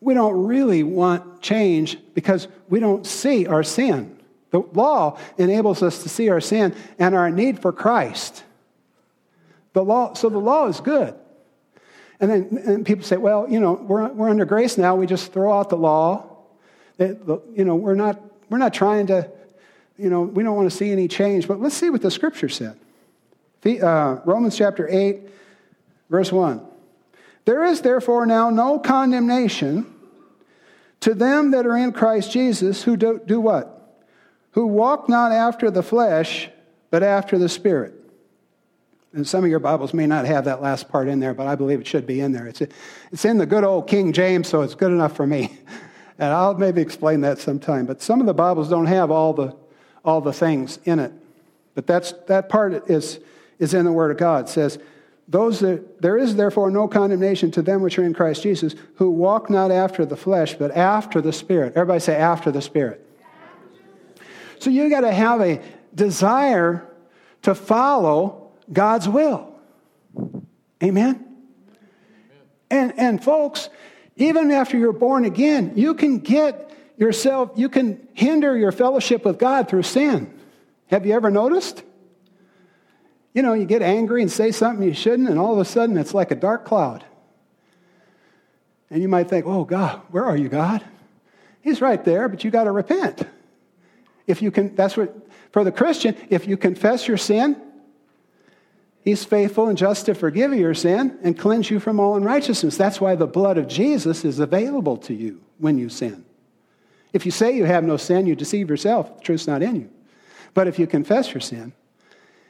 we 0.00 0.14
don't 0.14 0.46
really 0.46 0.82
want 0.82 1.40
change 1.40 1.98
because 2.14 2.48
we 2.68 2.80
don't 2.80 3.06
see 3.06 3.46
our 3.46 3.62
sin. 3.62 4.18
The 4.50 4.60
law 4.60 5.18
enables 5.38 5.82
us 5.82 6.02
to 6.02 6.08
see 6.08 6.28
our 6.28 6.40
sin 6.40 6.74
and 6.98 7.14
our 7.14 7.30
need 7.30 7.60
for 7.60 7.72
Christ. 7.72 8.44
The 9.72 9.82
law, 9.82 10.14
so 10.14 10.28
the 10.28 10.38
law 10.38 10.68
is 10.68 10.80
good. 10.80 11.14
And 12.20 12.30
then 12.30 12.62
and 12.64 12.86
people 12.86 13.04
say, 13.04 13.16
well, 13.16 13.46
you 13.48 13.60
know, 13.60 13.74
we're, 13.74 14.08
we're 14.08 14.30
under 14.30 14.44
grace 14.44 14.78
now. 14.78 14.96
We 14.96 15.06
just 15.06 15.32
throw 15.32 15.52
out 15.52 15.68
the 15.68 15.76
law. 15.76 16.26
you 16.98 17.46
know, 17.56 17.76
we're 17.76 17.94
not, 17.94 18.20
we're 18.48 18.58
not 18.58 18.72
trying 18.72 19.08
to, 19.08 19.30
you 19.98 20.08
know, 20.08 20.22
we 20.22 20.42
don't 20.42 20.56
want 20.56 20.70
to 20.70 20.76
see 20.76 20.90
any 20.90 21.08
change. 21.08 21.46
But 21.46 21.60
let's 21.60 21.74
see 21.74 21.90
what 21.90 22.00
the 22.00 22.10
scripture 22.10 22.48
said. 22.48 22.78
The, 23.62 23.82
Uh, 23.82 24.20
Romans 24.24 24.56
chapter 24.56 24.88
8, 24.88 25.28
verse 26.08 26.32
1. 26.32 26.65
There 27.46 27.64
is 27.64 27.80
therefore 27.80 28.26
now 28.26 28.50
no 28.50 28.78
condemnation 28.78 29.92
to 31.00 31.14
them 31.14 31.52
that 31.52 31.64
are 31.64 31.76
in 31.76 31.92
Christ 31.92 32.32
Jesus 32.32 32.82
who 32.82 32.96
do, 32.96 33.20
do 33.24 33.40
what? 33.40 33.72
Who 34.50 34.66
walk 34.66 35.08
not 35.08 35.32
after 35.32 35.70
the 35.70 35.82
flesh, 35.82 36.50
but 36.90 37.02
after 37.02 37.38
the 37.38 37.48
Spirit. 37.48 37.94
And 39.12 39.26
some 39.26 39.44
of 39.44 39.50
your 39.50 39.60
Bibles 39.60 39.94
may 39.94 40.06
not 40.06 40.26
have 40.26 40.44
that 40.46 40.60
last 40.60 40.88
part 40.88 41.08
in 41.08 41.20
there, 41.20 41.34
but 41.34 41.46
I 41.46 41.54
believe 41.54 41.80
it 41.80 41.86
should 41.86 42.06
be 42.06 42.20
in 42.20 42.32
there. 42.32 42.48
It's, 42.48 42.60
it's 43.12 43.24
in 43.24 43.38
the 43.38 43.46
good 43.46 43.64
old 43.64 43.86
King 43.86 44.12
James, 44.12 44.48
so 44.48 44.62
it's 44.62 44.74
good 44.74 44.92
enough 44.92 45.16
for 45.16 45.26
me. 45.26 45.58
And 46.18 46.32
I'll 46.32 46.54
maybe 46.54 46.80
explain 46.80 47.20
that 47.20 47.38
sometime. 47.38 47.84
But 47.84 48.00
some 48.00 48.20
of 48.20 48.26
the 48.26 48.32
Bibles 48.32 48.70
don't 48.70 48.86
have 48.86 49.10
all 49.10 49.34
the, 49.34 49.54
all 50.02 50.22
the 50.22 50.32
things 50.32 50.78
in 50.86 50.98
it. 50.98 51.12
But 51.74 51.86
that's, 51.86 52.12
that 52.28 52.48
part 52.48 52.88
is, 52.88 53.20
is 53.58 53.74
in 53.74 53.84
the 53.84 53.92
Word 53.92 54.12
of 54.12 54.16
God. 54.16 54.46
It 54.46 54.48
says, 54.48 54.78
those 55.28 55.60
that, 55.60 56.00
there 56.00 56.16
is 56.16 56.36
therefore 56.36 56.70
no 56.70 56.86
condemnation 56.86 57.50
to 57.52 57.62
them 57.62 57.82
which 57.82 57.98
are 57.98 58.04
in 58.04 58.14
Christ 58.14 58.42
Jesus, 58.42 58.74
who 58.96 59.10
walk 59.10 59.50
not 59.50 59.70
after 59.70 60.06
the 60.06 60.16
flesh, 60.16 60.54
but 60.54 60.70
after 60.70 61.20
the 61.20 61.32
Spirit. 61.32 61.72
Everybody 61.74 62.00
say, 62.00 62.16
after 62.16 62.50
the 62.50 62.62
Spirit. 62.62 63.04
So 64.60 64.70
you 64.70 64.88
got 64.88 65.00
to 65.00 65.12
have 65.12 65.40
a 65.40 65.60
desire 65.94 66.86
to 67.42 67.54
follow 67.54 68.52
God's 68.72 69.08
will. 69.08 69.52
Amen? 70.82 71.24
And, 72.70 72.98
and 72.98 73.22
folks, 73.22 73.68
even 74.16 74.50
after 74.50 74.78
you're 74.78 74.92
born 74.92 75.24
again, 75.24 75.72
you 75.76 75.94
can 75.94 76.18
get 76.18 76.72
yourself, 76.96 77.50
you 77.56 77.68
can 77.68 78.08
hinder 78.14 78.56
your 78.56 78.72
fellowship 78.72 79.24
with 79.24 79.38
God 79.38 79.68
through 79.68 79.82
sin. 79.82 80.32
Have 80.86 81.04
you 81.04 81.14
ever 81.14 81.30
noticed? 81.30 81.82
You 83.36 83.42
know, 83.42 83.52
you 83.52 83.66
get 83.66 83.82
angry 83.82 84.22
and 84.22 84.32
say 84.32 84.50
something 84.50 84.82
you 84.82 84.94
shouldn't, 84.94 85.28
and 85.28 85.38
all 85.38 85.52
of 85.52 85.58
a 85.58 85.64
sudden 85.66 85.98
it's 85.98 86.14
like 86.14 86.30
a 86.30 86.34
dark 86.34 86.64
cloud. 86.64 87.04
And 88.88 89.02
you 89.02 89.08
might 89.08 89.28
think, 89.28 89.44
oh, 89.44 89.62
God, 89.64 90.00
where 90.08 90.24
are 90.24 90.38
you, 90.38 90.48
God? 90.48 90.82
He's 91.60 91.82
right 91.82 92.02
there, 92.02 92.30
but 92.30 92.44
you 92.44 92.50
got 92.50 92.64
to 92.64 92.72
repent. 92.72 93.24
If 94.26 94.40
you 94.40 94.50
can, 94.50 94.74
that's 94.74 94.96
what, 94.96 95.14
for 95.52 95.64
the 95.64 95.70
Christian, 95.70 96.16
if 96.30 96.48
you 96.48 96.56
confess 96.56 97.06
your 97.06 97.18
sin, 97.18 97.60
He's 99.04 99.22
faithful 99.22 99.68
and 99.68 99.76
just 99.76 100.06
to 100.06 100.14
forgive 100.14 100.54
your 100.54 100.72
sin 100.72 101.18
and 101.22 101.38
cleanse 101.38 101.70
you 101.70 101.78
from 101.78 102.00
all 102.00 102.16
unrighteousness. 102.16 102.78
That's 102.78 103.02
why 103.02 103.16
the 103.16 103.26
blood 103.26 103.58
of 103.58 103.68
Jesus 103.68 104.24
is 104.24 104.38
available 104.38 104.96
to 104.96 105.12
you 105.12 105.42
when 105.58 105.76
you 105.76 105.90
sin. 105.90 106.24
If 107.12 107.26
you 107.26 107.32
say 107.32 107.54
you 107.54 107.66
have 107.66 107.84
no 107.84 107.98
sin, 107.98 108.24
you 108.24 108.34
deceive 108.34 108.70
yourself. 108.70 109.18
The 109.18 109.24
truth's 109.24 109.46
not 109.46 109.62
in 109.62 109.76
you. 109.76 109.90
But 110.54 110.68
if 110.68 110.78
you 110.78 110.86
confess 110.86 111.34
your 111.34 111.42
sin, 111.42 111.74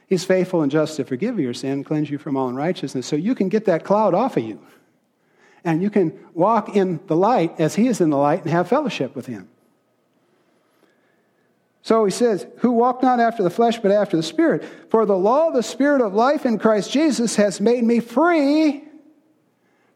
He's 0.07 0.25
faithful 0.25 0.63
and 0.63 0.71
just 0.71 0.97
to 0.97 1.05
forgive 1.05 1.39
your 1.39 1.55
sin, 1.55 1.83
cleanse 1.83 2.11
you 2.11 2.19
from 2.19 2.37
all 2.37 2.49
unrighteousness. 2.49 3.07
So 3.07 3.17
you 3.17 3.35
can 3.35 3.49
get 3.49 3.65
that 3.65 3.85
cloud 3.85 4.15
off 4.15 4.37
of 4.37 4.45
you. 4.45 4.61
And 5.65 5.83
you 5.83 5.91
can 5.91 6.17
walk 6.33 6.77
in 6.77 7.01
the 7.09 7.17
light 7.17 7.59
as 7.59 7.75
He 7.75 7.89
is 7.89 8.01
in 8.01 8.11
the 8.11 8.17
light 8.17 8.43
and 8.43 8.51
have 8.51 8.69
fellowship 8.69 9.17
with 9.17 9.27
Him. 9.27 9.49
So 11.83 12.05
he 12.05 12.11
says, 12.11 12.47
Who 12.59 12.73
walk 12.73 13.01
not 13.01 13.21
after 13.21 13.45
the 13.45 13.51
flesh, 13.51 13.79
but 13.79 13.93
after 13.93 14.17
the 14.17 14.23
Spirit. 14.23 14.65
For 14.91 15.07
the 15.07 15.17
law 15.17 15.49
of 15.49 15.55
the 15.55 15.63
Spirit 15.63 16.01
of 16.01 16.15
life 16.15 16.45
in 16.45 16.59
Christ 16.59 16.91
Jesus 16.91 17.37
has 17.37 17.61
made 17.61 17.85
me 17.85 18.01
free 18.01 18.83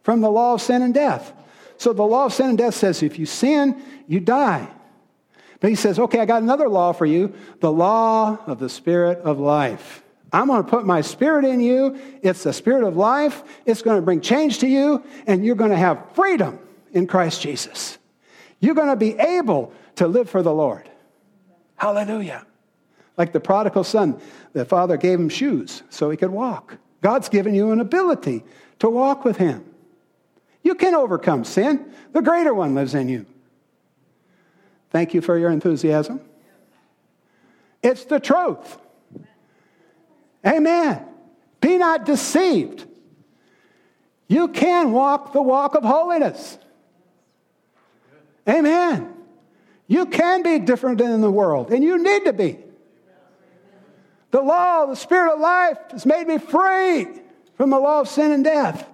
from 0.02 0.20
the 0.20 0.30
law 0.30 0.54
of 0.54 0.62
sin 0.62 0.82
and 0.82 0.94
death. 0.94 1.32
So 1.78 1.92
the 1.92 2.04
law 2.04 2.26
of 2.26 2.32
sin 2.32 2.50
and 2.50 2.58
death 2.58 2.74
says 2.74 3.02
if 3.02 3.18
you 3.18 3.26
sin, 3.26 3.82
you 4.06 4.20
die. 4.20 4.68
But 5.60 5.70
he 5.70 5.76
says, 5.76 5.98
Okay, 5.98 6.20
I 6.20 6.26
got 6.26 6.42
another 6.42 6.68
law 6.68 6.92
for 6.92 7.06
you 7.06 7.34
the 7.60 7.72
law 7.72 8.38
of 8.46 8.58
the 8.58 8.68
Spirit 8.68 9.18
of 9.18 9.38
life. 9.38 10.02
I'm 10.32 10.46
going 10.46 10.62
to 10.62 10.68
put 10.68 10.86
my 10.86 11.00
spirit 11.00 11.44
in 11.44 11.60
you. 11.60 11.98
It's 12.22 12.44
the 12.44 12.52
spirit 12.52 12.84
of 12.84 12.96
life. 12.96 13.42
It's 13.66 13.82
going 13.82 13.96
to 13.96 14.02
bring 14.02 14.20
change 14.20 14.60
to 14.60 14.68
you, 14.68 15.02
and 15.26 15.44
you're 15.44 15.56
going 15.56 15.72
to 15.72 15.76
have 15.76 16.12
freedom 16.14 16.58
in 16.92 17.06
Christ 17.06 17.42
Jesus. 17.42 17.98
You're 18.60 18.74
going 18.74 18.88
to 18.88 18.96
be 18.96 19.18
able 19.18 19.72
to 19.96 20.06
live 20.06 20.30
for 20.30 20.42
the 20.42 20.52
Lord. 20.52 20.88
Hallelujah. 21.76 22.46
Like 23.16 23.32
the 23.32 23.40
prodigal 23.40 23.84
son, 23.84 24.20
the 24.52 24.64
father 24.64 24.96
gave 24.96 25.18
him 25.18 25.28
shoes 25.28 25.82
so 25.90 26.10
he 26.10 26.16
could 26.16 26.30
walk. 26.30 26.78
God's 27.00 27.28
given 27.28 27.54
you 27.54 27.72
an 27.72 27.80
ability 27.80 28.44
to 28.78 28.88
walk 28.88 29.24
with 29.24 29.36
him. 29.36 29.64
You 30.62 30.74
can 30.74 30.94
overcome 30.94 31.44
sin. 31.44 31.92
The 32.12 32.22
greater 32.22 32.52
one 32.52 32.74
lives 32.74 32.94
in 32.94 33.08
you. 33.08 33.26
Thank 34.90 35.14
you 35.14 35.20
for 35.20 35.38
your 35.38 35.50
enthusiasm. 35.50 36.20
It's 37.82 38.04
the 38.04 38.20
truth. 38.20 38.78
Amen. 40.46 41.04
Be 41.60 41.78
not 41.78 42.04
deceived. 42.04 42.86
You 44.28 44.48
can 44.48 44.92
walk 44.92 45.32
the 45.32 45.42
walk 45.42 45.74
of 45.74 45.84
holiness. 45.84 46.58
Amen. 48.48 49.14
You 49.86 50.06
can 50.06 50.42
be 50.42 50.58
different 50.58 50.98
than 50.98 51.20
the 51.20 51.30
world, 51.30 51.72
and 51.72 51.82
you 51.82 52.02
need 52.02 52.24
to 52.26 52.32
be. 52.32 52.58
The 54.30 54.40
law, 54.40 54.86
the 54.86 54.94
spirit 54.94 55.34
of 55.34 55.40
life, 55.40 55.78
has 55.90 56.06
made 56.06 56.28
me 56.28 56.38
free 56.38 57.08
from 57.56 57.70
the 57.70 57.78
law 57.78 58.00
of 58.00 58.08
sin 58.08 58.30
and 58.30 58.44
death. 58.44 58.88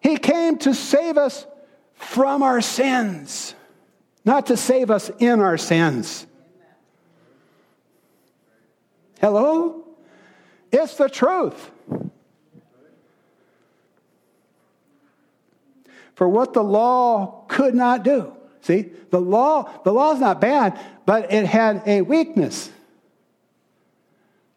He 0.00 0.18
came 0.18 0.58
to 0.58 0.74
save 0.74 1.16
us 1.16 1.46
from 1.94 2.42
our 2.42 2.60
sins, 2.60 3.54
not 4.24 4.46
to 4.46 4.56
save 4.56 4.90
us 4.90 5.10
in 5.18 5.40
our 5.40 5.58
sins. 5.58 6.26
Hello? 9.20 9.84
It's 10.72 10.96
the 10.96 11.08
truth. 11.08 11.70
For 16.14 16.28
what 16.28 16.52
the 16.52 16.62
law 16.62 17.44
could 17.48 17.74
not 17.74 18.02
do. 18.02 18.32
See, 18.60 18.92
the 19.10 19.20
law, 19.20 19.70
the 19.84 19.92
law 19.92 20.12
is 20.14 20.20
not 20.20 20.40
bad, 20.40 20.78
but 21.04 21.32
it 21.32 21.44
had 21.46 21.82
a 21.86 22.02
weakness. 22.02 22.70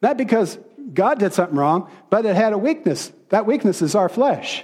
Not 0.02 0.18
because 0.18 0.58
God 0.94 1.20
did 1.20 1.34
something 1.34 1.58
wrong, 1.58 1.90
but 2.10 2.26
it 2.26 2.36
had 2.36 2.54
a 2.54 2.58
weakness. 2.58 3.12
That 3.30 3.46
weakness 3.46 3.82
is 3.82 3.96
our 3.96 4.08
flesh. 4.08 4.64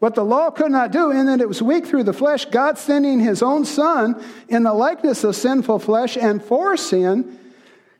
What 0.00 0.14
the 0.14 0.24
law 0.24 0.50
could 0.50 0.72
not 0.72 0.92
do, 0.92 1.10
in 1.10 1.26
that 1.26 1.42
it 1.42 1.48
was 1.48 1.62
weak 1.62 1.86
through 1.86 2.04
the 2.04 2.14
flesh, 2.14 2.46
God 2.46 2.78
sending 2.78 3.20
his 3.20 3.42
own 3.42 3.66
Son 3.66 4.22
in 4.48 4.62
the 4.62 4.72
likeness 4.72 5.22
of 5.24 5.36
sinful 5.36 5.78
flesh 5.78 6.16
and 6.16 6.42
for 6.42 6.76
sin, 6.76 7.38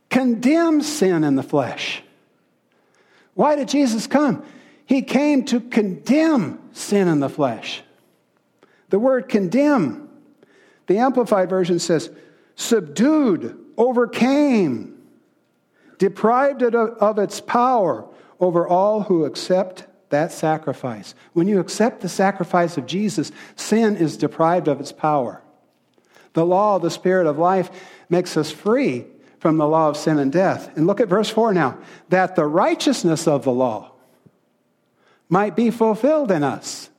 condemns 0.08 0.90
sin 0.90 1.24
in 1.24 1.36
the 1.36 1.42
flesh. 1.42 2.02
Why 3.34 3.54
did 3.54 3.68
Jesus 3.68 4.06
come? 4.06 4.44
He 4.86 5.02
came 5.02 5.44
to 5.44 5.60
condemn 5.60 6.58
sin 6.72 7.06
in 7.06 7.20
the 7.20 7.28
flesh. 7.28 7.82
The 8.88 8.98
word 8.98 9.28
condemn 9.28 10.08
the 10.86 10.98
Amplified 10.98 11.48
Version 11.48 11.78
says, 11.78 12.10
subdued, 12.56 13.56
overcame, 13.76 15.00
deprived 15.98 16.62
it 16.62 16.74
of, 16.74 16.96
of 16.98 17.18
its 17.18 17.40
power 17.40 18.08
over 18.40 18.66
all 18.66 19.02
who 19.02 19.24
accept 19.24 19.84
that 20.10 20.32
sacrifice. 20.32 21.14
When 21.32 21.48
you 21.48 21.58
accept 21.60 22.00
the 22.00 22.08
sacrifice 22.08 22.76
of 22.76 22.86
Jesus, 22.86 23.32
sin 23.56 23.96
is 23.96 24.16
deprived 24.16 24.68
of 24.68 24.80
its 24.80 24.92
power. 24.92 25.42
The 26.34 26.46
law 26.46 26.76
of 26.76 26.82
the 26.82 26.90
Spirit 26.90 27.26
of 27.26 27.38
life 27.38 27.70
makes 28.08 28.36
us 28.36 28.50
free 28.50 29.06
from 29.38 29.56
the 29.56 29.66
law 29.66 29.88
of 29.88 29.96
sin 29.96 30.18
and 30.18 30.30
death. 30.30 30.76
And 30.76 30.86
look 30.86 31.00
at 31.00 31.08
verse 31.08 31.30
4 31.30 31.54
now 31.54 31.78
that 32.10 32.36
the 32.36 32.46
righteousness 32.46 33.26
of 33.26 33.44
the 33.44 33.52
law 33.52 33.92
might 35.28 35.56
be 35.56 35.70
fulfilled 35.70 36.30
in 36.30 36.44
us. 36.44 36.90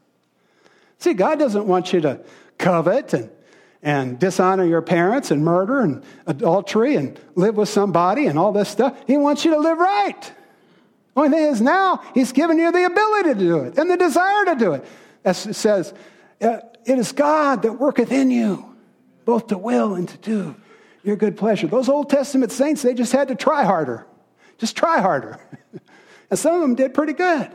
See, 0.97 1.13
God 1.13 1.39
doesn't 1.39 1.67
want 1.67 1.93
you 1.93 2.01
to 2.01 2.21
covet 2.57 3.13
and 3.13 3.29
and 3.83 4.19
dishonor 4.19 4.63
your 4.63 4.81
parents 4.81 5.31
and 5.31 5.43
murder 5.43 5.81
and 5.81 6.03
adultery 6.27 6.95
and 6.95 7.19
live 7.35 7.55
with 7.55 7.69
somebody 7.69 8.27
and 8.27 8.37
all 8.37 8.51
this 8.51 8.69
stuff. 8.69 8.95
He 9.07 9.17
wants 9.17 9.43
you 9.43 9.51
to 9.51 9.59
live 9.59 9.77
right. 9.77 10.33
Only 11.15 11.29
thing 11.29 11.45
is 11.47 11.61
now 11.61 12.01
he's 12.13 12.31
given 12.31 12.57
you 12.57 12.71
the 12.71 12.85
ability 12.85 13.33
to 13.33 13.39
do 13.39 13.59
it 13.59 13.77
and 13.77 13.89
the 13.89 13.97
desire 13.97 14.45
to 14.45 14.55
do 14.55 14.73
it. 14.73 14.85
As 15.25 15.45
it 15.45 15.55
says, 15.55 15.93
uh, 16.41 16.59
it 16.85 16.97
is 16.97 17.11
God 17.11 17.63
that 17.63 17.73
worketh 17.73 18.11
in 18.11 18.31
you, 18.31 18.75
both 19.25 19.47
to 19.47 19.57
will 19.57 19.95
and 19.95 20.07
to 20.07 20.17
do 20.17 20.55
your 21.03 21.15
good 21.15 21.37
pleasure. 21.37 21.67
Those 21.67 21.89
Old 21.89 22.09
Testament 22.09 22.51
saints, 22.51 22.81
they 22.81 22.93
just 22.93 23.11
had 23.11 23.27
to 23.27 23.35
try 23.35 23.63
harder. 23.63 24.05
Just 24.57 24.77
try 24.77 25.01
harder. 25.01 25.39
and 26.29 26.39
some 26.39 26.55
of 26.55 26.61
them 26.61 26.75
did 26.75 26.93
pretty 26.93 27.13
good. 27.13 27.51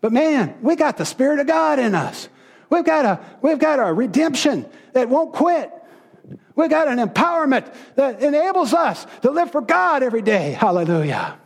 But 0.00 0.12
man, 0.12 0.56
we 0.62 0.76
got 0.76 0.96
the 0.96 1.04
Spirit 1.04 1.40
of 1.40 1.46
God 1.46 1.78
in 1.78 1.94
us. 1.94 2.28
We've 2.70 2.84
got 2.84 3.04
a, 3.04 3.20
we've 3.42 3.58
got 3.58 3.78
a 3.78 3.92
redemption 3.92 4.66
that 4.92 5.08
won't 5.08 5.32
quit. 5.32 5.72
We've 6.54 6.70
got 6.70 6.88
an 6.88 6.98
empowerment 6.98 7.72
that 7.94 8.22
enables 8.22 8.74
us 8.74 9.06
to 9.22 9.30
live 9.30 9.50
for 9.50 9.60
God 9.60 10.02
every 10.02 10.22
day. 10.22 10.52
Hallelujah. 10.52 11.38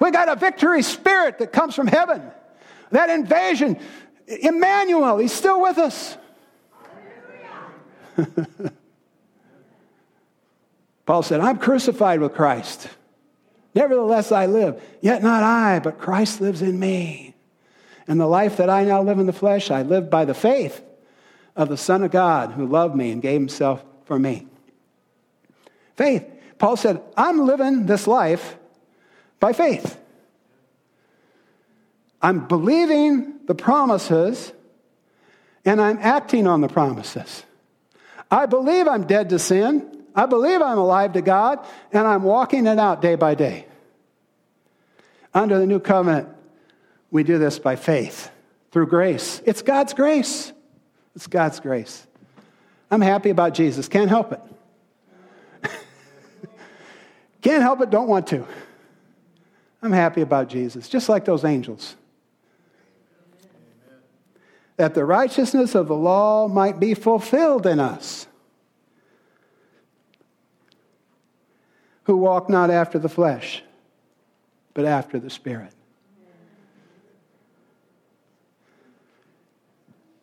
We've 0.00 0.12
got 0.12 0.28
a 0.28 0.36
victory 0.36 0.82
spirit 0.82 1.38
that 1.38 1.52
comes 1.52 1.74
from 1.74 1.86
heaven. 1.86 2.22
That 2.90 3.10
invasion, 3.10 3.78
Emmanuel, 4.26 5.18
he's 5.18 5.32
still 5.32 5.60
with 5.60 5.78
us. 5.78 6.16
Paul 11.06 11.22
said, 11.22 11.40
I'm 11.40 11.58
crucified 11.58 12.20
with 12.20 12.34
Christ. 12.34 12.88
Nevertheless, 13.74 14.30
I 14.32 14.46
live. 14.46 14.82
Yet 15.00 15.22
not 15.22 15.42
I, 15.42 15.78
but 15.78 15.98
Christ 15.98 16.40
lives 16.40 16.62
in 16.62 16.78
me. 16.78 17.34
And 18.06 18.20
the 18.20 18.26
life 18.26 18.56
that 18.58 18.68
I 18.68 18.84
now 18.84 19.02
live 19.02 19.18
in 19.18 19.26
the 19.26 19.32
flesh, 19.32 19.70
I 19.70 19.82
live 19.82 20.10
by 20.10 20.24
the 20.24 20.34
faith 20.34 20.82
of 21.56 21.68
the 21.68 21.76
Son 21.76 22.02
of 22.02 22.10
God 22.10 22.52
who 22.52 22.66
loved 22.66 22.94
me 22.94 23.10
and 23.10 23.22
gave 23.22 23.40
himself 23.40 23.84
for 24.04 24.18
me. 24.18 24.46
Faith. 25.96 26.26
Paul 26.58 26.76
said, 26.76 27.00
I'm 27.16 27.46
living 27.46 27.86
this 27.86 28.06
life 28.06 28.57
by 29.40 29.52
faith. 29.52 29.98
I'm 32.20 32.46
believing 32.46 33.40
the 33.46 33.54
promises 33.54 34.52
and 35.64 35.80
I'm 35.80 35.98
acting 36.00 36.46
on 36.46 36.60
the 36.60 36.68
promises. 36.68 37.44
I 38.30 38.46
believe 38.46 38.88
I'm 38.88 39.06
dead 39.06 39.30
to 39.30 39.38
sin. 39.38 40.04
I 40.14 40.26
believe 40.26 40.60
I'm 40.62 40.78
alive 40.78 41.12
to 41.12 41.22
God, 41.22 41.64
and 41.92 42.06
I'm 42.06 42.22
walking 42.22 42.66
it 42.66 42.78
out 42.78 43.00
day 43.00 43.14
by 43.14 43.34
day. 43.34 43.66
Under 45.32 45.58
the 45.58 45.66
new 45.66 45.78
covenant, 45.78 46.28
we 47.10 47.22
do 47.22 47.38
this 47.38 47.58
by 47.58 47.76
faith, 47.76 48.30
through 48.72 48.88
grace. 48.88 49.40
It's 49.44 49.62
God's 49.62 49.94
grace. 49.94 50.52
It's 51.14 51.26
God's 51.26 51.60
grace. 51.60 52.06
I'm 52.90 53.00
happy 53.00 53.30
about 53.30 53.54
Jesus. 53.54 53.88
Can't 53.88 54.08
help 54.08 54.32
it. 54.32 54.40
Can't 57.42 57.62
help 57.62 57.80
it, 57.80 57.90
don't 57.90 58.08
want 58.08 58.26
to. 58.28 58.46
I'm 59.82 59.92
happy 59.92 60.22
about 60.22 60.48
Jesus, 60.48 60.88
just 60.88 61.08
like 61.08 61.24
those 61.24 61.44
angels. 61.44 61.96
That 64.76 64.94
the 64.94 65.04
righteousness 65.04 65.74
of 65.74 65.88
the 65.88 65.94
law 65.94 66.48
might 66.48 66.80
be 66.80 66.94
fulfilled 66.94 67.66
in 67.66 67.80
us, 67.80 68.26
who 72.04 72.16
walk 72.16 72.48
not 72.48 72.70
after 72.70 72.98
the 72.98 73.08
flesh, 73.08 73.62
but 74.74 74.84
after 74.84 75.18
the 75.18 75.30
Spirit. 75.30 75.72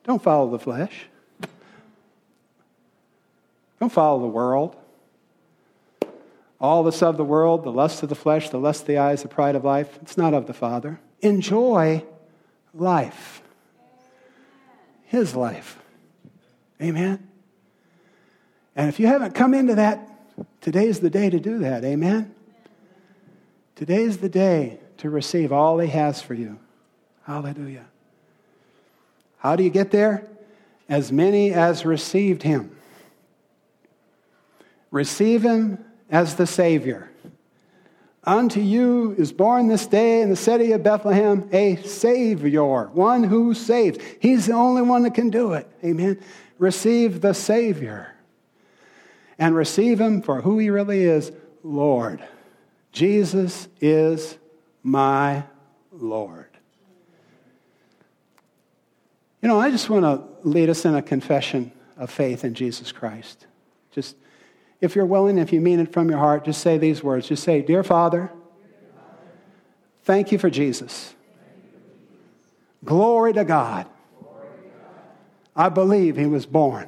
Don't 0.04 0.22
follow 0.22 0.50
the 0.50 0.60
flesh. 0.60 1.08
Don't 3.80 3.92
follow 3.92 4.22
the 4.22 4.28
world. 4.28 4.76
All 6.66 6.82
this 6.82 7.04
of 7.04 7.16
the 7.16 7.24
world, 7.24 7.64
the 7.64 7.72
lust 7.72 8.02
of 8.02 8.10
the 8.10 8.16
flesh, 8.16 8.50
the 8.50 8.58
lust 8.58 8.82
of 8.82 8.88
the 8.88 8.98
eyes, 8.98 9.22
the 9.22 9.28
pride 9.28 9.56
of 9.56 9.64
life, 9.64 10.00
it's 10.02 10.18
not 10.18 10.34
of 10.34 10.48
the 10.48 10.54
Father. 10.54 11.00
Enjoy 11.22 12.04
life. 12.74 13.44
His 15.04 15.36
life. 15.36 15.78
Amen. 16.82 17.28
And 18.76 18.90
if 18.90 19.00
you 19.00 19.06
haven't 19.06 19.36
come 19.36 19.54
into 19.54 19.76
that, 19.76 20.10
today's 20.60 21.02
the 21.02 21.10
day 21.12 21.30
to 21.30 21.40
do 21.40 21.60
that. 21.60 21.86
Amen. 21.86 22.34
Today's 23.76 24.18
the 24.18 24.28
day 24.28 24.80
to 24.98 25.12
receive 25.12 25.52
all 25.52 25.78
He 25.78 25.90
has 25.90 26.20
for 26.20 26.34
you. 26.34 26.58
Hallelujah. 27.26 27.86
How 29.38 29.56
do 29.56 29.62
you 29.62 29.70
get 29.70 29.92
there? 29.92 30.28
As 30.90 31.12
many 31.12 31.54
as 31.54 31.86
received 31.86 32.42
him. 32.42 32.76
Receive 34.90 35.44
him 35.44 35.86
as 36.10 36.36
the 36.36 36.48
Savior. 36.48 37.10
Unto 38.24 38.60
you 38.60 39.14
is 39.18 39.32
born 39.32 39.68
this 39.68 39.86
day 39.86 40.22
in 40.22 40.30
the 40.30 40.36
city 40.36 40.72
of 40.72 40.82
Bethlehem 40.82 41.48
a 41.52 41.76
Savior, 41.78 42.88
one 42.88 43.24
who 43.24 43.54
saves. 43.54 44.00
He's 44.20 44.48
the 44.48 44.54
only 44.54 44.82
one 44.82 45.04
that 45.04 45.14
can 45.14 45.30
do 45.30 45.54
it. 45.54 45.68
Amen. 45.84 46.20
Receive 46.58 47.22
the 47.22 47.34
Savior 47.34 48.16
and 49.38 49.56
receive 49.56 50.00
him 50.00 50.22
for 50.22 50.42
who 50.42 50.58
he 50.58 50.70
really 50.70 51.04
is 51.04 51.32
Lord. 51.64 52.24
Jesus 52.92 53.68
is 53.82 54.38
my 54.82 55.44
Lord. 55.92 56.48
You 59.42 59.50
know, 59.50 59.60
I 59.60 59.70
just 59.70 59.90
want 59.90 60.04
to 60.04 60.48
lead 60.48 60.70
us 60.70 60.86
in 60.86 60.96
a 60.96 61.02
confession 61.02 61.72
of 61.98 62.10
faith 62.10 62.44
in 62.44 62.56
Jesus 62.56 62.92
Christ. 62.92 63.46
Just 63.92 64.16
if 64.86 64.96
you're 64.96 65.06
willing, 65.06 65.38
if 65.38 65.52
you 65.52 65.60
mean 65.60 65.80
it 65.80 65.92
from 65.92 66.10
your 66.10 66.20
heart, 66.20 66.46
just 66.46 66.62
say 66.62 66.78
these 66.78 67.04
words. 67.04 67.28
Just 67.28 67.44
say, 67.44 67.62
Dear 67.62 67.84
Father, 67.84 68.32
thank 70.04 70.32
you 70.32 70.38
for 70.38 70.50
Jesus. 70.50 71.14
Glory 72.86 73.34
to 73.34 73.44
God. 73.44 73.88
I 75.56 75.70
believe 75.70 76.16
he 76.16 76.26
was 76.26 76.46
born 76.46 76.88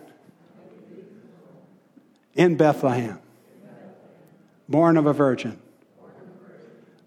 in 2.36 2.56
Bethlehem, 2.56 3.20
born 4.70 4.96
of 4.98 5.06
a 5.06 5.14
virgin. 5.14 5.60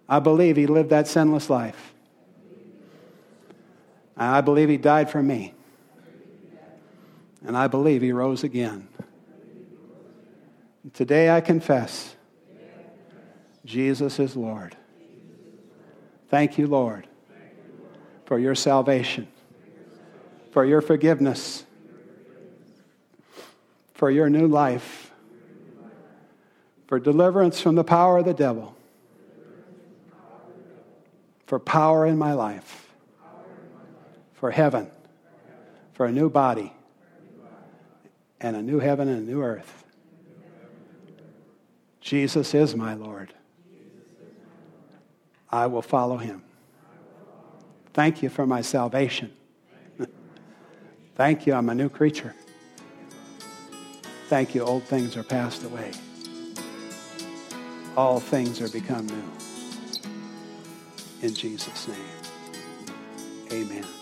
I 0.09 0.19
believe 0.19 0.57
he 0.57 0.67
lived 0.67 0.91
that 0.91 1.07
sinless 1.07 1.49
life. 1.49 1.95
I 4.17 4.41
believe 4.41 4.69
he 4.69 4.77
died 4.77 5.09
for 5.09 5.23
me. 5.23 5.55
And 7.47 7.57
I 7.57 7.69
believe 7.69 8.03
he 8.03 8.13
rose 8.13 8.45
again. 8.45 8.90
Today 10.95 11.29
I 11.29 11.43
confess 11.43 12.17
Jesus 13.67 14.19
is 14.19 14.35
Lord. 14.35 14.77
Thank 16.31 16.57
you, 16.57 16.67
Lord, 16.67 17.07
for 18.25 18.39
your 18.39 18.55
salvation, 18.55 19.29
for 20.53 20.65
your 20.65 20.81
forgiveness, 20.81 21.65
for 23.93 24.11
your 24.11 24.31
new 24.31 24.47
life, 24.47 25.11
for 26.87 26.99
deliverance 26.99 27.61
from 27.61 27.75
the 27.75 27.85
power 27.85 28.19
of 28.19 28.25
the 28.25 28.33
devil, 28.33 28.75
for 31.47 31.59
power 31.59 32.07
in 32.07 32.17
my 32.17 32.33
life, 32.33 32.89
for 34.33 34.51
heaven, 34.51 34.91
for 35.93 36.07
a 36.07 36.13
new 36.13 36.31
body, 36.31 36.73
and 38.41 38.57
a 38.57 38.63
new 38.63 38.79
heaven 38.79 39.09
and 39.09 39.29
a 39.29 39.31
new 39.31 39.43
earth. 39.43 39.80
Jesus 42.01 42.55
is 42.55 42.75
my 42.75 42.95
Lord. 42.95 43.35
I 45.51 45.67
will 45.67 45.83
follow 45.83 46.17
him. 46.17 46.43
Thank 47.93 48.23
you 48.23 48.29
for 48.29 48.47
my 48.47 48.61
salvation. 48.61 49.33
Thank 51.17 51.47
you, 51.47 51.55
I'm 51.55 51.69
a 51.69 51.75
new 51.75 51.89
creature. 51.89 52.35
Thank 54.29 54.55
you, 54.55 54.63
old 54.63 54.85
things 54.85 55.17
are 55.17 55.25
passed 55.25 55.65
away. 55.65 55.91
All 57.97 58.21
things 58.21 58.61
are 58.61 58.69
become 58.69 59.07
new. 59.07 59.33
In 61.23 61.35
Jesus' 61.35 61.89
name, 61.89 61.97
amen. 63.53 64.00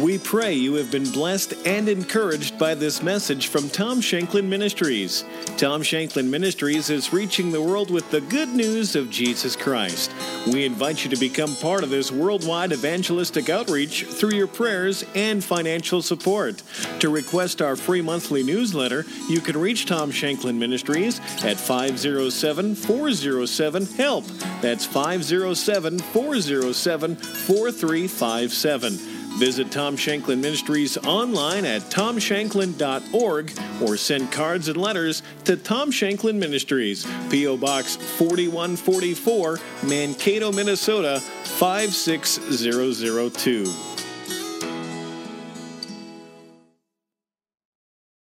We 0.00 0.18
pray 0.18 0.54
you 0.54 0.74
have 0.74 0.90
been 0.90 1.10
blessed 1.10 1.52
and 1.66 1.86
encouraged 1.86 2.58
by 2.58 2.74
this 2.74 3.02
message 3.02 3.48
from 3.48 3.68
Tom 3.68 4.00
Shanklin 4.00 4.48
Ministries. 4.48 5.22
Tom 5.58 5.82
Shanklin 5.82 6.30
Ministries 6.30 6.88
is 6.88 7.12
reaching 7.12 7.52
the 7.52 7.60
world 7.60 7.90
with 7.90 8.10
the 8.10 8.22
good 8.22 8.48
news 8.48 8.96
of 8.96 9.10
Jesus 9.10 9.54
Christ. 9.54 10.10
We 10.46 10.64
invite 10.64 11.04
you 11.04 11.10
to 11.10 11.18
become 11.18 11.54
part 11.56 11.84
of 11.84 11.90
this 11.90 12.10
worldwide 12.10 12.72
evangelistic 12.72 13.50
outreach 13.50 14.04
through 14.04 14.32
your 14.32 14.46
prayers 14.46 15.04
and 15.14 15.44
financial 15.44 16.00
support. 16.00 16.62
To 17.00 17.10
request 17.10 17.60
our 17.60 17.76
free 17.76 18.00
monthly 18.00 18.42
newsletter, 18.42 19.04
you 19.28 19.40
can 19.40 19.58
reach 19.58 19.84
Tom 19.84 20.10
Shanklin 20.10 20.58
Ministries 20.58 21.20
at 21.44 21.60
507 21.60 22.74
407 22.74 23.86
HELP. 23.86 24.24
That's 24.62 24.86
507 24.86 25.98
407 25.98 27.16
4357. 27.16 29.11
Visit 29.38 29.72
Tom 29.72 29.96
Shanklin 29.96 30.40
Ministries 30.40 30.96
online 30.98 31.64
at 31.64 31.82
tomshanklin.org 31.82 33.52
or 33.82 33.96
send 33.96 34.30
cards 34.30 34.68
and 34.68 34.76
letters 34.76 35.22
to 35.44 35.56
Tom 35.56 35.90
Shanklin 35.90 36.38
Ministries, 36.38 37.06
P.O. 37.30 37.56
Box 37.56 37.96
4144, 37.96 39.58
Mankato, 39.84 40.52
Minnesota 40.52 41.20
56002. 41.20 43.91